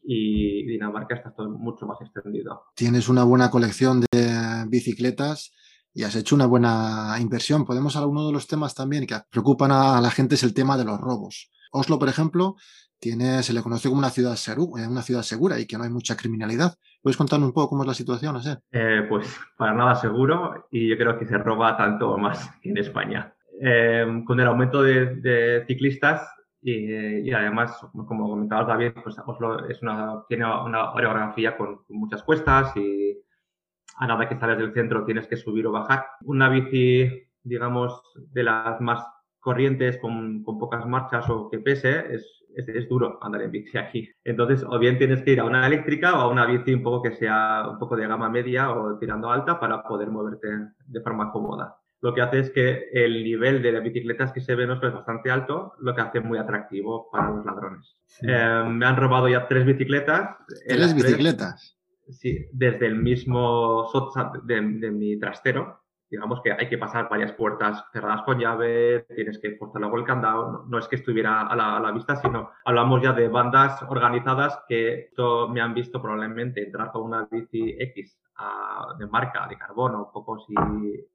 y 0.04 0.66
Dinamarca 0.66 1.16
está 1.16 1.32
todo 1.34 1.50
mucho 1.50 1.86
más 1.86 2.00
extendido. 2.02 2.66
Tienes 2.76 3.08
una 3.08 3.24
buena 3.24 3.50
colección 3.50 4.02
de 4.02 4.66
bicicletas 4.68 5.54
y 5.94 6.04
has 6.04 6.16
hecho 6.16 6.36
una 6.36 6.46
buena 6.46 7.16
inversión. 7.20 7.66
Podemos 7.66 7.96
hablar 7.96 8.10
uno 8.10 8.28
de 8.28 8.34
los 8.34 8.48
temas 8.48 8.76
también 8.76 9.06
que 9.06 9.16
preocupan 9.30 9.72
a 9.72 10.02
la 10.02 10.12
gente 10.12 10.36
es 10.36 10.44
el 10.44 10.54
tema 10.54 10.78
de 10.78 10.86
los 10.86 11.00
robos. 11.00 11.52
Oslo, 11.72 11.98
por 11.98 12.10
ejemplo, 12.10 12.56
tiene, 13.02 13.42
se 13.42 13.54
le 13.54 13.64
conoce 13.64 13.90
como 13.90 14.00
una 14.00 14.12
ciudad, 14.12 14.36
eh, 14.36 14.88
una 14.88 15.02
ciudad 15.02 15.24
segura 15.24 15.60
y 15.60 15.66
que 15.66 15.78
no 15.78 15.84
hay 15.84 15.90
mucha 15.90 16.16
criminalidad. 16.16 16.76
¿Puedes 17.02 17.18
contarnos 17.18 17.48
un 17.48 17.54
poco 17.54 17.70
cómo 17.70 17.84
es 17.84 17.88
la 17.88 17.94
situación? 17.96 18.38
Eh, 18.72 19.06
pues 19.10 19.40
para 19.58 19.74
nada 19.74 19.96
seguro 19.96 20.68
y 20.70 20.88
yo 20.88 20.98
creo 20.98 21.18
que 21.18 21.26
se 21.26 21.38
roba 21.38 21.76
tanto 21.76 22.16
más 22.18 22.52
que 22.62 22.70
en 22.70 22.78
España. 22.78 23.34
Eh, 23.60 24.24
con 24.26 24.40
el 24.40 24.48
aumento 24.48 24.84
de, 24.84 25.64
ciclistas 25.68 26.28
y, 26.62 27.32
además, 27.32 27.76
como 27.92 28.30
comentaba 28.30 28.66
David, 28.66 28.92
pues 29.04 29.16
Oslo 29.26 29.68
es 29.68 29.82
una, 29.82 30.24
tiene 30.28 30.46
una 30.46 30.92
orografía 30.92 31.58
con, 31.58 31.82
muchas 31.90 32.22
cuestas 32.22 32.76
y 32.78 33.18
a 33.98 34.06
nada 34.06 34.30
que 34.30 34.38
sales 34.38 34.60
del 34.60 34.74
centro 34.74 35.06
tienes 35.06 35.28
que 35.28 35.38
subir 35.38 35.66
o 35.66 35.72
bajar. 35.72 36.06
Una 36.22 36.50
bici, 36.50 37.10
digamos, 37.44 38.00
de 38.32 38.44
las 38.44 38.80
más 38.80 39.04
corrientes 39.42 39.98
con, 39.98 40.44
con 40.44 40.58
pocas 40.58 40.86
marchas 40.86 41.30
o 41.30 41.50
que 41.50 41.60
pese, 41.60 42.14
es, 42.14 42.26
es, 42.56 42.88
duro 42.88 43.20
andar 43.22 43.42
en 43.42 43.52
bici 43.52 43.78
aquí. 43.78 44.10
Entonces, 44.24 44.64
o 44.68 44.80
bien 44.80 44.98
tienes 44.98 45.24
que 45.24 45.32
ir 45.32 45.40
a 45.40 45.46
una 45.46 45.68
eléctrica 45.68 46.18
o 46.18 46.22
a 46.22 46.28
una 46.30 46.46
bici 46.46 46.74
un 46.74 46.84
poco 46.84 47.02
que 47.02 47.16
sea 47.16 47.68
un 47.70 47.80
poco 47.80 47.98
de 47.98 48.08
gama 48.08 48.30
media 48.30 48.72
o 48.72 48.98
tirando 48.98 49.30
alta 49.30 49.60
para 49.60 49.84
poder 49.84 50.10
moverte 50.10 50.48
de 50.86 51.02
forma 51.02 51.32
cómoda. 51.32 51.76
Lo 52.02 52.14
que 52.14 52.22
hace 52.22 52.40
es 52.40 52.50
que 52.50 52.90
el 52.94 53.24
nivel 53.24 53.62
de 53.62 53.72
las 53.72 53.84
bicicletas 53.84 54.32
que 54.32 54.42
se 54.42 54.56
ven 54.56 54.72
es 54.72 54.80
bastante 54.80 55.30
alto, 55.30 55.74
lo 55.80 55.94
que 55.94 56.02
hace 56.02 56.20
muy 56.20 56.40
atractivo 56.40 57.10
para 57.12 57.30
los 57.30 57.46
ladrones. 57.46 57.96
Eh, 58.24 58.64
me 58.68 58.86
han 58.86 58.98
robado 58.98 59.28
ya 59.28 59.48
tres 59.48 59.66
bicicletas. 59.66 60.36
¿Tres 60.68 60.96
bicicletas? 60.96 61.78
Sí, 62.10 62.48
desde 62.52 62.88
el 62.88 62.96
mismo 62.96 63.88
de, 64.44 64.62
de 64.62 64.92
mi 64.92 65.20
trastero 65.20 65.82
digamos 66.12 66.42
que 66.42 66.52
hay 66.52 66.68
que 66.68 66.78
pasar 66.78 67.08
varias 67.10 67.32
puertas 67.32 67.86
cerradas 67.94 68.24
con 68.24 68.38
llave, 68.38 69.06
tienes 69.16 69.40
que 69.40 69.56
forzar 69.56 69.82
luego 69.82 69.98
el 69.98 70.04
candado, 70.04 70.66
no, 70.68 70.78
es 70.78 70.88
que 70.90 70.98
estuviera 70.98 71.48
a 71.48 71.56
la, 71.56 71.92
vista, 71.92 72.18
sino 72.18 72.52
hablamos 72.66 73.02
ya 73.02 73.14
de 73.14 73.30
bandas 73.30 73.82
organizadas 73.84 74.62
que 74.68 75.10
me 75.50 75.62
han 75.62 75.74
visto 75.74 76.02
probablemente 76.02 76.64
entrar 76.64 76.92
con 76.92 77.04
una 77.04 77.28
bici 77.32 77.76
X 77.80 78.20
de 78.98 79.08
marca, 79.08 79.48
de 79.48 79.58
carbono, 79.58 80.06
un 80.06 80.12
poco 80.12 80.40
si 80.40 80.54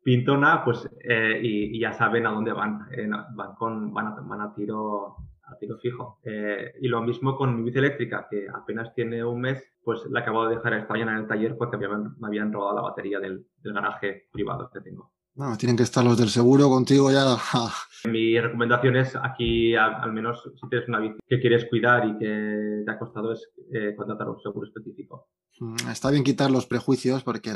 pintona, 0.02 0.64
pues 0.64 0.88
eh, 1.00 1.40
y, 1.42 1.78
ya 1.80 1.92
saben 1.92 2.26
a 2.26 2.30
dónde 2.30 2.52
van, 2.52 2.87
eh, 2.92 3.09
van, 3.35 3.54
con, 3.56 3.92
van, 3.92 4.06
a, 4.06 4.16
van 4.20 4.40
a 4.40 4.54
tiro 4.54 5.16
a 5.46 5.56
tiro 5.59 5.78
fijo. 5.78 6.18
Eh, 6.24 6.74
y 6.80 6.88
lo 6.88 7.02
mismo 7.02 7.37
con 7.37 7.56
mi 7.56 7.62
bici 7.62 7.78
eléctrica, 7.78 8.26
que 8.30 8.46
apenas 8.52 8.94
tiene 8.94 9.24
un 9.24 9.40
mes, 9.40 9.62
pues 9.82 10.00
la 10.11 10.20
acabo 10.20 10.46
de 10.48 10.56
dejar 10.56 10.74
esta 10.74 10.92
mañana 10.92 11.12
en 11.12 11.18
el 11.18 11.28
taller 11.28 11.56
porque 11.56 11.76
me 11.76 11.87
habían, 12.26 12.52
robado 12.52 12.76
la 12.76 12.82
batería 12.82 13.20
del, 13.20 13.46
garaje 13.62 14.28
privado 14.32 14.70
que 14.72 14.80
tengo. 14.80 15.12
No, 15.35 15.56
tienen 15.56 15.76
que 15.76 15.82
estar 15.82 16.02
los 16.02 16.16
del 16.16 16.30
seguro 16.30 16.68
contigo 16.68 17.11
ya. 17.11 17.37
Mi 18.11 18.40
recomendación 18.40 18.96
es 18.96 19.14
aquí, 19.16 19.74
al, 19.74 20.12
menos 20.12 20.42
si 20.42 20.68
tienes 20.68 20.88
una 20.88 21.00
bici 21.00 21.18
que 21.26 21.40
quieres 21.40 21.66
cuidar 21.68 22.06
y 22.06 22.18
que 22.18 22.82
te 22.85 22.90
ha 22.90 22.98
costado, 22.98 23.32
es 23.32 23.50
eh, 23.72 23.94
contratar 23.96 24.28
un 24.28 24.40
seguro 24.40 24.66
específico. 24.66 25.28
Mm, 25.61 25.90
está 25.90 26.11
bien 26.11 26.24
quitar 26.24 26.50
los 26.50 26.66
prejuicios 26.66 27.22
porque 27.22 27.50
eh, 27.50 27.54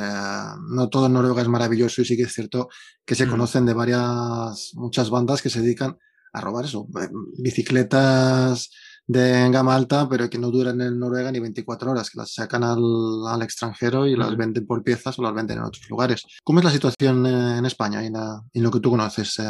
no 0.71 0.89
todo 0.89 1.07
en 1.07 1.15
Noruega 1.15 1.43
es 1.43 1.49
maravilloso 1.49 2.03
y 2.03 2.05
sí 2.05 2.17
que 2.17 2.25
es 2.25 2.33
cierto 2.33 2.69
que 3.05 3.15
se 3.15 3.27
mm. 3.27 3.31
conocen 3.31 3.67
de 3.67 3.75
varias, 3.75 4.73
muchas 4.75 5.11
bandas 5.11 5.43
que 5.43 5.51
se 5.51 5.63
dedican 5.63 5.99
a 6.33 6.41
robar 6.41 6.65
eso, 6.65 6.87
eh, 7.01 7.09
bicicletas 7.39 8.71
de 9.11 9.51
gama 9.51 9.75
alta, 9.75 10.09
pero 10.09 10.31
que 10.31 10.39
no 10.39 10.53
duran 10.53 10.81
en 10.81 11.01
Noruega 11.01 11.33
ni 11.33 11.41
24 11.41 11.91
horas, 11.91 12.11
que 12.11 12.19
las 12.19 12.33
sacan 12.33 12.63
al, 12.63 13.43
extranjero 13.43 14.07
y 14.07 14.15
las 14.15 14.37
venden 14.37 14.67
por 14.67 14.85
piezas 14.85 15.19
o 15.19 15.23
las 15.23 15.35
venden 15.35 15.59
en 15.59 15.65
otros 15.65 15.91
lugares. 15.91 16.25
¿Cómo 16.45 16.61
es 16.61 16.65
la 16.65 16.71
situación 16.71 17.27
en 17.27 17.67
España 17.67 18.05
y 18.05 18.07
en, 18.07 18.63
lo 18.63 18.71
que 18.71 18.79
tú 18.79 18.91
conoces, 18.91 19.41
eh, 19.41 19.43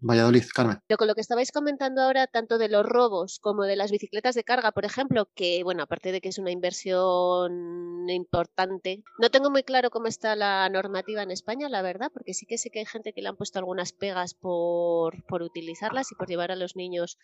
Valladolid, 0.00 0.44
Carmen? 0.54 0.78
con 0.96 1.08
lo 1.08 1.14
que 1.16 1.20
estabais 1.20 1.50
comentando 1.50 2.02
ahora, 2.02 2.28
tanto 2.28 2.58
de 2.58 2.68
los 2.68 2.86
robos 2.86 3.40
como 3.40 3.64
de 3.64 3.74
las 3.74 3.90
bicicletas 3.90 4.36
de 4.36 4.44
carga, 4.44 4.70
por 4.70 4.84
ejemplo, 4.84 5.28
que, 5.34 5.64
bueno, 5.64 5.82
aparte 5.82 6.12
de 6.12 6.20
que 6.20 6.28
es 6.28 6.38
una 6.38 6.52
inversión 6.52 8.08
importante, 8.08 9.02
no 9.18 9.30
tengo 9.30 9.50
muy 9.50 9.64
claro 9.64 9.90
cómo 9.90 10.06
está 10.06 10.36
la 10.36 10.68
normativa 10.68 11.24
en 11.24 11.32
España, 11.32 11.68
la 11.68 11.82
verdad, 11.82 12.10
porque 12.12 12.34
sí 12.34 12.46
que 12.46 12.58
sé 12.58 12.70
que 12.70 12.80
hay 12.80 12.86
gente 12.86 13.12
que 13.12 13.22
le 13.22 13.28
han 13.28 13.36
puesto 13.36 13.58
algunas 13.58 13.92
pegas 13.92 14.34
por, 14.34 15.24
por 15.26 15.42
utilizarlas 15.42 16.12
y 16.12 16.14
por 16.14 16.28
llevar 16.28 16.52
a 16.52 16.56
los 16.56 16.76
niños 16.76 17.18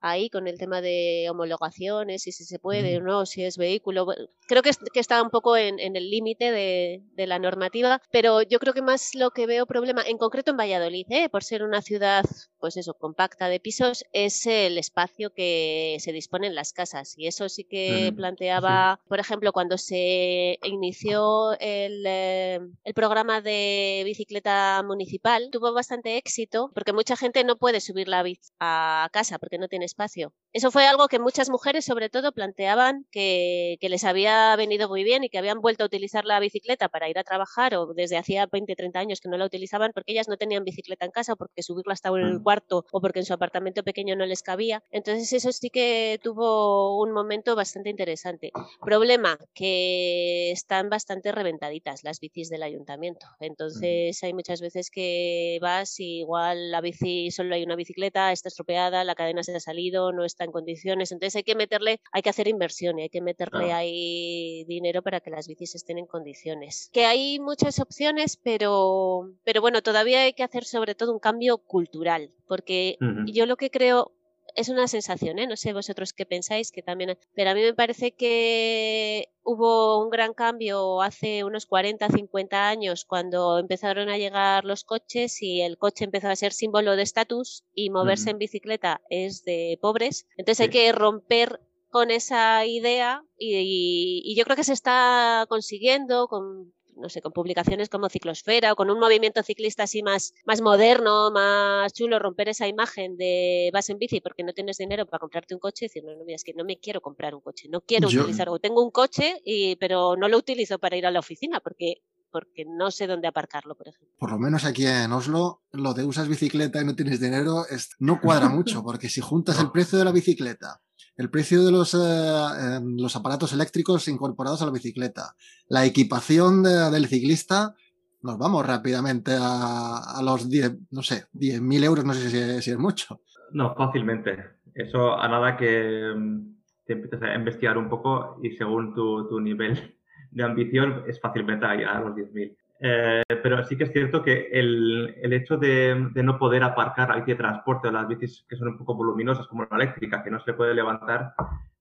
ahí 0.00 0.30
con 0.30 0.46
el 0.46 0.58
tema 0.58 0.80
de 0.80 1.28
homologaciones 1.30 2.26
y 2.26 2.32
si 2.32 2.44
se 2.44 2.58
puede 2.58 2.98
o 2.98 3.00
no, 3.00 3.26
si 3.26 3.44
es 3.44 3.56
vehículo. 3.56 4.06
Creo 4.46 4.62
que, 4.62 4.70
que 4.92 5.00
está 5.00 5.22
un 5.22 5.30
poco 5.30 5.56
en, 5.56 5.78
el 5.78 6.10
límite 6.10 6.50
de, 6.50 7.26
la 7.26 7.38
normativa, 7.38 8.00
pero 8.10 8.42
yo 8.42 8.58
creo 8.58 8.74
que 8.74 8.82
más 8.82 9.14
lo 9.14 9.30
que 9.30 9.46
veo 9.46 9.66
problema, 9.66 10.02
en 10.06 10.18
concreto 10.18 10.50
en 10.50 10.56
Valladolid, 10.56 11.06
¿eh? 11.10 11.28
por 11.28 11.44
ser 11.44 11.62
una 11.62 11.82
ciudad, 11.82 12.24
pues 12.60 12.76
eso, 12.76 12.94
compacta 12.94 13.48
de 13.48 13.60
pisos, 13.60 14.04
es 14.12 14.46
el 14.46 14.78
espacio 14.78 15.32
que 15.32 15.96
se 16.00 16.12
dispone 16.12 16.46
en 16.46 16.54
las 16.54 16.72
casas. 16.72 17.14
Y 17.16 17.26
eso 17.26 17.48
sí 17.48 17.64
que 17.64 18.12
planteaba, 18.16 19.00
por 19.08 19.18
ejemplo, 19.18 19.52
cuando 19.52 19.78
se 19.78 20.58
inició 20.62 21.52
el, 21.58 22.04
eh, 22.06 22.60
el 22.84 22.94
programa 22.94 23.40
de 23.40 24.02
bicicleta 24.04 24.82
municipal, 24.84 25.48
tuvo 25.50 25.72
bastante 25.72 26.16
éxito 26.16 26.70
porque 26.74 26.92
mucha 26.92 27.16
gente 27.16 27.44
no 27.44 27.56
puede 27.56 27.80
subir 27.80 28.08
la 28.08 28.22
bici 28.22 28.50
a 28.60 29.08
casa 29.12 29.38
porque 29.38 29.58
no 29.58 29.68
tiene 29.68 29.84
espacio. 29.84 30.32
Eso 30.52 30.70
fue 30.70 30.86
algo 30.86 31.08
que 31.08 31.18
muchas 31.18 31.48
mujeres, 31.48 31.84
sobre 31.84 32.08
todo, 32.08 32.32
planteaban 32.32 33.06
que, 33.10 33.78
les 33.80 34.04
había 34.04 34.54
venido 34.56 34.88
muy 34.88 35.02
bien 35.02 35.24
y 35.24 35.28
que 35.28 35.38
habían 35.38 35.60
vuelto 35.60 35.82
a 35.82 35.86
utilizar 35.86 36.24
la 36.24 36.38
bicicleta 36.38 36.88
para 36.88 37.08
ir 37.08 37.18
a 37.18 37.24
trabajar 37.24 37.74
o 37.74 37.92
desde 37.92 38.16
hacía 38.16 38.46
20, 38.46 38.76
30 38.76 38.98
años 39.00 39.20
que 39.20 39.28
no 39.28 39.36
la 39.36 39.44
utilizaban 39.44 39.90
porque 39.92 40.12
ellas 40.12 40.28
no 40.28 40.36
tenían 40.36 40.62
bicicleta 40.64 41.04
en 41.04 41.10
casa 41.10 41.32
o 41.32 41.36
porque 41.36 41.62
subirla 41.62 41.94
estaba 41.94 42.20
en 42.20 42.26
el 42.26 42.38
mm. 42.38 42.42
cuarto 42.44 42.84
o 42.92 43.00
porque 43.00 43.18
en 43.18 43.24
su 43.24 43.34
apartamento 43.34 43.82
pequeño 43.82 44.14
no 44.14 44.26
les 44.26 44.42
cabía. 44.42 44.82
Entonces 44.90 45.32
eso 45.32 45.50
sí 45.50 45.70
que 45.70 46.20
tuvo 46.22 47.00
un 47.02 47.12
momento 47.12 47.56
bastante 47.56 47.90
interesante. 47.90 48.52
Problema, 48.80 49.38
que 49.54 50.52
están 50.52 50.88
bastante 50.88 51.32
reventaditas 51.32 52.04
las 52.04 52.20
bicis 52.20 52.48
del 52.48 52.62
ayuntamiento. 52.62 53.26
Entonces 53.40 54.22
hay 54.22 54.34
muchas 54.34 54.60
veces 54.60 54.90
que 54.90 55.58
vas 55.60 55.98
y 55.98 56.20
igual 56.20 56.70
la 56.70 56.80
bici, 56.80 57.30
solo 57.32 57.56
hay 57.56 57.64
una 57.64 57.76
bicicleta, 57.76 58.30
está 58.30 58.48
estropeada, 58.48 59.02
la 59.02 59.16
cadena 59.16 59.42
se 59.42 59.56
ha 59.56 59.60
salido 59.60 60.12
no 60.12 60.24
está 60.24 60.39
en 60.44 60.52
condiciones. 60.52 61.12
Entonces 61.12 61.36
hay 61.36 61.42
que 61.42 61.54
meterle, 61.54 62.00
hay 62.12 62.22
que 62.22 62.30
hacer 62.30 62.48
inversión 62.48 62.98
y 62.98 63.02
hay 63.02 63.08
que 63.08 63.20
meterle 63.20 63.72
ahí 63.72 64.64
dinero 64.66 65.02
para 65.02 65.20
que 65.20 65.30
las 65.30 65.48
bicis 65.48 65.74
estén 65.74 65.98
en 65.98 66.06
condiciones. 66.06 66.90
Que 66.92 67.06
hay 67.06 67.38
muchas 67.40 67.80
opciones, 67.80 68.36
pero, 68.36 69.32
pero 69.44 69.60
bueno, 69.60 69.82
todavía 69.82 70.22
hay 70.22 70.32
que 70.32 70.42
hacer 70.42 70.64
sobre 70.64 70.94
todo 70.94 71.12
un 71.12 71.18
cambio 71.18 71.58
cultural, 71.58 72.30
porque 72.46 72.96
yo 73.26 73.46
lo 73.46 73.56
que 73.56 73.70
creo, 73.70 74.12
es 74.54 74.68
una 74.68 74.88
sensación, 74.88 75.38
¿eh? 75.38 75.46
no 75.46 75.56
sé 75.56 75.72
vosotros 75.72 76.12
qué 76.12 76.26
pensáis, 76.26 76.72
que 76.72 76.82
también, 76.82 77.18
pero 77.34 77.50
a 77.50 77.54
mí 77.54 77.62
me 77.62 77.74
parece 77.74 78.12
que 78.12 79.28
hubo 79.42 80.02
un 80.02 80.10
gran 80.10 80.34
cambio 80.34 81.02
hace 81.02 81.44
unos 81.44 81.66
40, 81.66 82.08
50 82.08 82.68
años 82.68 83.04
cuando 83.04 83.58
empezaron 83.58 84.08
a 84.08 84.18
llegar 84.18 84.64
los 84.64 84.84
coches 84.84 85.42
y 85.42 85.62
el 85.62 85.78
coche 85.78 86.04
empezó 86.04 86.28
a 86.28 86.36
ser 86.36 86.52
símbolo 86.52 86.96
de 86.96 87.02
estatus 87.02 87.64
y 87.74 87.90
moverse 87.90 88.30
en 88.30 88.38
bicicleta 88.38 89.00
es 89.10 89.44
de 89.44 89.78
pobres. 89.80 90.26
Entonces 90.36 90.60
hay 90.60 90.70
que 90.70 90.92
romper 90.92 91.60
con 91.90 92.10
esa 92.10 92.64
idea 92.66 93.24
y, 93.36 94.22
y, 94.24 94.36
yo 94.36 94.44
creo 94.44 94.56
que 94.56 94.64
se 94.64 94.72
está 94.72 95.44
consiguiendo 95.48 96.28
con 96.28 96.72
no 97.00 97.08
sé, 97.08 97.20
con 97.20 97.32
publicaciones 97.32 97.88
como 97.88 98.08
Ciclosfera 98.08 98.72
o 98.72 98.76
con 98.76 98.90
un 98.90 98.98
movimiento 98.98 99.42
ciclista 99.42 99.84
así 99.84 100.02
más, 100.02 100.34
más 100.44 100.60
moderno, 100.60 101.30
más 101.30 101.92
chulo, 101.92 102.18
romper 102.18 102.48
esa 102.48 102.68
imagen 102.68 103.16
de 103.16 103.70
vas 103.72 103.90
en 103.90 103.98
bici 103.98 104.20
porque 104.20 104.44
no 104.44 104.52
tienes 104.52 104.78
dinero 104.78 105.06
para 105.06 105.20
comprarte 105.20 105.54
un 105.54 105.60
coche 105.60 105.86
y 105.86 105.88
decir, 105.88 106.04
no, 106.04 106.12
no, 106.12 106.24
es 106.26 106.44
que 106.44 106.54
no 106.54 106.64
me 106.64 106.78
quiero 106.78 107.00
comprar 107.00 107.34
un 107.34 107.40
coche, 107.40 107.68
no 107.68 107.80
quiero 107.80 108.08
utilizar, 108.08 108.48
o 108.48 108.58
tengo 108.58 108.82
un 108.82 108.90
coche, 108.90 109.40
y, 109.44 109.76
pero 109.76 110.16
no 110.16 110.28
lo 110.28 110.38
utilizo 110.38 110.78
para 110.78 110.96
ir 110.96 111.06
a 111.06 111.10
la 111.10 111.20
oficina 111.20 111.60
porque 111.60 112.02
porque 112.30 112.64
no 112.64 112.92
sé 112.92 113.08
dónde 113.08 113.26
aparcarlo, 113.26 113.76
por 113.76 113.88
ejemplo. 113.88 114.14
Por 114.16 114.30
lo 114.30 114.38
menos 114.38 114.64
aquí 114.64 114.86
en 114.86 115.10
Oslo, 115.12 115.64
lo 115.72 115.94
de 115.94 116.04
usas 116.04 116.28
bicicleta 116.28 116.80
y 116.80 116.84
no 116.84 116.94
tienes 116.94 117.20
dinero 117.20 117.64
no 117.98 118.20
cuadra 118.20 118.48
mucho, 118.48 118.82
porque 118.84 119.08
si 119.08 119.20
juntas 119.20 119.58
el 119.60 119.70
precio 119.70 119.98
de 119.98 120.04
la 120.04 120.12
bicicleta 120.12 120.80
el 121.20 121.28
precio 121.28 121.62
de 121.62 121.70
los, 121.70 121.92
eh, 121.92 121.98
em, 121.98 122.96
los 122.96 123.14
aparatos 123.14 123.52
eléctricos 123.52 124.08
incorporados 124.08 124.62
a 124.62 124.66
la 124.66 124.72
bicicleta, 124.72 125.34
la 125.68 125.84
equipación 125.84 126.62
del 126.62 127.06
ciclista, 127.08 127.74
nos 128.22 128.38
vamos 128.38 128.66
rápidamente 128.66 129.32
a, 129.38 130.18
los 130.24 130.48
10, 130.48 130.78
no 130.90 131.02
sé, 131.02 131.26
10.000 131.34 131.84
euros, 131.84 132.04
no 132.06 132.14
sé 132.14 132.62
si, 132.62 132.70
es 132.70 132.78
mucho. 132.78 133.20
No, 133.52 133.74
fácilmente. 133.74 134.38
Eso 134.74 135.18
a 135.18 135.28
nada 135.28 135.58
que 135.58 136.08
em, 136.08 136.54
te 136.86 136.94
empiezas 136.94 137.20
a 137.22 137.34
investigar 137.34 137.76
un 137.76 137.90
poco 137.90 138.38
y 138.42 138.52
según 138.52 138.94
tu, 138.94 139.28
tu 139.28 139.40
nivel 139.40 139.98
de 140.30 140.42
ambición 140.42 141.04
es 141.06 141.20
fácilmente 141.20 141.66
a 141.66 142.00
los 142.00 142.14
10.000. 142.14 142.56
Eh, 142.82 143.22
pero 143.42 143.62
sí 143.64 143.76
que 143.76 143.84
es 143.84 143.92
cierto 143.92 144.22
que 144.22 144.48
el, 144.52 145.14
el 145.20 145.32
hecho 145.34 145.58
de, 145.58 146.08
de, 146.12 146.22
no 146.22 146.38
poder 146.38 146.62
aparcar 146.62 147.10
la 147.10 147.16
bici 147.16 147.32
de 147.32 147.36
transporte 147.36 147.88
o 147.88 147.92
las 147.92 148.08
bicis 148.08 148.46
que 148.48 148.56
son 148.56 148.68
un 148.68 148.78
poco 148.78 148.94
voluminosas 148.94 149.46
como 149.48 149.66
la 149.70 149.76
eléctrica, 149.76 150.22
que 150.24 150.30
no 150.30 150.40
se 150.40 150.54
puede 150.54 150.74
levantar, 150.74 151.34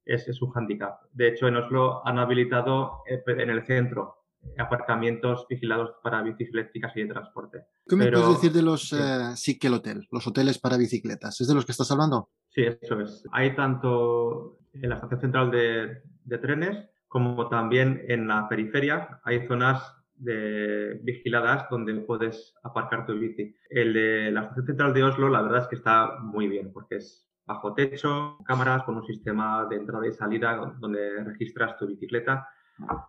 es, 0.04 0.28
es 0.28 0.42
un 0.42 0.52
hándicap. 0.52 1.00
De 1.14 1.30
hecho, 1.30 1.48
en 1.48 1.56
Oslo 1.56 2.06
han 2.06 2.20
habilitado 2.20 3.04
eh, 3.08 3.24
en 3.26 3.50
el 3.50 3.66
centro 3.66 4.18
aparcamientos 4.58 5.46
vigilados 5.50 5.92
para 6.04 6.22
bicis 6.22 6.50
eléctricas 6.50 6.96
y 6.96 7.04
de 7.04 7.14
transporte. 7.14 7.66
¿Qué 7.88 7.96
me 7.96 8.12
puedes 8.12 8.30
decir 8.30 8.52
de 8.52 8.62
los 8.62 8.90
sí. 8.90 9.58
Eh, 9.62 9.70
Hotel, 9.70 10.08
los 10.12 10.28
hoteles 10.28 10.60
para 10.60 10.78
bicicletas? 10.78 11.40
¿Es 11.40 11.48
de 11.48 11.56
los 11.56 11.66
que 11.66 11.72
estás 11.72 11.92
hablando? 11.92 12.30
Sí, 12.50 12.64
eso 12.64 13.00
es. 13.00 13.26
Hay 13.32 13.56
tanto 13.56 14.60
en 14.74 14.90
la 14.90 14.96
estación 14.96 15.22
central 15.22 15.52
de, 15.52 16.02
de 16.24 16.38
trenes 16.38 16.90
como 17.08 17.48
también 17.50 18.04
en 18.08 18.28
la 18.28 18.48
periferia. 18.48 19.20
Hay 19.24 19.48
zonas 19.48 19.99
de 20.20 21.00
vigiladas 21.04 21.68
donde 21.70 21.96
puedes 21.96 22.54
aparcar 22.64 23.06
tu 23.06 23.14
bici. 23.14 23.56
El 23.70 23.94
de 23.94 24.32
la 24.32 24.42
estación 24.42 24.66
central 24.68 24.94
de 24.94 25.04
Oslo, 25.04 25.30
la 25.30 25.42
verdad 25.42 25.64
es 25.64 25.68
que 25.68 25.76
está 25.76 26.20
muy 26.20 26.48
bien 26.48 26.72
porque 26.72 26.98
es 26.98 27.26
bajo 27.46 27.74
techo, 27.74 28.38
cámaras 28.46 28.84
con 28.84 28.98
un 28.98 29.06
sistema 29.06 29.66
de 29.68 29.78
entrada 29.78 30.08
y 30.08 30.12
salida 30.12 30.76
donde 30.80 31.24
registras 31.24 31.78
tu 31.78 31.88
bicicleta 31.88 32.48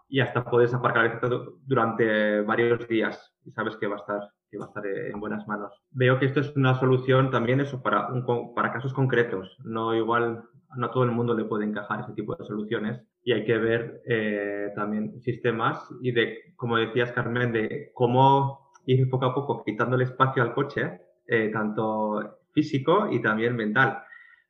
y 0.09 0.21
hasta 0.21 0.45
puedes 0.45 0.73
aparcar 0.73 1.21
durante 1.67 2.41
varios 2.41 2.89
días 2.89 3.33
y 3.45 3.51
sabes 3.51 3.77
que 3.77 3.87
va 3.87 3.97
a 3.97 3.99
estar 3.99 4.33
que 4.51 4.59
va 4.59 4.65
a 4.65 4.69
estar 4.69 4.85
en 4.85 5.21
buenas 5.21 5.47
manos. 5.47 5.73
Veo 5.93 6.19
que 6.19 6.27
esto 6.27 6.41
es 6.41 6.57
una 6.57 6.75
solución 6.81 7.31
también 7.31 7.61
eso 7.61 7.83
para, 7.83 8.09
un, 8.09 8.53
para 8.53 8.73
casos 8.73 8.93
concretos, 8.93 9.57
no 9.63 9.95
igual 9.95 10.43
no 10.77 10.87
a 10.87 10.91
todo 10.91 11.05
el 11.05 11.13
mundo 11.13 11.35
le 11.35 11.45
puede 11.45 11.65
encajar 11.65 12.01
ese 12.01 12.15
tipo 12.15 12.35
de 12.35 12.45
soluciones 12.45 13.01
y 13.23 13.33
hay 13.33 13.45
que 13.45 13.59
ver 13.59 14.03
eh, 14.07 14.73
también 14.75 15.21
sistemas 15.21 15.87
y 16.01 16.13
de, 16.13 16.55
como 16.57 16.77
decías 16.77 17.13
Carmen, 17.13 17.53
de 17.53 17.91
cómo 17.95 18.71
ir 18.87 19.09
poco 19.11 19.27
a 19.27 19.35
poco 19.35 19.63
quitando 19.65 19.97
el 19.97 20.03
espacio 20.03 20.43
al 20.43 20.55
coche, 20.55 21.01
eh, 21.27 21.51
tanto 21.53 22.39
físico 22.53 23.09
y 23.11 23.21
también 23.21 23.55
mental. 23.57 24.03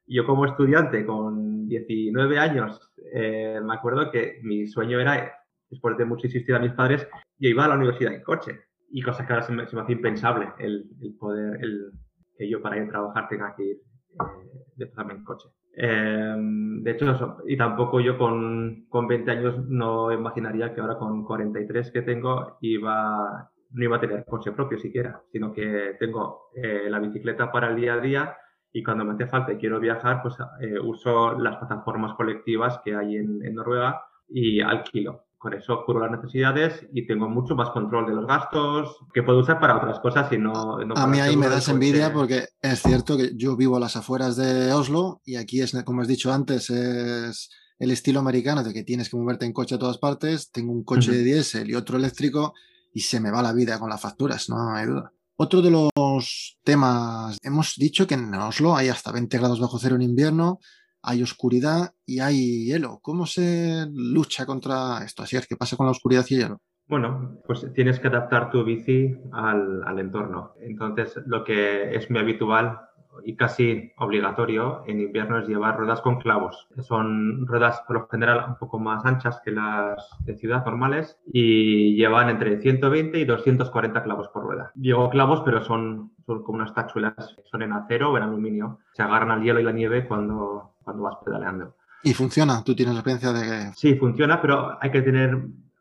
Yo 0.06 0.24
como 0.26 0.44
estudiante 0.44 1.04
con 1.04 1.68
19 1.68 2.38
años, 2.38 2.92
eh, 3.12 3.60
me 3.62 3.74
acuerdo 3.74 4.10
que 4.10 4.40
mi 4.42 4.66
sueño 4.66 5.00
era, 5.00 5.32
después 5.68 5.96
de 5.96 6.04
mucho 6.04 6.26
insistir 6.26 6.54
a 6.54 6.58
mis 6.58 6.72
padres, 6.72 7.06
yo 7.38 7.48
iba 7.48 7.64
a 7.64 7.68
la 7.68 7.76
universidad 7.76 8.14
en 8.14 8.22
coche. 8.22 8.60
Y 8.92 9.02
cosas 9.02 9.24
que 9.24 9.32
ahora 9.32 9.46
se 9.46 9.52
me, 9.52 9.66
se 9.68 9.78
hace 9.78 9.92
impensable 9.92 10.48
el, 10.58 10.90
el 11.00 11.14
poder, 11.14 11.62
el, 11.62 11.92
que 12.36 12.48
yo 12.48 12.60
para 12.60 12.76
ir 12.76 12.84
a 12.84 12.88
trabajar 12.88 13.28
tenga 13.28 13.54
que 13.54 13.62
ir 13.62 13.76
eh, 13.76 14.50
desplazarme 14.74 15.14
en 15.14 15.24
coche. 15.24 15.48
Em, 15.82 16.82
de 16.82 16.90
hecho, 16.90 17.38
y 17.46 17.56
tampoco 17.56 18.00
yo 18.00 18.18
con, 18.18 18.84
con 18.90 19.06
20 19.06 19.30
años 19.30 19.66
no 19.66 20.12
imaginaría 20.12 20.74
que 20.74 20.80
ahora 20.82 20.98
con 20.98 21.24
43 21.24 21.90
que 21.90 22.02
tengo 22.02 22.58
iba, 22.60 23.50
no 23.70 23.84
iba 23.84 23.96
a 23.96 24.00
tener 24.00 24.26
coche 24.26 24.52
propio 24.52 24.78
siquiera, 24.78 25.22
sino 25.32 25.54
que 25.54 25.96
tengo 25.98 26.50
eh, 26.54 26.90
la 26.90 26.98
bicicleta 26.98 27.50
para 27.50 27.70
el 27.70 27.76
día 27.76 27.94
a 27.94 28.00
día 28.00 28.36
y 28.70 28.82
cuando 28.82 29.06
me 29.06 29.14
hace 29.14 29.26
falta 29.26 29.54
y 29.54 29.56
quiero 29.56 29.80
viajar, 29.80 30.20
pues 30.20 30.36
eh, 30.60 30.78
uso 30.78 31.38
las 31.38 31.56
plataformas 31.56 32.12
colectivas 32.14 32.80
que 32.84 32.94
hay 32.94 33.16
en, 33.16 33.42
en 33.42 33.54
Noruega 33.54 34.02
y 34.28 34.60
alquilo 34.60 35.29
con 35.40 35.54
eso 35.54 35.82
cubro 35.86 36.00
las 36.00 36.10
necesidades 36.10 36.86
y 36.92 37.06
tengo 37.06 37.26
mucho 37.26 37.56
más 37.56 37.70
control 37.70 38.06
de 38.06 38.12
los 38.12 38.26
gastos 38.26 38.98
que 39.14 39.22
puedo 39.22 39.38
usar 39.38 39.58
para 39.58 39.78
otras 39.78 39.98
cosas 40.00 40.30
y 40.32 40.36
no... 40.36 40.78
a 40.94 41.06
mí 41.06 41.18
ahí 41.18 41.34
me 41.34 41.48
das 41.48 41.68
envidia 41.70 42.12
porque 42.12 42.48
es 42.60 42.82
cierto 42.82 43.16
que 43.16 43.32
yo 43.34 43.56
vivo 43.56 43.78
a 43.78 43.80
las 43.80 43.96
afueras 43.96 44.36
de 44.36 44.70
Oslo 44.74 45.22
y 45.24 45.36
aquí 45.36 45.62
es, 45.62 45.74
como 45.84 46.02
has 46.02 46.08
dicho 46.08 46.30
antes, 46.30 46.68
es 46.68 47.48
el 47.78 47.90
estilo 47.90 48.20
americano 48.20 48.62
de 48.62 48.74
que 48.74 48.84
tienes 48.84 49.08
que 49.08 49.16
moverte 49.16 49.46
en 49.46 49.54
coche 49.54 49.76
a 49.76 49.78
todas 49.78 49.96
partes. 49.96 50.50
Tengo 50.52 50.72
un 50.72 50.84
coche 50.84 51.10
de 51.10 51.24
diésel 51.24 51.70
y 51.70 51.74
otro 51.74 51.96
eléctrico 51.96 52.52
y 52.92 53.00
se 53.00 53.18
me 53.18 53.30
va 53.30 53.40
la 53.40 53.54
vida 53.54 53.78
con 53.78 53.88
las 53.88 54.02
facturas, 54.02 54.50
no 54.50 54.74
hay 54.74 54.84
duda. 54.84 55.10
Otro 55.36 55.62
de 55.62 55.70
los 55.70 56.58
temas, 56.62 57.38
hemos 57.42 57.76
dicho 57.76 58.06
que 58.06 58.12
en 58.12 58.34
Oslo 58.34 58.76
hay 58.76 58.90
hasta 58.90 59.10
20 59.10 59.38
grados 59.38 59.58
bajo 59.58 59.78
cero 59.78 59.96
en 59.96 60.02
invierno, 60.02 60.58
hay 61.02 61.22
oscuridad 61.22 61.92
y 62.06 62.20
hay 62.20 62.66
hielo. 62.66 62.98
¿Cómo 63.02 63.26
se 63.26 63.86
lucha 63.92 64.46
contra 64.46 65.04
esto? 65.04 65.22
Así 65.22 65.36
es, 65.36 65.46
¿qué 65.46 65.56
pasa 65.56 65.76
con 65.76 65.86
la 65.86 65.92
oscuridad 65.92 66.24
y 66.28 66.36
hielo? 66.36 66.60
Bueno, 66.88 67.38
pues 67.46 67.64
tienes 67.72 68.00
que 68.00 68.08
adaptar 68.08 68.50
tu 68.50 68.64
bici 68.64 69.16
al, 69.32 69.82
al 69.86 69.98
entorno. 70.00 70.54
Entonces, 70.60 71.14
lo 71.26 71.44
que 71.44 71.94
es 71.94 72.10
muy 72.10 72.18
habitual 72.18 72.80
y 73.24 73.36
casi 73.36 73.92
obligatorio 73.98 74.82
en 74.86 75.00
invierno 75.00 75.38
es 75.38 75.48
llevar 75.48 75.78
ruedas 75.78 76.00
con 76.00 76.18
clavos. 76.18 76.68
Son 76.80 77.46
ruedas 77.46 77.82
por 77.86 77.96
lo 77.96 78.08
general 78.08 78.44
un 78.48 78.56
poco 78.56 78.78
más 78.78 79.04
anchas 79.04 79.40
que 79.44 79.50
las 79.50 80.08
de 80.20 80.36
ciudad 80.36 80.64
normales 80.64 81.18
y 81.32 81.96
llevan 81.96 82.28
entre 82.28 82.60
120 82.60 83.18
y 83.18 83.24
240 83.24 84.02
clavos 84.02 84.28
por 84.28 84.44
rueda. 84.44 84.72
Llevo 84.74 85.10
clavos, 85.10 85.42
pero 85.44 85.62
son, 85.62 86.12
son 86.26 86.42
como 86.42 86.58
unas 86.58 86.74
tachuelas, 86.74 87.36
son 87.50 87.62
en 87.62 87.72
acero 87.72 88.12
o 88.12 88.16
en 88.16 88.24
aluminio. 88.24 88.78
Se 88.92 89.02
agarran 89.02 89.30
al 89.30 89.42
hielo 89.42 89.60
y 89.60 89.64
la 89.64 89.72
nieve 89.72 90.06
cuando, 90.06 90.74
cuando 90.90 91.04
vas 91.04 91.16
pedaleando. 91.24 91.74
¿Y 92.02 92.14
funciona? 92.14 92.64
¿Tú 92.64 92.74
tienes 92.74 92.94
la 92.94 93.00
experiencia 93.00 93.32
de 93.32 93.42
que...? 93.42 93.72
Sí, 93.76 93.94
funciona, 93.94 94.40
pero 94.40 94.78
hay 94.80 94.90
que 94.90 95.02
tener, 95.02 95.34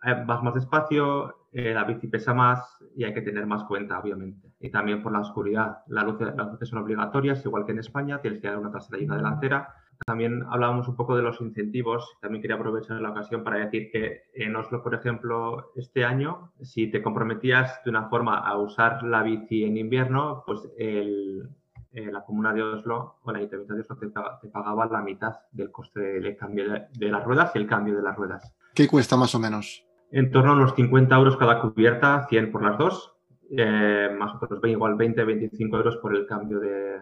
eh, 0.03 0.23
vas 0.25 0.43
más 0.43 0.53
despacio, 0.53 1.47
eh, 1.51 1.73
la 1.73 1.83
bici 1.83 2.07
pesa 2.07 2.33
más 2.33 2.77
y 2.95 3.03
hay 3.03 3.13
que 3.13 3.21
tener 3.21 3.45
más 3.47 3.63
cuenta, 3.63 3.99
obviamente. 3.99 4.51
Y 4.59 4.69
también 4.69 5.01
por 5.01 5.11
la 5.11 5.21
oscuridad. 5.21 5.79
Las 5.87 6.03
luces, 6.03 6.27
las 6.35 6.51
luces 6.51 6.69
son 6.69 6.79
obligatorias, 6.79 7.43
igual 7.45 7.65
que 7.65 7.71
en 7.71 7.79
España, 7.79 8.21
tienes 8.21 8.41
que 8.41 8.47
dar 8.47 8.57
una 8.57 8.71
trasera 8.71 9.01
y 9.01 9.05
una 9.05 9.17
delantera. 9.17 9.73
También 10.05 10.43
hablábamos 10.49 10.87
un 10.87 10.95
poco 10.95 11.15
de 11.15 11.23
los 11.23 11.41
incentivos. 11.41 12.17
También 12.21 12.41
quería 12.41 12.55
aprovechar 12.55 13.01
la 13.01 13.11
ocasión 13.11 13.43
para 13.43 13.57
decir 13.57 13.89
que 13.91 14.23
en 14.33 14.55
Oslo, 14.55 14.83
por 14.83 14.93
ejemplo, 14.93 15.71
este 15.75 16.05
año, 16.05 16.51
si 16.61 16.91
te 16.91 17.01
comprometías 17.01 17.81
de 17.83 17.89
una 17.89 18.09
forma 18.09 18.37
a 18.37 18.57
usar 18.57 19.03
la 19.03 19.23
bici 19.23 19.63
en 19.63 19.77
invierno, 19.77 20.43
pues 20.45 20.69
el, 20.77 21.49
eh, 21.91 22.11
la 22.11 22.23
comuna 22.23 22.53
de 22.53 22.61
Oslo 22.61 23.17
o 23.23 23.31
la 23.31 23.39
Ayuntamiento 23.39 23.73
de 23.73 23.81
Oslo 23.81 23.97
te, 23.97 24.07
te, 24.07 24.49
pagaba 24.49 24.85
la 24.87 25.01
mitad 25.01 25.33
del 25.51 25.71
coste 25.71 25.99
del 25.99 26.37
cambio 26.37 26.65
de, 26.69 27.09
las 27.09 27.23
ruedas 27.23 27.51
y 27.55 27.59
el 27.59 27.67
cambio 27.67 27.95
de 27.95 28.03
las 28.03 28.15
ruedas. 28.15 28.55
¿Qué 28.75 28.87
cuesta 28.87 29.17
más 29.17 29.33
o 29.35 29.39
menos? 29.39 29.85
en 30.11 30.31
torno 30.31 30.51
a 30.51 30.55
unos 30.55 30.73
50 30.75 31.15
euros 31.15 31.37
cada 31.37 31.61
cubierta, 31.61 32.25
100 32.27 32.51
por 32.51 32.63
las 32.63 32.77
dos, 32.77 33.13
eh, 33.51 34.09
más 34.17 34.33
o 34.33 34.39
menos 34.41 34.63
igual 34.63 34.95
20, 34.95 35.23
25 35.23 35.77
euros 35.77 35.97
por 35.97 36.15
el 36.15 36.25
cambio 36.25 36.59
de, 36.59 36.99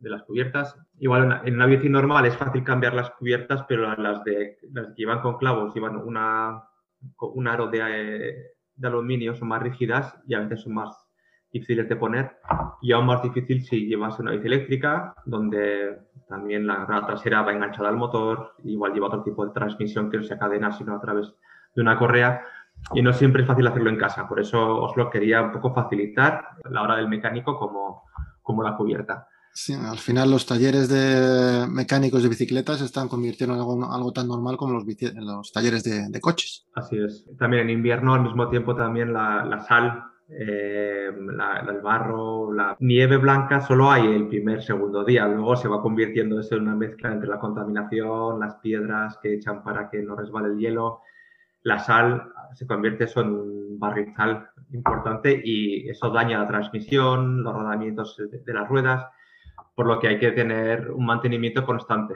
de 0.00 0.10
las 0.10 0.22
cubiertas. 0.22 0.76
Igual 0.98 1.24
en, 1.24 1.48
en, 1.48 1.54
una 1.54 1.66
bici 1.66 1.88
normal 1.88 2.26
es 2.26 2.36
fácil 2.36 2.64
cambiar 2.64 2.94
las 2.94 3.10
cubiertas, 3.10 3.64
pero 3.68 3.94
las, 3.96 4.24
de, 4.24 4.58
las 4.72 4.88
que 4.88 4.94
llevan 4.96 5.20
con 5.20 5.36
clavos 5.36 5.74
llevan 5.74 5.96
una, 5.96 6.64
un 7.20 7.48
aro 7.48 7.68
de, 7.68 8.54
de 8.74 8.88
aluminio, 8.88 9.34
son 9.34 9.48
más 9.48 9.62
rígidas 9.62 10.18
y 10.26 10.34
a 10.34 10.40
veces 10.40 10.62
son 10.62 10.74
más 10.74 11.07
difíciles 11.52 11.88
de 11.88 11.96
poner 11.96 12.38
y 12.82 12.92
aún 12.92 13.06
más 13.06 13.22
difícil 13.22 13.64
si 13.64 13.86
llevas 13.86 14.18
una 14.18 14.32
bici 14.32 14.46
eléctrica 14.46 15.14
donde 15.24 15.98
también 16.28 16.66
la 16.66 16.84
rueda 16.84 17.06
trasera 17.06 17.42
va 17.42 17.52
enganchada 17.52 17.88
al 17.88 17.96
motor, 17.96 18.54
igual 18.64 18.92
lleva 18.92 19.06
otro 19.06 19.22
tipo 19.22 19.46
de 19.46 19.52
transmisión 19.52 20.10
que 20.10 20.18
no 20.18 20.24
sea 20.24 20.38
cadena 20.38 20.72
sino 20.72 20.94
a 20.94 21.00
través 21.00 21.32
de 21.74 21.82
una 21.82 21.98
correa 21.98 22.42
y 22.94 23.02
no 23.02 23.12
siempre 23.12 23.42
es 23.42 23.48
fácil 23.48 23.66
hacerlo 23.66 23.90
en 23.90 23.98
casa. 23.98 24.28
Por 24.28 24.40
eso 24.40 24.82
os 24.82 24.96
lo 24.96 25.10
quería 25.10 25.42
un 25.42 25.52
poco 25.52 25.74
facilitar 25.74 26.48
la 26.70 26.82
hora 26.82 26.96
del 26.96 27.08
mecánico 27.08 27.58
como, 27.58 28.04
como 28.42 28.62
la 28.62 28.76
cubierta. 28.76 29.28
Sí, 29.52 29.74
al 29.74 29.98
final 29.98 30.30
los 30.30 30.46
talleres 30.46 30.88
de 30.88 31.66
mecánicos 31.68 32.22
de 32.22 32.28
bicicletas 32.28 32.78
se 32.78 32.84
están 32.84 33.08
convirtiendo 33.08 33.54
en 33.54 33.60
algo, 33.60 33.92
algo 33.92 34.12
tan 34.12 34.28
normal 34.28 34.56
como 34.56 34.74
los, 34.74 34.84
los 35.16 35.52
talleres 35.52 35.82
de, 35.82 36.08
de, 36.08 36.20
coches. 36.20 36.64
Así 36.76 36.96
es. 36.96 37.26
También 37.36 37.64
en 37.64 37.70
invierno, 37.70 38.14
al 38.14 38.22
mismo 38.22 38.48
tiempo, 38.48 38.76
también 38.76 39.12
la, 39.12 39.44
la 39.44 39.58
sal, 39.58 40.04
eh, 40.28 41.10
la, 41.18 41.64
el 41.68 41.80
barro, 41.80 42.52
la 42.52 42.76
nieve 42.80 43.16
blanca 43.16 43.60
solo 43.60 43.90
hay 43.90 44.06
el 44.06 44.28
primer, 44.28 44.62
segundo 44.62 45.04
día. 45.04 45.26
Luego 45.26 45.56
se 45.56 45.68
va 45.68 45.82
convirtiendo 45.82 46.40
eso 46.40 46.56
en 46.56 46.62
una 46.62 46.76
mezcla 46.76 47.12
entre 47.12 47.28
la 47.28 47.38
contaminación, 47.38 48.40
las 48.40 48.56
piedras 48.56 49.18
que 49.22 49.34
echan 49.34 49.62
para 49.62 49.88
que 49.88 50.02
no 50.02 50.16
resbale 50.16 50.48
el 50.48 50.58
hielo 50.58 51.02
la 51.62 51.78
sal 51.78 52.32
se 52.54 52.66
convierte 52.66 53.04
eso 53.04 53.20
en 53.20 53.28
un 53.28 53.78
barrizal 53.78 54.48
importante 54.72 55.40
y 55.44 55.88
eso 55.88 56.10
daña 56.10 56.38
la 56.38 56.48
transmisión, 56.48 57.42
los 57.42 57.54
rodamientos 57.54 58.16
de, 58.16 58.54
las 58.54 58.68
ruedas, 58.68 59.06
por 59.74 59.86
lo 59.86 59.98
que 60.00 60.08
hay 60.08 60.18
que 60.18 60.32
tener 60.32 60.90
un 60.90 61.04
mantenimiento 61.04 61.64
constante. 61.64 62.14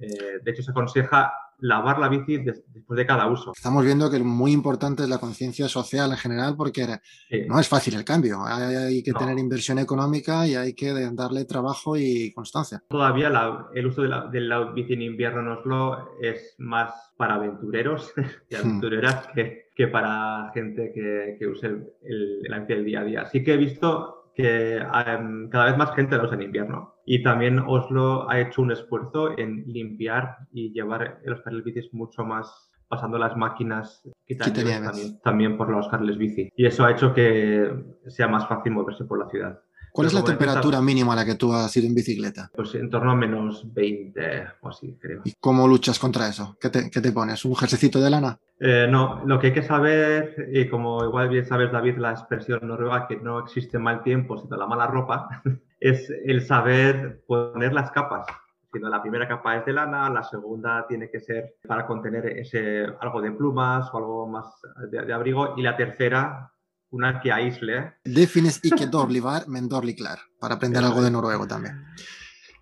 Eh, 0.00 0.40
de 0.42 0.50
hecho, 0.50 0.62
se 0.62 0.70
aconseja 0.70 1.32
lavar 1.58 1.98
la 1.98 2.08
bici 2.08 2.38
después 2.38 2.96
de 2.96 3.06
cada 3.06 3.26
uso. 3.26 3.52
Estamos 3.54 3.84
viendo 3.84 4.10
que 4.10 4.18
muy 4.18 4.52
importante 4.52 5.02
es 5.02 5.08
la 5.08 5.18
conciencia 5.18 5.68
social 5.68 6.10
en 6.10 6.16
general 6.16 6.54
porque 6.56 6.86
sí. 7.28 7.44
no 7.48 7.58
es 7.58 7.68
fácil 7.68 7.94
el 7.94 8.04
cambio. 8.04 8.44
Hay, 8.44 8.74
hay 8.74 9.02
que 9.02 9.12
no. 9.12 9.18
tener 9.18 9.38
inversión 9.38 9.78
económica 9.78 10.46
y 10.46 10.54
hay 10.54 10.74
que 10.74 10.92
darle 11.12 11.44
trabajo 11.44 11.96
y 11.96 12.32
constancia. 12.32 12.82
Todavía 12.88 13.30
la, 13.30 13.66
el 13.74 13.86
uso 13.86 14.02
de 14.02 14.08
la, 14.08 14.26
de 14.26 14.40
la, 14.40 14.72
bici 14.72 14.94
en 14.94 15.02
invierno 15.02 15.40
en 15.40 15.48
Oslo 15.48 16.10
es 16.20 16.54
más 16.58 16.92
para 17.16 17.34
aventureros 17.34 18.12
y 18.48 18.54
aventureras 18.54 19.28
hmm. 19.28 19.34
que, 19.34 19.66
que, 19.74 19.88
para 19.88 20.50
gente 20.52 20.92
que, 20.94 21.36
que 21.38 21.46
use 21.46 21.66
el, 21.66 21.86
el, 22.02 22.42
la 22.42 22.60
bici 22.60 22.74
del 22.74 22.84
día 22.84 23.00
a 23.00 23.04
día. 23.04 23.26
Sí 23.26 23.42
que 23.42 23.54
he 23.54 23.56
visto 23.56 24.23
que 24.34 24.80
um, 24.80 25.48
cada 25.48 25.66
vez 25.66 25.76
más 25.76 25.94
gente 25.94 26.16
la 26.16 26.24
usa 26.24 26.36
en 26.36 26.42
invierno. 26.42 26.94
Y 27.06 27.22
también 27.22 27.58
Oslo 27.58 28.28
ha 28.28 28.40
hecho 28.40 28.62
un 28.62 28.72
esfuerzo 28.72 29.38
en 29.38 29.64
limpiar 29.66 30.38
y 30.52 30.72
llevar 30.72 31.20
los 31.24 31.40
carriles 31.42 31.64
bicis 31.64 31.94
mucho 31.94 32.24
más 32.24 32.70
pasando 32.88 33.18
las 33.18 33.36
máquinas 33.36 34.02
también, 34.38 35.20
también 35.22 35.56
por 35.56 35.68
los 35.70 35.88
carriles 35.88 36.18
bici. 36.18 36.50
Y 36.56 36.66
eso 36.66 36.84
ha 36.84 36.92
hecho 36.92 37.12
que 37.12 37.72
sea 38.06 38.28
más 38.28 38.46
fácil 38.48 38.72
moverse 38.72 39.04
por 39.04 39.18
la 39.18 39.28
ciudad. 39.28 39.60
¿Cuál 39.94 40.08
es 40.08 40.14
la 40.14 40.24
temperatura 40.24 40.80
mínima 40.80 41.12
a 41.12 41.16
la 41.16 41.24
que 41.24 41.36
tú 41.36 41.52
has 41.52 41.76
ido 41.76 41.86
en 41.86 41.94
bicicleta? 41.94 42.50
Pues 42.52 42.74
en 42.74 42.90
torno 42.90 43.12
a 43.12 43.14
menos 43.14 43.72
20 43.72 44.44
o 44.62 44.68
así, 44.68 44.98
creo. 45.00 45.22
¿Y 45.24 45.34
cómo 45.38 45.68
luchas 45.68 46.00
contra 46.00 46.26
eso? 46.28 46.56
¿Qué 46.60 46.68
te, 46.68 46.90
qué 46.90 47.00
te 47.00 47.12
pones? 47.12 47.44
¿Un 47.44 47.54
jerseycito 47.54 48.00
de 48.00 48.10
lana? 48.10 48.36
Eh, 48.58 48.88
no, 48.90 49.22
lo 49.24 49.38
que 49.38 49.46
hay 49.46 49.52
que 49.52 49.62
saber, 49.62 50.48
y 50.52 50.68
como 50.68 51.04
igual 51.04 51.28
bien 51.28 51.46
sabes, 51.46 51.70
David, 51.70 51.98
la 51.98 52.10
expresión 52.10 52.66
noruega 52.66 53.06
que 53.06 53.18
no 53.18 53.38
existe 53.38 53.78
mal 53.78 54.02
tiempo 54.02 54.36
sino 54.36 54.56
la 54.56 54.66
mala 54.66 54.88
ropa, 54.88 55.28
es 55.78 56.10
el 56.24 56.44
saber 56.44 57.22
poner 57.28 57.72
las 57.72 57.92
capas. 57.92 58.26
Sino 58.72 58.88
la 58.88 59.00
primera 59.00 59.28
capa 59.28 59.58
es 59.58 59.64
de 59.64 59.74
lana, 59.74 60.10
la 60.10 60.24
segunda 60.24 60.86
tiene 60.88 61.08
que 61.08 61.20
ser 61.20 61.54
para 61.68 61.86
contener 61.86 62.26
ese, 62.26 62.84
algo 63.00 63.22
de 63.22 63.30
plumas 63.30 63.88
o 63.92 63.98
algo 63.98 64.26
más 64.26 64.46
de, 64.90 65.02
de 65.02 65.12
abrigo, 65.12 65.54
y 65.56 65.62
la 65.62 65.76
tercera 65.76 66.50
una 66.94 67.20
que 67.20 67.32
aísle. 67.32 67.80
Det 68.04 68.26
finnes 68.30 68.60
icke 68.62 68.86
dårlig 68.90 69.24
vær, 69.28 69.48
men 69.50 69.68
dårlig 69.68 69.98
klær, 69.98 70.22
para 70.40 70.56
aprender 70.60 70.84
algo 70.84 71.02
de 71.02 71.10
noruego 71.10 71.46
también. 71.46 71.82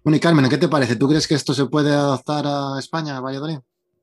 Bueno, 0.02 0.16
y 0.16 0.20
Carmen, 0.20 0.48
¿qué 0.48 0.58
te 0.58 0.68
parece? 0.68 0.96
¿Tú 0.96 1.08
crees 1.08 1.28
que 1.28 1.34
esto 1.34 1.54
se 1.54 1.66
puede 1.66 1.92
adaptar 1.92 2.44
a 2.46 2.78
España, 2.78 3.16
a 3.16 3.20
Valladolid? 3.20 3.60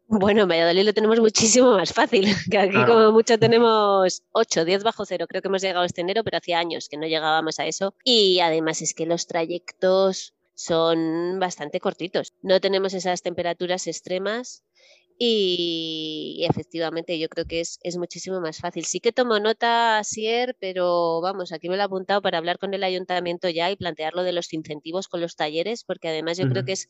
Bueno, 0.08 0.44
en 0.44 0.50
Valladolid 0.50 0.86
lo 0.86 0.94
tenemos 0.94 1.20
muchísimo 1.20 1.74
más 1.74 1.94
fácil, 1.94 2.26
que 2.52 2.58
aquí 2.58 2.72
claro. 2.72 2.94
como 2.94 3.12
mucho 3.12 3.38
tenemos 3.38 4.24
8, 4.32 4.66
10 4.66 4.84
bajo 4.84 5.06
cero, 5.06 5.26
creo 5.28 5.42
que 5.42 5.50
hemos 5.50 5.62
llegado 5.62 5.86
este 5.86 6.02
enero, 6.02 6.24
pero 6.24 6.38
hacía 6.38 6.60
años 6.60 6.88
que 6.90 6.98
no 6.98 7.06
llegábamos 7.06 7.60
a 7.60 7.66
eso. 7.66 7.94
Y 8.04 8.40
además 8.40 8.82
es 8.82 8.94
que 8.94 9.06
los 9.06 9.28
trayectos 9.28 10.34
son 10.56 11.40
bastante 11.40 11.80
cortitos. 11.80 12.34
No 12.42 12.60
tenemos 12.60 12.94
esas 12.94 13.22
temperaturas 13.22 13.88
extremas 13.88 14.64
y 15.22 16.46
efectivamente 16.50 17.20
yo 17.20 17.28
creo 17.28 17.44
que 17.46 17.60
es, 17.60 17.78
es, 17.84 17.98
muchísimo 17.98 18.40
más 18.40 18.60
fácil. 18.60 18.86
Sí 18.86 19.02
que 19.02 19.12
tomo 19.12 19.38
nota, 19.38 20.02
Sier, 20.06 20.56
pero 20.62 21.20
vamos, 21.20 21.52
aquí 21.52 21.68
me 21.68 21.76
lo 21.76 21.82
he 21.82 21.86
apuntado 21.86 22.22
para 22.22 22.38
hablar 22.38 22.58
con 22.58 22.74
el 22.74 22.86
ayuntamiento 22.86 23.50
ya 23.50 23.70
y 23.70 23.76
plantear 23.76 24.14
lo 24.14 24.24
de 24.24 24.32
los 24.32 24.54
incentivos 24.54 25.10
con 25.10 25.20
los 25.20 25.36
talleres, 25.36 25.84
porque 25.84 26.08
además 26.08 26.38
yo 26.38 26.46
uh 26.46 26.48
-huh. 26.48 26.52
creo 26.54 26.66
que 26.66 26.72
es 26.72 26.88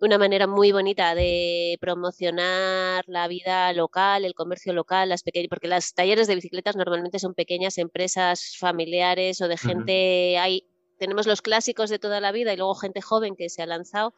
una 0.00 0.18
manera 0.18 0.48
muy 0.48 0.72
bonita 0.72 1.14
de 1.14 1.78
promocionar 1.80 3.04
la 3.06 3.28
vida 3.28 3.72
local, 3.72 4.24
el 4.24 4.34
comercio 4.34 4.72
local, 4.72 5.08
las 5.08 5.22
pequeñas, 5.22 5.48
porque 5.48 5.68
las 5.68 5.94
talleres 5.94 6.26
de 6.26 6.34
bicicletas 6.34 6.74
normalmente 6.74 7.20
son 7.20 7.34
pequeñas 7.34 7.78
empresas 7.78 8.56
familiares 8.58 9.40
o 9.42 9.46
de 9.46 9.56
gente, 9.56 10.34
uh 10.34 10.38
-huh. 10.38 10.42
hay 10.42 10.66
tenemos 11.00 11.26
los 11.26 11.40
clásicos 11.40 11.88
de 11.88 11.98
toda 11.98 12.20
la 12.20 12.30
vida 12.30 12.52
y 12.52 12.58
luego 12.58 12.74
gente 12.74 13.00
joven 13.00 13.34
que 13.34 13.48
se 13.48 13.62
ha 13.62 13.66
lanzado 13.66 14.12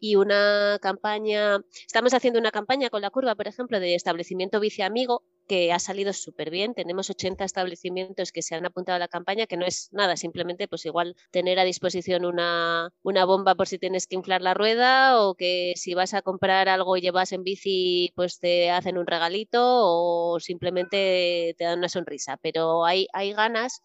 y 0.00 0.16
una 0.16 0.78
campaña, 0.80 1.60
estamos 1.86 2.14
haciendo 2.14 2.38
una 2.38 2.50
campaña 2.50 2.90
con 2.90 3.02
la 3.02 3.10
curva, 3.10 3.34
por 3.34 3.48
ejemplo, 3.48 3.80
de 3.80 3.94
establecimiento 3.94 4.60
bici 4.60 4.82
amigo 4.82 5.22
que 5.48 5.72
ha 5.72 5.78
salido 5.78 6.12
súper 6.12 6.50
bien. 6.50 6.74
Tenemos 6.74 7.10
80 7.10 7.44
establecimientos 7.44 8.32
que 8.32 8.42
se 8.42 8.54
han 8.54 8.66
apuntado 8.66 8.96
a 8.96 8.98
la 8.98 9.08
campaña, 9.08 9.46
que 9.46 9.56
no 9.56 9.66
es 9.66 9.88
nada, 9.92 10.16
simplemente 10.16 10.68
pues 10.68 10.84
igual 10.84 11.16
tener 11.30 11.58
a 11.58 11.64
disposición 11.64 12.24
una, 12.24 12.92
una 13.02 13.24
bomba 13.24 13.54
por 13.54 13.66
si 13.66 13.78
tienes 13.78 14.06
que 14.06 14.16
inflar 14.16 14.42
la 14.42 14.54
rueda 14.54 15.20
o 15.20 15.34
que 15.34 15.72
si 15.76 15.94
vas 15.94 16.14
a 16.14 16.22
comprar 16.22 16.68
algo 16.68 16.96
y 16.96 17.00
llevas 17.00 17.32
en 17.32 17.42
bici 17.44 18.12
pues 18.14 18.38
te 18.38 18.70
hacen 18.70 18.98
un 18.98 19.06
regalito 19.06 19.60
o 19.62 20.38
simplemente 20.38 21.54
te 21.56 21.64
dan 21.64 21.78
una 21.78 21.88
sonrisa. 21.88 22.36
Pero 22.36 22.84
hay, 22.84 23.08
hay 23.12 23.32
ganas 23.32 23.80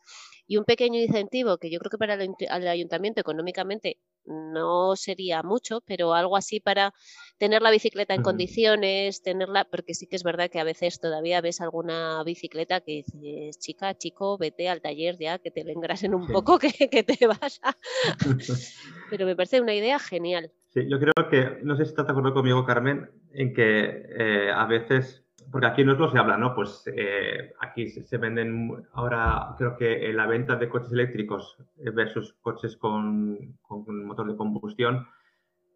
y 0.48 0.58
un 0.58 0.66
pequeño 0.66 1.00
incentivo 1.00 1.58
que 1.58 1.72
yo 1.72 1.80
creo 1.80 1.90
que 1.90 1.98
para 1.98 2.16
el, 2.16 2.30
el, 2.40 2.68
ayuntamiento 2.68 3.22
económicamente 3.22 3.98
no 4.26 4.96
sería 4.96 5.44
mucho, 5.44 5.82
pero 5.86 6.14
algo 6.14 6.38
así 6.38 6.60
para 6.60 6.94
tener 7.38 7.62
la 7.62 7.72
bicicleta 7.72 8.14
en 8.14 8.22
uh 8.22 8.24
-huh. 8.24 8.26
condiciones, 8.26 9.22
tenerla, 9.22 9.66
porque 9.66 9.94
sí 9.94 10.08
que 10.08 10.16
es 10.16 10.24
verdad 10.24 10.50
que 10.50 10.60
a 10.60 10.64
veces 10.64 11.00
todavía 11.00 11.42
ves 11.42 11.62
alguna 11.62 12.24
bicicleta 12.24 12.82
que 12.82 13.04
dices, 13.04 13.60
chica, 13.60 13.98
chico, 13.98 14.38
vete 14.38 14.70
al 14.70 14.82
taller 14.82 15.18
ya, 15.18 15.40
que 15.40 15.52
te 15.52 15.64
le 15.64 15.74
engrasen 15.74 16.16
un 16.16 16.28
sí. 16.28 16.34
poco, 16.34 16.60
que, 16.60 16.72
que, 16.90 17.04
te 17.04 17.28
vas 17.28 17.60
a... 17.64 17.76
pero 19.10 19.26
me 19.26 19.36
parece 19.36 19.62
una 19.62 19.74
idea 19.74 20.00
genial. 20.00 20.52
Sí, 20.70 20.82
yo 20.90 21.00
creo 21.00 21.30
que, 21.30 21.64
no 21.64 21.76
sé 21.76 21.86
si 21.86 21.90
estás 21.90 22.08
de 22.08 22.12
acuerdo 22.14 22.34
conmigo, 22.34 22.66
Carmen, 22.66 23.12
en 23.34 23.54
que 23.54 24.06
eh, 24.18 24.52
a 24.52 24.66
veces, 24.66 25.23
porque 25.52 25.68
aquí 25.68 25.84
no 25.84 25.94
es 25.94 26.00
lo 26.00 26.12
se 26.12 26.18
habla, 26.18 26.38
¿no? 26.38 26.54
Pues 26.56 26.84
eh, 26.88 27.54
aquí 27.60 27.88
se, 27.90 28.18
venden 28.18 28.86
ahora, 28.94 29.56
creo 29.58 29.78
que 29.78 30.12
la 30.14 30.28
venta 30.28 30.56
de 30.56 30.70
coches 30.70 30.92
eléctricos 30.92 31.58
versus 31.94 32.34
coches 32.42 32.78
con, 32.78 33.58
con 33.62 34.06
motor 34.06 34.28
de 34.30 34.36
combustión 34.36 35.08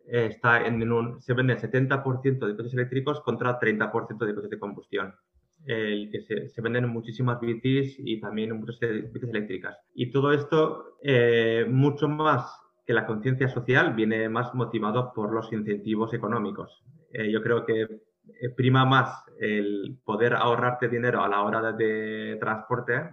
está 0.08 0.66
en 0.66 0.92
un, 0.92 1.22
se 1.22 1.34
venden 1.34 1.58
70% 1.58 2.48
de 2.48 2.56
coches 2.56 2.74
eléctricos 2.74 3.22
contra 3.22 3.60
30% 3.60 4.26
de 4.26 4.36
coches 4.36 4.50
de 4.50 4.60
combustión. 4.60 5.16
El 5.66 6.10
que 6.12 6.22
se, 6.22 6.62
venden 6.62 6.88
muchísimas 6.88 7.42
bicis 7.42 7.98
y 8.00 8.22
también 8.22 8.58
muchas 8.58 8.80
bicis 8.80 9.30
eléctricas. 9.30 9.78
Y 9.94 10.12
todo 10.12 10.32
esto, 10.32 10.98
eh, 11.04 11.66
mucho 11.68 12.08
más 12.08 12.50
que 12.86 12.94
la 12.94 13.06
conciencia 13.06 13.50
social, 13.50 13.94
viene 13.94 14.30
más 14.30 14.54
motivado 14.54 15.12
por 15.14 15.34
los 15.34 15.52
incentivos 15.52 16.14
económicos. 16.14 16.84
Eh, 17.12 17.30
yo 17.32 17.42
creo 17.42 17.66
que 17.66 17.82
eh, 17.82 18.02
prima 18.56 18.86
más 18.86 19.24
el 19.40 20.00
poder 20.04 20.34
ahorrarte 20.34 20.88
dinero 20.88 21.24
a 21.24 21.30
la 21.30 21.42
hora 21.44 21.72
de, 21.72 22.38
transporte 22.40 23.12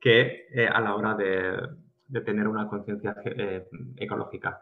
que 0.00 0.46
a 0.72 0.80
la 0.80 0.94
hora 0.94 1.14
de, 1.14 1.56
de 2.08 2.20
tener 2.20 2.48
una 2.48 2.68
conciencia 2.68 3.14
ecológica 3.96 4.60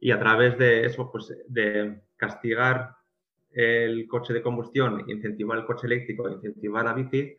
y 0.00 0.10
a 0.12 0.18
través 0.18 0.58
de 0.58 0.86
eso, 0.86 1.10
pues 1.12 1.32
de 1.46 2.00
castigar 2.16 2.96
el 3.50 4.08
coche 4.08 4.32
de 4.32 4.42
combustión, 4.42 5.04
incentivar 5.08 5.58
el 5.58 5.66
coche 5.66 5.86
eléctrico, 5.86 6.28
incentivar 6.28 6.84
la 6.84 6.94
bici, 6.94 7.36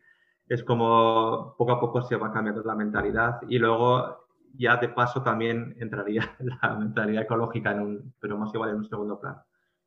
es 0.48 0.62
como 0.62 1.56
poco 1.58 1.72
a 1.72 1.80
poco 1.80 2.02
se 2.02 2.16
va 2.16 2.32
cambiando 2.32 2.62
la 2.62 2.76
mentalidad 2.76 3.40
y 3.48 3.58
luego 3.58 4.26
ya 4.54 4.76
de 4.76 4.90
paso 4.90 5.22
también 5.22 5.74
entraría 5.80 6.36
la 6.62 6.76
mentalidad 6.76 7.24
ecológica 7.24 7.72
en 7.72 7.80
un, 7.80 8.14
pero 8.20 8.38
más 8.38 8.54
igual 8.54 8.70
en 8.70 8.76
un 8.76 8.88
segundo 8.88 9.18
plano. 9.18 9.42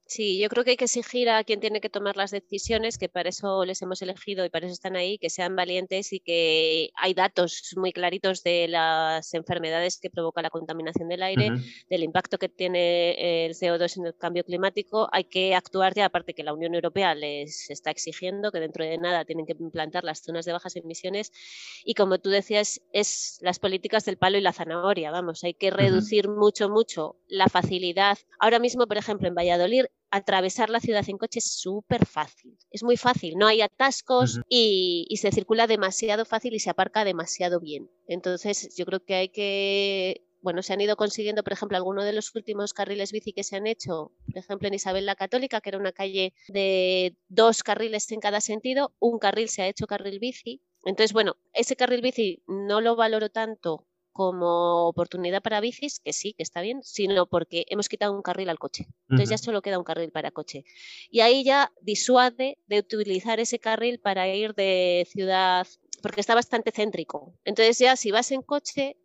Sí, 0.07 0.39
yo 0.39 0.49
creo 0.49 0.63
que 0.63 0.71
hay 0.71 0.77
que 0.77 0.85
exigir 0.85 1.29
a 1.29 1.43
quien 1.43 1.59
tiene 1.59 1.81
que 1.81 1.89
tomar 1.89 2.15
las 2.15 2.29
decisiones, 2.29 2.99
que 2.99 3.09
para 3.09 3.29
eso 3.29 3.65
les 3.65 3.81
hemos 3.81 4.03
elegido 4.03 4.45
y 4.45 4.49
para 4.49 4.67
eso 4.67 4.73
están 4.73 4.95
ahí, 4.95 5.17
que 5.17 5.31
sean 5.31 5.55
valientes 5.55 6.13
y 6.13 6.19
que 6.19 6.91
hay 6.95 7.15
datos 7.15 7.73
muy 7.75 7.91
claritos 7.91 8.43
de 8.43 8.67
las 8.67 9.33
enfermedades 9.33 9.99
que 9.99 10.11
provoca 10.11 10.43
la 10.43 10.51
contaminación 10.51 11.09
del 11.09 11.23
aire, 11.23 11.49
del 11.89 12.03
impacto 12.03 12.37
que 12.37 12.49
tiene 12.49 13.45
el 13.45 13.55
CO2 13.55 13.97
en 13.97 14.05
el 14.05 14.15
cambio 14.15 14.43
climático. 14.43 15.09
Hay 15.11 15.23
que 15.23 15.55
actuar 15.55 15.95
ya, 15.95 16.05
aparte 16.05 16.35
que 16.35 16.43
la 16.43 16.53
Unión 16.53 16.75
Europea 16.75 17.15
les 17.15 17.71
está 17.71 17.89
exigiendo 17.89 18.51
que 18.51 18.59
dentro 18.59 18.85
de 18.85 18.99
nada 18.99 19.25
tienen 19.25 19.47
que 19.47 19.55
implantar 19.59 20.03
las 20.03 20.19
zonas 20.19 20.45
de 20.45 20.53
bajas 20.53 20.75
emisiones. 20.75 21.31
Y 21.83 21.95
como 21.95 22.19
tú 22.19 22.29
decías, 22.29 22.79
es 22.93 23.39
las 23.41 23.57
políticas 23.57 24.05
del 24.05 24.17
palo 24.17 24.37
y 24.37 24.41
la 24.41 24.53
zanahoria, 24.53 25.09
vamos, 25.09 25.43
hay 25.43 25.55
que 25.55 25.71
reducir 25.71 26.29
mucho, 26.29 26.69
mucho 26.69 27.15
la 27.35 27.47
facilidad. 27.47 28.17
Ahora 28.39 28.59
mismo, 28.59 28.87
por 28.87 28.97
ejemplo, 28.97 29.27
en 29.27 29.35
Valladolid 29.35 29.85
atravesar 30.11 30.69
la 30.69 30.79
ciudad 30.79 31.03
en 31.07 31.17
coche 31.17 31.39
es 31.39 31.51
súper 31.51 32.05
fácil. 32.05 32.57
Es 32.71 32.83
muy 32.83 32.97
fácil, 32.97 33.35
no 33.37 33.47
hay 33.47 33.61
atascos 33.61 34.39
y, 34.47 35.07
se 35.19 35.31
circula 35.31 35.67
demasiado 35.67 36.25
fácil 36.25 36.53
y 36.53 36.59
se 36.59 36.69
aparca 36.69 37.03
demasiado 37.03 37.59
bien. 37.59 37.89
Entonces, 38.07 38.75
yo 38.77 38.85
creo 38.85 39.03
que 39.03 39.15
hay 39.15 39.29
que 39.29 40.21
bueno, 40.41 40.61
se 40.61 40.73
han 40.73 40.81
ido 40.81 40.95
consiguiendo, 40.95 41.43
por 41.43 41.53
ejemplo, 41.53 41.75
algunos 41.75 42.05
de 42.05 42.13
los 42.13 42.35
últimos 42.35 42.71
carriles 42.71 43.11
bici 43.11 43.33
que 43.33 43.43
se 43.43 43.55
han 43.55 43.65
hecho, 43.65 44.11
por 44.27 44.37
ejemplo, 44.37 44.67
en 44.67 44.75
Isabel 44.75 45.07
la 45.07 45.15
Católica, 45.15 45.59
que 45.59 45.69
era 45.69 45.79
una 45.79 45.91
calle 45.91 46.35
de 46.49 47.15
dos 47.29 47.63
carriles 47.63 48.11
en 48.11 48.19
cada 48.19 48.41
sentido, 48.41 48.93
un 48.99 49.17
carril 49.17 49.49
se 49.49 49.63
ha 49.63 49.67
hecho 49.67 49.87
carril 49.87 50.19
bici. 50.19 50.61
Entonces, 50.83 51.13
bueno, 51.13 51.35
ese 51.53 51.75
carril 51.75 52.01
bici 52.01 52.43
no 52.45 52.79
lo 52.79 52.95
valoro 52.95 53.29
tanto 53.29 53.87
como 54.15 54.87
oportunidad 54.87 55.43
para 55.43 55.59
bicis, 55.59 55.99
que 55.99 56.13
sí, 56.13 56.31
que 56.31 56.43
está 56.43 56.61
bien, 56.61 56.81
sino 56.83 57.25
porque 57.25 57.65
hemos 57.67 57.89
quitado 57.89 58.13
un 58.13 58.21
carril 58.21 58.47
al 58.47 58.57
coche. 58.57 58.87
Entonces 59.09 59.29
ya 59.29 59.37
solo 59.37 59.61
queda 59.61 59.77
un 59.77 59.83
carril 59.83 60.09
para 60.09 60.31
coche. 60.31 60.63
Y 61.11 61.19
ahí 61.19 61.43
ya 61.43 61.73
disuade 61.81 62.57
de 62.67 62.79
utilizar 62.79 63.41
ese 63.41 63.59
carril 63.59 63.99
para 63.99 64.33
ir 64.33 64.55
de 64.55 65.05
ciudad, 65.11 65.67
porque 66.01 66.21
está 66.21 66.33
bastante 66.33 66.71
céntrico. 66.71 67.33
Entonces 67.43 67.77
ya 67.77 67.97
si 67.97 68.11
vas 68.11 68.31
en 68.31 68.41
coche, 68.41 68.95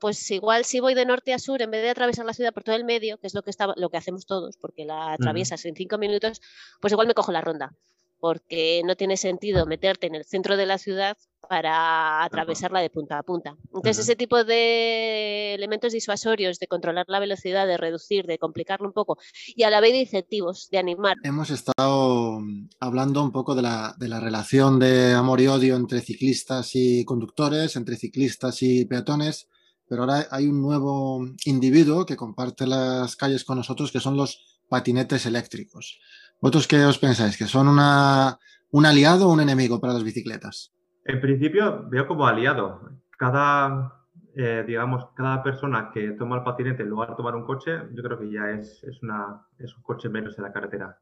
pues 0.00 0.28
igual 0.32 0.64
si 0.64 0.80
voy 0.80 0.94
de 0.94 1.06
norte 1.06 1.32
a 1.32 1.38
sur, 1.38 1.62
en 1.62 1.70
vez 1.70 1.82
de 1.82 1.90
atravesar 1.90 2.26
la 2.26 2.34
ciudad 2.34 2.52
por 2.52 2.64
todo 2.64 2.74
el 2.74 2.84
medio, 2.84 3.18
que 3.18 3.28
es 3.28 3.34
lo 3.34 3.42
que, 3.42 3.50
está, 3.50 3.72
lo 3.76 3.88
que 3.88 3.98
hacemos 3.98 4.26
todos, 4.26 4.56
porque 4.56 4.84
la 4.84 5.12
atraviesas 5.12 5.64
en 5.64 5.76
cinco 5.76 5.96
minutos, 5.96 6.42
pues 6.80 6.92
igual 6.92 7.06
me 7.06 7.14
cojo 7.14 7.30
la 7.30 7.40
ronda 7.40 7.72
porque 8.20 8.82
no 8.84 8.96
tiene 8.96 9.16
sentido 9.16 9.66
meterte 9.66 10.06
en 10.06 10.14
el 10.14 10.24
centro 10.24 10.56
de 10.56 10.66
la 10.66 10.78
ciudad 10.78 11.16
para 11.48 12.24
atravesarla 12.24 12.80
de 12.80 12.90
punta 12.90 13.18
a 13.18 13.22
punta. 13.22 13.56
Entonces, 13.66 13.98
ese 13.98 14.16
tipo 14.16 14.44
de 14.44 15.54
elementos 15.54 15.92
disuasorios, 15.92 16.58
de 16.58 16.66
controlar 16.66 17.06
la 17.08 17.20
velocidad, 17.20 17.66
de 17.66 17.76
reducir, 17.76 18.26
de 18.26 18.38
complicarlo 18.38 18.88
un 18.88 18.92
poco, 18.92 19.18
y 19.54 19.62
a 19.62 19.70
la 19.70 19.80
vez 19.80 19.92
de 19.92 20.00
incentivos, 20.00 20.68
de 20.70 20.78
animar. 20.78 21.16
Hemos 21.22 21.50
estado 21.50 22.40
mm, 22.40 22.68
hablando 22.80 23.22
un 23.22 23.32
poco 23.32 23.54
de 23.54 23.62
la, 23.62 23.94
de 23.98 24.08
la 24.08 24.20
relación 24.20 24.78
de 24.78 25.12
amor 25.12 25.40
y 25.40 25.46
odio 25.46 25.76
entre 25.76 26.00
ciclistas 26.00 26.70
y 26.74 27.04
conductores, 27.04 27.76
entre 27.76 27.96
ciclistas 27.96 28.62
y 28.62 28.84
peatones, 28.84 29.48
pero 29.88 30.02
ahora 30.02 30.26
hay 30.30 30.46
un 30.46 30.60
nuevo 30.60 31.24
individuo 31.44 32.06
que 32.06 32.16
comparte 32.16 32.66
las 32.66 33.14
calles 33.14 33.44
con 33.44 33.58
nosotros, 33.58 33.92
que 33.92 34.00
son 34.00 34.16
los 34.16 34.62
patinetes 34.68 35.26
eléctricos. 35.26 36.00
¿Vosotros 36.40 36.68
qué 36.68 36.84
os 36.84 36.98
pensáis? 36.98 37.36
¿Que 37.36 37.46
son 37.46 37.68
un 37.68 38.86
aliado 38.86 39.28
o 39.28 39.32
un 39.32 39.40
enemigo 39.40 39.80
para 39.80 39.94
las 39.94 40.04
bicicletas? 40.04 40.72
En 41.04 41.20
principio 41.20 41.84
veo 41.88 42.06
como 42.06 42.26
aliado. 42.26 42.80
Cada, 43.16 44.04
eh, 44.34 44.64
digamos, 44.66 45.06
cada 45.14 45.42
persona 45.42 45.90
que 45.92 46.12
toma 46.12 46.36
el 46.36 46.42
patinete 46.42 46.82
en 46.82 46.90
lugar 46.90 47.10
de 47.10 47.16
tomar 47.16 47.36
un 47.36 47.44
coche, 47.44 47.78
yo 47.92 48.02
creo 48.02 48.18
que 48.18 48.30
ya 48.30 48.50
es, 48.50 48.82
es, 48.84 49.02
una, 49.02 49.46
es 49.58 49.74
un 49.76 49.82
coche 49.82 50.08
menos 50.08 50.36
en 50.36 50.44
la 50.44 50.52
carretera. 50.52 50.98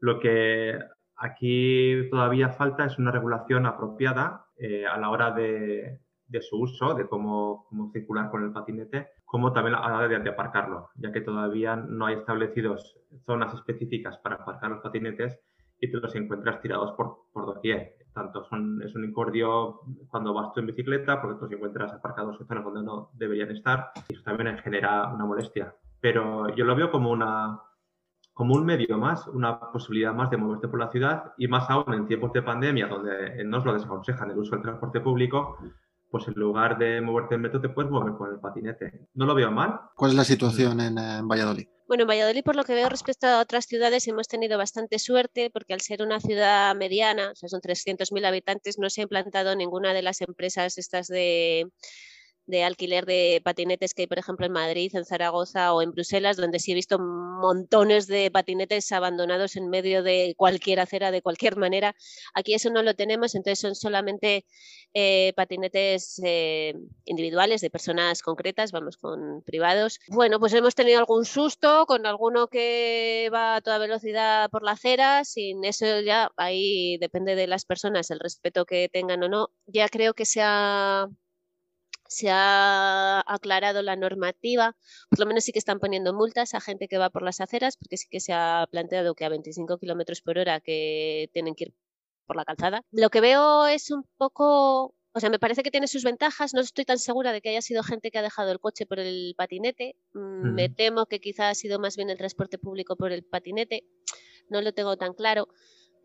Lo 0.00 0.18
que 0.18 0.78
aquí 1.16 2.08
todavía 2.10 2.50
falta 2.50 2.84
es 2.84 2.98
una 2.98 3.10
regulación 3.10 3.66
apropiada 3.66 4.46
eh, 4.58 4.84
a 4.86 4.98
la 4.98 5.10
hora 5.10 5.30
de, 5.30 6.00
de 6.26 6.42
su 6.42 6.60
uso, 6.60 6.94
de 6.94 7.06
cómo, 7.06 7.66
cómo, 7.68 7.90
circular 7.92 8.30
con 8.30 8.44
el 8.44 8.52
patinete, 8.52 9.08
como 9.34 9.52
también 9.52 9.74
a 9.74 9.90
la 9.90 9.96
hora 9.96 10.06
de, 10.20 10.30
aparcarlo, 10.30 10.90
ya 10.94 11.10
que 11.10 11.20
todavía 11.20 11.74
no 11.74 12.06
hay 12.06 12.14
establecidos 12.14 13.00
zonas 13.26 13.52
específicas 13.52 14.16
para 14.18 14.36
aparcar 14.36 14.70
los 14.70 14.80
patinetes 14.80 15.40
y 15.80 15.90
te 15.90 15.96
los 15.96 16.14
encuentras 16.14 16.60
tirados 16.62 16.92
por, 16.92 17.16
por 17.32 17.44
doquier. 17.44 17.96
Tanto 18.12 18.44
son, 18.44 18.80
es 18.80 18.94
un 18.94 19.02
incordio 19.02 19.80
cuando 20.08 20.32
vas 20.32 20.52
tú 20.52 20.60
en 20.60 20.66
bicicleta, 20.66 21.20
porque 21.20 21.34
te 21.34 21.42
los 21.46 21.52
encuentras 21.52 21.92
aparcados 21.92 22.40
en 22.40 22.46
zonas 22.46 22.62
donde 22.62 22.84
no 22.84 23.10
deberían 23.14 23.50
estar, 23.50 23.90
y 24.08 24.14
eso 24.14 24.22
también 24.22 24.56
genera 24.58 25.12
una 25.12 25.24
molestia. 25.24 25.74
Pero 26.00 26.54
yo 26.54 26.64
lo 26.64 26.76
veo 26.76 26.92
como 26.92 27.10
una, 27.10 27.58
como 28.34 28.54
un 28.54 28.64
medio 28.64 28.98
más, 28.98 29.26
una 29.26 29.58
posibilidad 29.58 30.14
más 30.14 30.30
de 30.30 30.36
moverte 30.36 30.68
por 30.68 30.78
la 30.78 30.92
ciudad 30.92 31.32
y 31.38 31.48
más 31.48 31.68
aún 31.70 31.92
en 31.92 32.06
tiempos 32.06 32.32
de 32.32 32.42
pandemia 32.42 32.86
donde 32.86 33.44
nos 33.44 33.64
lo 33.64 33.74
desaconsejan 33.74 34.30
el 34.30 34.38
uso 34.38 34.52
del 34.52 34.62
transporte 34.62 35.00
público, 35.00 35.58
pues 36.14 36.28
en 36.28 36.34
lugar 36.34 36.78
de 36.78 37.00
moverte 37.00 37.34
en 37.34 37.40
metro 37.40 37.60
te 37.60 37.68
puedes 37.68 37.90
mover 37.90 38.12
con 38.14 38.30
el 38.30 38.38
patinete. 38.38 39.08
No 39.14 39.26
lo 39.26 39.34
veo 39.34 39.50
mal. 39.50 39.80
¿Cuál 39.96 40.12
es 40.12 40.16
la 40.16 40.22
situación 40.22 40.80
en, 40.80 41.26
Valladolid? 41.26 41.66
Bueno, 41.88 42.02
en 42.04 42.08
Valladolid, 42.08 42.44
por 42.44 42.54
lo 42.54 42.62
que 42.62 42.72
veo 42.72 42.88
respecto 42.88 43.26
a 43.26 43.40
otras 43.40 43.64
ciudades, 43.64 44.06
hemos 44.06 44.28
tenido 44.28 44.56
bastante 44.56 45.00
suerte 45.00 45.50
porque 45.52 45.74
al 45.74 45.80
ser 45.80 46.02
una 46.02 46.20
ciudad 46.20 46.72
mediana, 46.76 47.32
o 47.32 47.34
sea, 47.34 47.48
son 47.48 47.60
300.000 47.60 48.24
habitantes, 48.26 48.78
no 48.78 48.90
se 48.90 49.00
ha 49.00 49.02
implantado 49.02 49.56
ninguna 49.56 49.92
de 49.92 50.02
las 50.02 50.20
empresas 50.20 50.78
estas 50.78 51.08
de 51.08 51.66
de 52.46 52.64
alquiler 52.64 53.06
de 53.06 53.40
patinetes 53.42 53.94
que 53.94 54.02
hay, 54.02 54.06
por 54.06 54.18
ejemplo, 54.18 54.46
en 54.46 54.52
Madrid, 54.52 54.94
en 54.94 55.04
Zaragoza 55.04 55.72
o 55.72 55.82
en 55.82 55.92
Bruselas, 55.92 56.36
donde 56.36 56.58
sí 56.58 56.72
he 56.72 56.74
visto 56.74 56.98
montones 56.98 58.06
de 58.06 58.30
patinetes 58.30 58.92
abandonados 58.92 59.56
en 59.56 59.68
medio 59.68 60.02
de 60.02 60.34
cualquier 60.36 60.80
acera, 60.80 61.10
de 61.10 61.22
cualquier 61.22 61.56
manera. 61.56 61.94
Aquí 62.34 62.54
eso 62.54 62.70
no 62.70 62.82
lo 62.82 62.94
tenemos, 62.94 63.34
entonces 63.34 63.60
son 63.60 63.74
solamente 63.74 64.44
eh, 64.92 65.32
patinetes 65.36 66.20
eh, 66.24 66.74
individuales 67.04 67.60
de 67.60 67.70
personas 67.70 68.22
concretas, 68.22 68.72
vamos, 68.72 68.96
con 68.96 69.42
privados. 69.42 70.00
Bueno, 70.08 70.38
pues 70.38 70.52
hemos 70.54 70.74
tenido 70.74 70.98
algún 70.98 71.24
susto 71.24 71.86
con 71.86 72.06
alguno 72.06 72.48
que 72.48 73.30
va 73.32 73.56
a 73.56 73.60
toda 73.60 73.78
velocidad 73.78 74.50
por 74.50 74.62
la 74.62 74.72
acera, 74.72 75.24
sin 75.24 75.64
eso 75.64 76.00
ya 76.00 76.30
ahí 76.36 76.98
depende 76.98 77.34
de 77.34 77.46
las 77.46 77.64
personas 77.64 78.10
el 78.10 78.20
respeto 78.20 78.66
que 78.66 78.88
tengan 78.88 79.22
o 79.22 79.28
no. 79.28 79.50
Ya 79.66 79.88
creo 79.88 80.14
que 80.14 80.26
se 80.26 80.40
ha 80.42 81.08
se 82.14 82.28
ha 82.30 83.20
aclarado 83.26 83.82
la 83.82 83.96
normativa, 83.96 84.76
por 85.10 85.18
lo 85.18 85.26
menos 85.26 85.44
sí 85.44 85.52
que 85.52 85.58
están 85.58 85.80
poniendo 85.80 86.14
multas 86.14 86.54
a 86.54 86.60
gente 86.60 86.86
que 86.86 86.98
va 86.98 87.10
por 87.10 87.22
las 87.22 87.40
aceras, 87.40 87.76
porque 87.76 87.96
sí 87.96 88.06
que 88.08 88.20
se 88.20 88.32
ha 88.32 88.66
planteado 88.70 89.14
que 89.14 89.24
a 89.24 89.28
25 89.28 89.78
kilómetros 89.78 90.22
por 90.22 90.38
hora 90.38 90.60
que 90.60 91.28
tienen 91.32 91.54
que 91.54 91.64
ir 91.64 91.74
por 92.26 92.36
la 92.36 92.44
calzada. 92.44 92.82
Lo 92.92 93.10
que 93.10 93.20
veo 93.20 93.66
es 93.66 93.90
un 93.90 94.04
poco, 94.16 94.94
o 95.12 95.20
sea, 95.20 95.28
me 95.28 95.40
parece 95.40 95.62
que 95.62 95.72
tiene 95.72 95.88
sus 95.88 96.04
ventajas. 96.04 96.54
No 96.54 96.60
estoy 96.60 96.84
tan 96.84 96.98
segura 96.98 97.32
de 97.32 97.40
que 97.40 97.50
haya 97.50 97.62
sido 97.62 97.82
gente 97.82 98.10
que 98.10 98.18
ha 98.18 98.22
dejado 98.22 98.52
el 98.52 98.60
coche 98.60 98.86
por 98.86 99.00
el 99.00 99.34
patinete. 99.36 99.96
Mm, 100.12 100.54
me 100.54 100.68
temo 100.68 101.06
que 101.06 101.20
quizá 101.20 101.50
ha 101.50 101.54
sido 101.54 101.80
más 101.80 101.96
bien 101.96 102.10
el 102.10 102.16
transporte 102.16 102.58
público 102.58 102.96
por 102.96 103.10
el 103.10 103.24
patinete. 103.24 103.84
No 104.48 104.62
lo 104.62 104.72
tengo 104.72 104.96
tan 104.96 105.14
claro. 105.14 105.48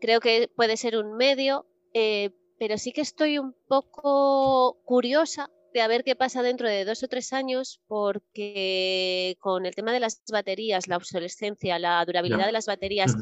Creo 0.00 0.20
que 0.20 0.50
puede 0.56 0.76
ser 0.76 0.96
un 0.96 1.16
medio, 1.16 1.66
eh, 1.94 2.30
pero 2.58 2.78
sí 2.78 2.92
que 2.92 3.02
estoy 3.02 3.38
un 3.38 3.54
poco 3.68 4.80
curiosa 4.84 5.50
de 5.72 5.80
a 5.80 5.88
ver 5.88 6.04
qué 6.04 6.16
pasa 6.16 6.42
dentro 6.42 6.68
de 6.68 6.84
dos 6.84 7.02
o 7.02 7.08
tres 7.08 7.32
años, 7.32 7.80
porque 7.86 9.36
con 9.40 9.66
el 9.66 9.74
tema 9.74 9.92
de 9.92 10.00
las 10.00 10.22
baterías, 10.30 10.88
la 10.88 10.96
obsolescencia, 10.96 11.78
la 11.78 12.04
durabilidad 12.04 12.46
de 12.46 12.52
las 12.52 12.66
baterías, 12.66 13.14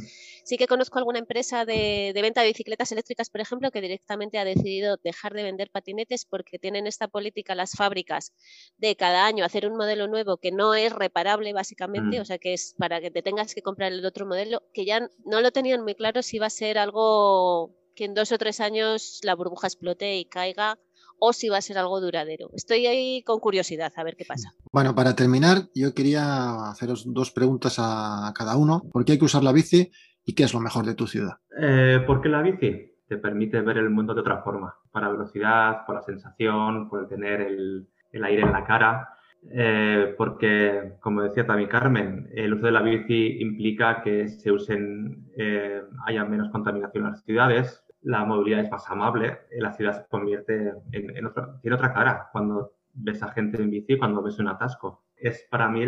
sí 0.44 0.56
que 0.56 0.66
conozco 0.66 0.98
alguna 0.98 1.18
empresa 1.18 1.64
de, 1.64 2.12
venta 2.14 2.42
de 2.42 2.48
bicicletas 2.48 2.92
eléctricas, 2.92 3.30
por 3.30 3.40
ejemplo, 3.40 3.70
que 3.70 3.80
directamente 3.80 4.38
ha 4.38 4.44
decidido 4.44 4.98
dejar 5.02 5.34
de 5.34 5.42
vender 5.42 5.70
patinetes 5.70 6.24
porque 6.24 6.58
tienen 6.58 6.86
esta 6.86 7.08
política 7.08 7.54
las 7.54 7.72
fábricas 7.72 8.32
de 8.76 8.96
cada 8.96 9.26
año 9.26 9.44
hacer 9.44 9.66
un 9.66 9.76
modelo 9.76 10.08
nuevo 10.08 10.38
que 10.38 10.52
no 10.52 10.74
es 10.74 10.92
reparable 10.92 11.52
básicamente, 11.52 12.18
mm. 12.18 12.22
o 12.22 12.24
sea 12.24 12.38
que 12.38 12.54
es 12.54 12.74
para 12.78 13.00
que 13.00 13.10
te 13.10 13.22
tengas 13.22 13.54
que 13.54 13.62
comprar 13.62 13.92
el 13.92 14.04
otro 14.04 14.26
modelo, 14.26 14.62
que 14.72 14.84
ya 14.84 15.08
no 15.24 15.40
lo 15.40 15.50
tenían 15.50 15.82
muy 15.82 15.94
claro 15.94 16.22
si 16.22 16.38
va 16.38 16.46
a 16.46 16.50
ser 16.50 16.78
algo 16.78 17.74
que 17.94 18.04
en 18.04 18.14
dos 18.14 18.30
o 18.30 18.38
tres 18.38 18.60
años 18.60 19.20
la 19.24 19.34
burbuja 19.34 19.66
explote 19.66 20.16
y 20.16 20.24
caiga 20.24 20.78
o 21.18 21.32
si 21.32 21.48
va 21.48 21.58
a 21.58 21.62
ser 21.62 21.78
algo 21.78 22.00
duradero. 22.00 22.50
Estoy 22.52 22.86
ahí 22.86 23.22
con 23.22 23.40
curiosidad 23.40 23.92
a 23.96 24.04
ver 24.04 24.16
qué 24.16 24.24
pasa. 24.24 24.52
Bueno, 24.72 24.94
para 24.94 25.14
terminar, 25.14 25.68
yo 25.74 25.94
quería 25.94 26.70
haceros 26.70 27.12
dos 27.12 27.30
preguntas 27.30 27.76
a 27.78 28.32
cada 28.36 28.56
uno. 28.56 28.82
¿Por 28.92 29.04
qué 29.04 29.12
hay 29.12 29.18
que 29.18 29.24
usar 29.24 29.42
la 29.44 29.52
bici 29.52 29.90
y 30.24 30.34
qué 30.34 30.44
es 30.44 30.54
lo 30.54 30.60
mejor 30.60 30.84
de 30.84 30.94
tu 30.94 31.06
ciudad? 31.06 31.38
Eh, 31.60 32.02
porque 32.06 32.28
la 32.28 32.42
bici 32.42 32.92
te 33.08 33.16
permite 33.16 33.60
ver 33.62 33.78
el 33.78 33.90
mundo 33.90 34.14
de 34.14 34.20
otra 34.20 34.42
forma, 34.42 34.74
para 34.92 35.08
velocidad, 35.08 35.86
por 35.86 35.96
la 35.96 36.02
sensación, 36.02 36.88
por 36.88 37.02
el 37.02 37.08
tener 37.08 37.40
el, 37.40 37.88
aire 38.22 38.42
en 38.42 38.52
la 38.52 38.64
cara. 38.64 39.08
Eh, 39.50 40.14
porque, 40.18 40.96
como 41.00 41.22
decía 41.22 41.46
también 41.46 41.68
Carmen, 41.68 42.28
el 42.34 42.54
uso 42.54 42.66
de 42.66 42.72
la 42.72 42.82
bici 42.82 43.40
implica 43.40 44.02
que 44.02 44.28
se 44.28 44.52
usen, 44.52 45.30
eh, 45.36 45.80
haya 46.06 46.24
menos 46.24 46.50
contaminación 46.50 47.04
en 47.04 47.10
las 47.12 47.24
ciudades, 47.24 47.84
la 48.08 48.24
movilidad 48.24 48.60
es 48.60 48.70
más 48.70 48.88
amable, 48.90 49.40
la 49.50 49.74
ciudad 49.74 49.92
se 49.92 50.08
convierte 50.08 50.72
en, 50.92 51.30
tiene 51.60 51.76
otra 51.76 51.92
cara 51.92 52.30
cuando 52.32 52.72
ves 52.94 53.22
a 53.22 53.28
gente 53.32 53.62
en 53.62 53.68
bici, 53.68 53.98
cuando 53.98 54.22
ves 54.22 54.38
un 54.38 54.48
atasco. 54.48 55.04
Es 55.14 55.46
para 55.50 55.68
mí 55.68 55.82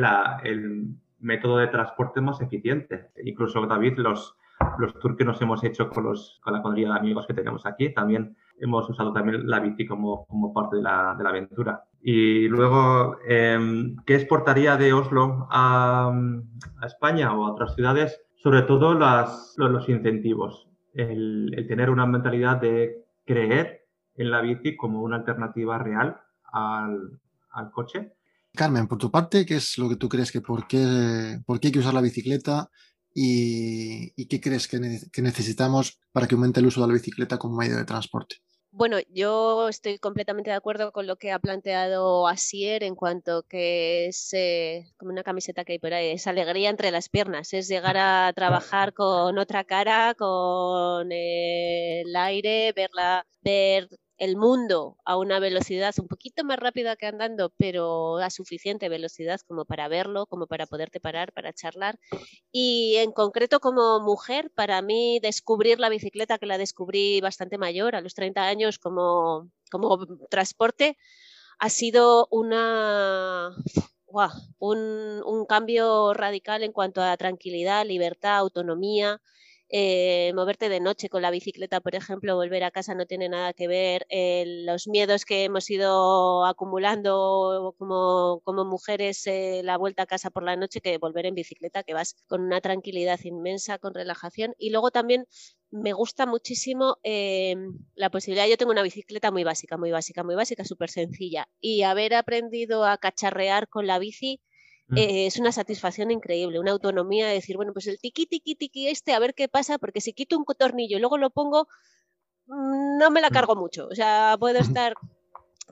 el 0.45 0.97
método 1.19 1.57
de 1.57 1.69
transporte 1.69 2.21
más 2.21 2.43
eficiente. 2.43 3.11
Incluso, 3.25 3.67
David, 3.67 3.97
los, 3.97 4.37
los 4.79 4.99
tours 4.99 5.17
que 5.17 5.25
nos 5.25 5.41
hemos 5.41 5.65
hecho 5.65 5.89
con, 5.89 6.05
los, 6.05 6.39
con 6.45 6.53
la 6.53 6.61
cuadrilla 6.61 6.93
de 6.93 6.99
amigos 6.99 7.27
que 7.27 7.33
tenemos 7.33 7.65
aquí, 7.65 7.95
también 7.95 8.37
hemos 8.59 8.89
usado 8.91 9.15
también 9.15 9.49
la 9.49 9.61
bici 9.61 9.87
como, 9.87 10.27
como 10.27 10.53
parte 10.53 10.77
de 10.77 10.83
la, 10.83 11.15
de 11.17 11.25
la 11.25 11.31
aventura. 11.31 11.85
Y 12.03 12.49
luego, 12.49 13.17
eh, 13.27 13.95
¿qué 14.05 14.17
exportaría 14.17 14.77
de 14.77 14.93
Oslo 14.93 15.49
a, 15.51 16.13
a, 16.83 16.87
España 16.87 17.33
o 17.35 17.47
a 17.47 17.53
otras 17.53 17.75
ciudades? 17.75 18.21
Sobre 18.35 18.61
todo 18.63 18.93
las, 18.93 19.55
los 19.57 19.89
incentivos 19.89 20.70
el, 20.95 21.67
tener 21.69 21.91
una 21.91 22.07
mentalidad 22.07 22.61
de 22.61 23.05
creer 23.25 23.87
en 24.17 24.31
la 24.31 24.41
bici 24.41 24.77
como 24.77 25.03
una 25.03 25.17
alternativa 25.17 25.79
real 25.79 26.21
al, 26.53 27.21
coche. 27.73 28.13
Carmen, 28.53 28.89
por 28.89 28.99
tu 28.99 29.11
parte, 29.11 29.47
¿qué 29.47 29.57
es 29.57 29.79
lo 29.79 29.89
que 29.89 29.97
tú 29.97 30.09
crees 30.09 30.33
que 30.33 30.41
por 30.41 30.67
qué, 30.67 31.39
por 31.47 31.61
qué 31.61 31.69
hay 31.69 31.73
que 31.73 31.79
usar 31.79 31.95
la 31.95 32.01
bicicleta 32.01 32.71
y, 33.15 34.27
qué 34.27 34.41
crees 34.41 34.69
que, 34.69 34.79
que 35.13 35.23
necesitamos 35.23 36.01
para 36.13 36.27
que 36.27 36.35
aumente 36.35 36.61
el 36.61 36.67
uso 36.67 36.81
de 36.81 36.89
la 36.89 36.95
bicicleta 36.95 37.39
como 37.39 37.57
medio 37.57 37.77
de 37.77 37.85
transporte? 37.85 38.37
Bueno, 38.73 38.99
yo 39.09 39.69
estoy 39.69 39.99
completamente 39.99 40.51
de 40.51 40.57
acuerdo 40.57 40.93
con 40.93 41.07
lo 41.09 41.17
que 41.17 41.33
ha 41.33 41.41
planteado 41.41 42.29
Asier 42.29 42.85
en 42.85 42.95
cuanto 42.95 43.43
que 43.43 44.07
es 44.07 44.33
eh, 44.33 44.93
como 44.97 45.11
una 45.11 45.25
camiseta 45.25 45.65
que 45.65 45.73
hay 45.73 45.79
por 45.81 45.93
ahí, 45.93 46.11
es 46.13 46.27
alegría 46.29 46.71
entre 46.71 46.93
las 46.93 47.09
piernas, 47.09 47.53
es 47.53 47.67
llegar 47.69 47.97
a 47.97 48.33
trabajar 48.35 48.93
con 48.95 49.39
otra 49.39 49.65
cara, 49.65 50.15
con 50.15 51.11
el 51.11 52.15
aire, 52.15 52.73
verla, 52.73 53.27
ver 53.43 53.89
el 54.21 54.37
mundo 54.37 54.99
a 55.07 55.17
una 55.17 55.41
velocidad 55.41 55.95
un 55.99 56.07
poquito 56.07 56.45
más 56.45 56.59
rápida 56.59 56.95
que 56.95 57.07
andando, 57.07 57.55
pero 57.57 58.19
a 58.19 58.29
suficiente 58.29 58.91
velocidad 58.91 59.41
como 59.49 59.65
para 59.65 59.89
verlo, 59.89 60.27
como 60.27 60.47
para 60.47 60.67
poderte 60.67 61.01
parar, 61.01 61.33
para 61.33 61.55
charlar. 61.55 61.99
Y 62.53 62.97
en 62.97 63.13
concreto 63.13 63.61
como 63.61 63.99
mujer, 64.01 64.51
para 64.55 64.83
mí 64.83 65.21
descubrir 65.21 65.81
la 65.81 65.89
bicicleta, 65.89 66.37
que 66.37 66.45
la 66.45 66.59
descubrí 66.59 67.23
bastante 67.23 67.57
mayor, 67.57 67.97
a 67.97 68.03
los 68.03 68.15
30 68.15 68.43
años 68.47 68.79
como, 68.79 69.51
como 69.71 70.07
transporte, 70.29 70.99
ha 71.59 71.71
sido 71.71 72.29
una... 72.31 73.57
un, 74.59 75.23
un 75.25 75.47
cambio 75.47 76.13
radical 76.13 76.63
en 76.63 76.73
cuanto 76.73 77.01
a 77.01 77.17
tranquilidad, 77.17 77.87
libertad, 77.87 78.37
autonomía, 78.37 79.23
eh, 79.71 80.33
moverte 80.35 80.69
de 80.69 80.81
noche 80.81 81.09
con 81.09 81.23
la 81.23 81.31
bicicleta, 81.31 81.81
por 81.81 81.95
ejemplo, 81.95 82.35
volver 82.37 82.65
a 82.65 82.71
casa 82.71 82.95
no 82.95 83.07
tiene 83.07 83.29
nada 83.29 83.53
que 83.53 83.69
ver, 83.69 84.07
eh, 84.11 84.45
los 84.67 84.89
miedos 84.89 85.25
que 85.25 85.45
hemos 85.45 85.71
ido 85.71 86.45
acumulando 86.45 87.75
como, 87.79 88.41
como 88.45 88.65
mujeres, 88.65 89.27
eh, 89.27 89.63
la 89.65 89.77
vuelta 89.79 90.03
a 90.05 90.07
casa 90.07 90.31
por 90.31 90.43
la 90.43 90.57
noche, 90.57 90.81
que 90.81 90.99
volver 90.99 91.27
en 91.27 91.35
bicicleta, 91.35 91.83
que 91.83 91.95
vas 91.95 92.17
con 92.27 92.43
una 92.43 92.61
tranquilidad 92.61 93.21
inmensa, 93.25 93.79
con 93.79 93.95
relajación. 93.95 94.55
Y 94.59 94.71
luego 94.71 94.91
también 94.91 95.27
me 95.71 95.93
gusta 95.93 96.27
muchísimo 96.27 96.97
la 97.95 98.11
posibilidad, 98.11 98.49
yo 98.49 98.57
tengo 98.57 98.73
una 98.73 98.83
bicicleta 98.83 99.31
muy 99.31 99.45
básica, 99.45 99.77
muy 99.77 99.91
básica, 99.93 100.25
muy 100.25 100.35
básica, 100.35 100.65
súper 100.65 100.91
sencilla, 100.91 101.49
y 101.61 101.83
haber 101.83 102.15
aprendido 102.15 102.85
a 102.85 102.99
cacharrear 102.99 103.69
con 103.69 103.87
la 103.87 103.99
bici. 103.99 104.41
Eh, 104.97 105.27
es 105.27 105.39
una 105.39 105.53
satisfacción 105.53 106.11
increíble, 106.11 106.59
una 106.59 106.73
autonomía 106.73 107.29
de 107.29 107.35
decir, 107.35 107.57
bueno, 107.57 107.73
pues 107.73 107.87
el 107.87 107.99
tiqui, 107.99 108.27
tiqui, 108.27 108.55
tiqui 108.57 108.89
este, 108.89 109.13
a 109.13 109.19
ver 109.19 109.35
qué 109.35 109.49
pasa, 109.49 109.79
porque 109.79 110.01
si 110.01 110.13
quito 110.13 110.37
un 110.37 110.45
tornillo 110.45 110.97
y 110.97 111.01
luego 111.01 111.19
lo 111.19 111.31
pongo, 111.31 111.69
mm, 112.47 112.99
no 112.99 113.11
me 113.11 113.21
la 113.21 113.31
mm. 113.31 113.33
cargo 113.33 113.57
mucho. 113.57 113.87
O 113.89 113.95
sea, 113.95 114.37
puedo 114.39 114.59
estar 114.59 114.95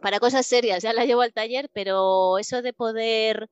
para 0.00 0.20
cosas 0.20 0.46
serias, 0.46 0.82
ya 0.82 0.92
la 0.92 1.04
llevo 1.04 1.22
al 1.22 1.32
taller, 1.32 1.70
pero 1.72 2.38
eso 2.38 2.62
de 2.62 2.72
poder 2.72 3.50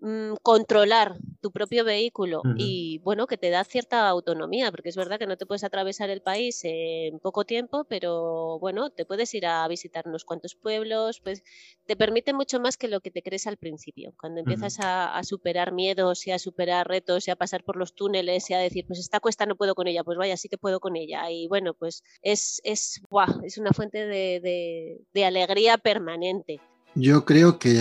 Mm, 0.00 0.34
controlar 0.42 1.16
tu 1.40 1.50
propio 1.50 1.84
vehículo 1.84 2.42
y 2.56 3.00
bueno, 3.02 3.26
que 3.26 3.36
te 3.36 3.50
da 3.50 3.64
cierta 3.64 4.08
autonomía, 4.08 4.70
porque 4.70 4.90
es 4.90 4.96
verdad 4.96 5.18
que 5.18 5.26
no 5.26 5.36
te 5.36 5.44
puedes 5.44 5.64
atravesar 5.64 6.08
el 6.08 6.22
país 6.22 6.60
en 6.62 7.18
poco 7.18 7.44
tiempo, 7.44 7.84
pero 7.84 8.60
bueno, 8.60 8.90
te 8.90 9.04
puedes 9.04 9.34
ir 9.34 9.46
a 9.46 9.66
visitar 9.66 10.06
unos 10.06 10.24
cuantos 10.24 10.54
pueblos, 10.54 11.20
pues 11.20 11.42
te 11.86 11.96
permite 11.96 12.32
mucho 12.32 12.60
más 12.60 12.76
que 12.76 12.86
lo 12.86 13.00
que 13.00 13.10
te 13.10 13.22
crees 13.22 13.48
al 13.48 13.56
principio. 13.56 14.14
Cuando 14.20 14.38
empiezas 14.40 14.78
a, 14.80 15.20
superar 15.24 15.72
miedos 15.72 16.28
y 16.28 16.30
a 16.30 16.38
superar 16.38 16.86
retos 16.86 17.26
y 17.26 17.32
a 17.32 17.36
pasar 17.36 17.64
por 17.64 17.76
los 17.76 17.94
túneles 17.94 18.48
y 18.50 18.54
a 18.54 18.58
decir, 18.58 18.84
pues 18.86 19.00
esta 19.00 19.18
cuesta 19.18 19.46
no 19.46 19.56
puedo 19.56 19.74
con 19.74 19.88
ella, 19.88 20.04
pues 20.04 20.16
vaya, 20.16 20.36
sí 20.36 20.48
que 20.48 20.58
puedo 20.58 20.78
con 20.78 20.94
ella. 20.94 21.28
Y 21.30 21.48
bueno, 21.48 21.74
pues 21.74 22.04
es, 22.22 22.60
es, 22.62 23.00
es 23.42 23.58
una 23.58 23.72
fuente 23.72 24.06
de 24.06 25.24
alegría 25.24 25.76
permanente. 25.76 26.60
Yo 26.94 27.24
creo 27.24 27.58
que 27.58 27.80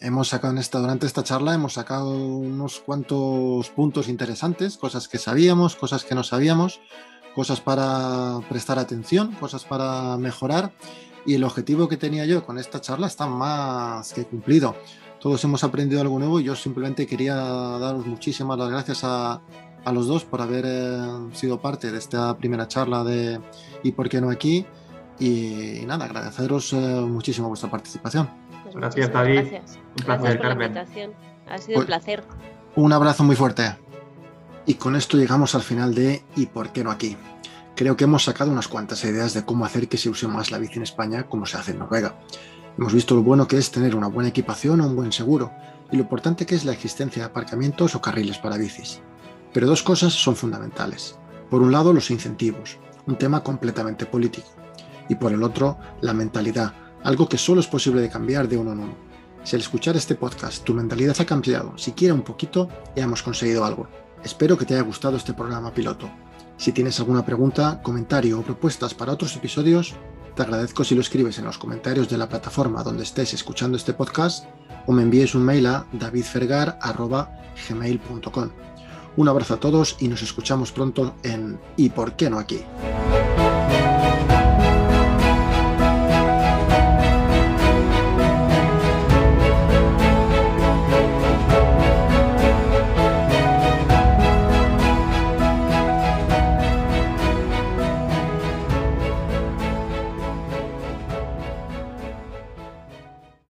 hemos 0.00 0.28
sacado 0.28 0.52
en 0.52 0.58
esta, 0.58 0.78
durante 0.80 1.06
esta 1.06 1.22
charla, 1.22 1.54
hemos 1.54 1.74
sacado 1.74 2.10
unos 2.10 2.80
cuantos 2.80 3.70
puntos 3.70 4.08
interesantes, 4.08 4.76
cosas 4.76 5.08
que 5.08 5.18
sabíamos, 5.18 5.76
cosas 5.76 6.04
que 6.04 6.14
no 6.14 6.24
sabíamos, 6.24 6.80
cosas 7.34 7.60
para 7.60 8.40
prestar 8.48 8.78
atención, 8.78 9.32
cosas 9.32 9.64
para 9.64 10.16
mejorar. 10.16 10.72
Y 11.26 11.34
el 11.34 11.44
objetivo 11.44 11.88
que 11.88 11.96
tenía 11.96 12.26
yo 12.26 12.44
con 12.44 12.58
esta 12.58 12.80
charla 12.80 13.06
está 13.06 13.26
más 13.26 14.12
que 14.12 14.24
cumplido. 14.24 14.76
Todos 15.20 15.42
hemos 15.44 15.64
aprendido 15.64 16.02
algo 16.02 16.18
nuevo 16.18 16.38
y 16.38 16.44
yo 16.44 16.54
simplemente 16.54 17.06
quería 17.06 17.34
daros 17.36 18.06
muchísimas 18.06 18.58
las 18.58 18.68
gracias 18.68 19.04
a, 19.04 19.40
a 19.84 19.92
los 19.92 20.06
dos 20.06 20.24
por 20.24 20.42
haber 20.42 20.64
eh, 20.66 20.98
sido 21.32 21.60
parte 21.60 21.90
de 21.90 21.98
esta 21.98 22.36
primera 22.36 22.68
charla 22.68 23.04
de 23.04 23.40
¿Y 23.82 23.92
por 23.92 24.08
qué 24.08 24.20
no 24.20 24.30
aquí? 24.30 24.66
Y, 25.18 25.82
nada, 25.86 26.06
agradeceros 26.06 26.72
eh, 26.72 26.76
muchísimo 26.76 27.48
vuestra 27.48 27.70
participación. 27.70 28.28
Pues 28.64 28.74
gracias, 28.74 29.12
David. 29.12 29.40
Gracias. 29.40 29.78
Un 29.98 30.04
placer, 30.04 30.40
Carmen. 30.40 30.78
Ha 30.78 30.86
sido 30.86 31.08
un 31.08 31.74
pues, 31.74 31.86
placer. 31.86 32.24
Un 32.76 32.92
abrazo 32.92 33.22
muy 33.24 33.36
fuerte. 33.36 33.76
Y 34.66 34.74
con 34.74 34.96
esto 34.96 35.16
llegamos 35.16 35.54
al 35.54 35.62
final 35.62 35.94
de 35.94 36.24
¿Y 36.36 36.46
por 36.46 36.72
qué 36.72 36.82
no 36.82 36.90
aquí? 36.90 37.16
Creo 37.76 37.96
que 37.96 38.04
hemos 38.04 38.24
sacado 38.24 38.50
unas 38.50 38.68
cuantas 38.68 39.04
ideas 39.04 39.34
de 39.34 39.44
cómo 39.44 39.64
hacer 39.64 39.88
que 39.88 39.98
se 39.98 40.08
use 40.08 40.26
más 40.26 40.50
la 40.50 40.58
bici 40.58 40.76
en 40.76 40.84
España 40.84 41.24
como 41.24 41.44
se 41.44 41.58
hace 41.58 41.72
en 41.72 41.80
Noruega. 41.80 42.14
Hemos 42.78 42.94
visto 42.94 43.14
lo 43.14 43.22
bueno 43.22 43.46
que 43.46 43.58
es 43.58 43.70
tener 43.70 43.94
una 43.94 44.08
buena 44.08 44.30
equipación 44.30 44.80
o 44.80 44.86
un 44.86 44.96
buen 44.96 45.12
seguro, 45.12 45.52
y 45.90 45.96
lo 45.96 46.02
importante 46.02 46.46
que 46.46 46.54
es 46.54 46.64
la 46.64 46.72
existencia 46.72 47.22
de 47.22 47.28
aparcamientos 47.28 47.94
o 47.94 48.00
carriles 48.00 48.38
para 48.38 48.56
bicis. 48.56 49.00
Pero 49.52 49.66
dos 49.66 49.82
cosas 49.82 50.12
son 50.12 50.34
fundamentales. 50.34 51.16
Por 51.50 51.62
un 51.62 51.70
lado, 51.70 51.92
los 51.92 52.10
incentivos, 52.10 52.78
un 53.06 53.16
tema 53.16 53.42
completamente 53.42 54.06
político 54.06 54.48
y 55.08 55.16
por 55.16 55.32
el 55.32 55.42
otro 55.42 55.78
la 56.00 56.12
mentalidad, 56.12 56.72
algo 57.02 57.28
que 57.28 57.38
solo 57.38 57.60
es 57.60 57.66
posible 57.66 58.00
de 58.00 58.08
cambiar 58.08 58.48
de 58.48 58.56
uno 58.56 58.72
en 58.72 58.80
uno. 58.80 58.94
Si 59.44 59.54
al 59.56 59.62
escuchar 59.62 59.96
este 59.96 60.14
podcast 60.14 60.62
tu 60.64 60.72
mentalidad 60.72 61.20
ha 61.20 61.26
cambiado, 61.26 61.76
siquiera 61.76 62.14
un 62.14 62.22
poquito, 62.22 62.70
ya 62.96 63.04
hemos 63.04 63.22
conseguido 63.22 63.62
algo. 63.64 63.86
Espero 64.22 64.56
que 64.56 64.64
te 64.64 64.72
haya 64.74 64.82
gustado 64.82 65.18
este 65.18 65.34
programa 65.34 65.74
piloto. 65.74 66.10
Si 66.56 66.72
tienes 66.72 66.98
alguna 66.98 67.26
pregunta, 67.26 67.82
comentario 67.82 68.40
o 68.40 68.42
propuestas 68.42 68.94
para 68.94 69.12
otros 69.12 69.36
episodios, 69.36 69.92
te 70.34 70.42
agradezco 70.42 70.82
si 70.82 70.94
lo 70.94 71.02
escribes 71.02 71.38
en 71.38 71.44
los 71.44 71.58
comentarios 71.58 72.08
de 72.08 72.16
la 72.16 72.26
plataforma 72.28 72.82
donde 72.82 73.02
estés 73.02 73.34
escuchando 73.34 73.76
este 73.76 73.92
podcast 73.92 74.46
o 74.86 74.92
me 74.92 75.02
envíes 75.02 75.34
un 75.34 75.44
mail 75.44 75.66
a 75.66 75.84
davidfergar.gmail.com. 75.92 78.50
Un 79.16 79.28
abrazo 79.28 79.54
a 79.54 79.60
todos 79.60 79.96
y 80.00 80.08
nos 80.08 80.22
escuchamos 80.22 80.72
pronto 80.72 81.14
en 81.22 81.60
¿Y 81.76 81.90
por 81.90 82.16
qué 82.16 82.30
no 82.30 82.38
aquí? 82.38 82.64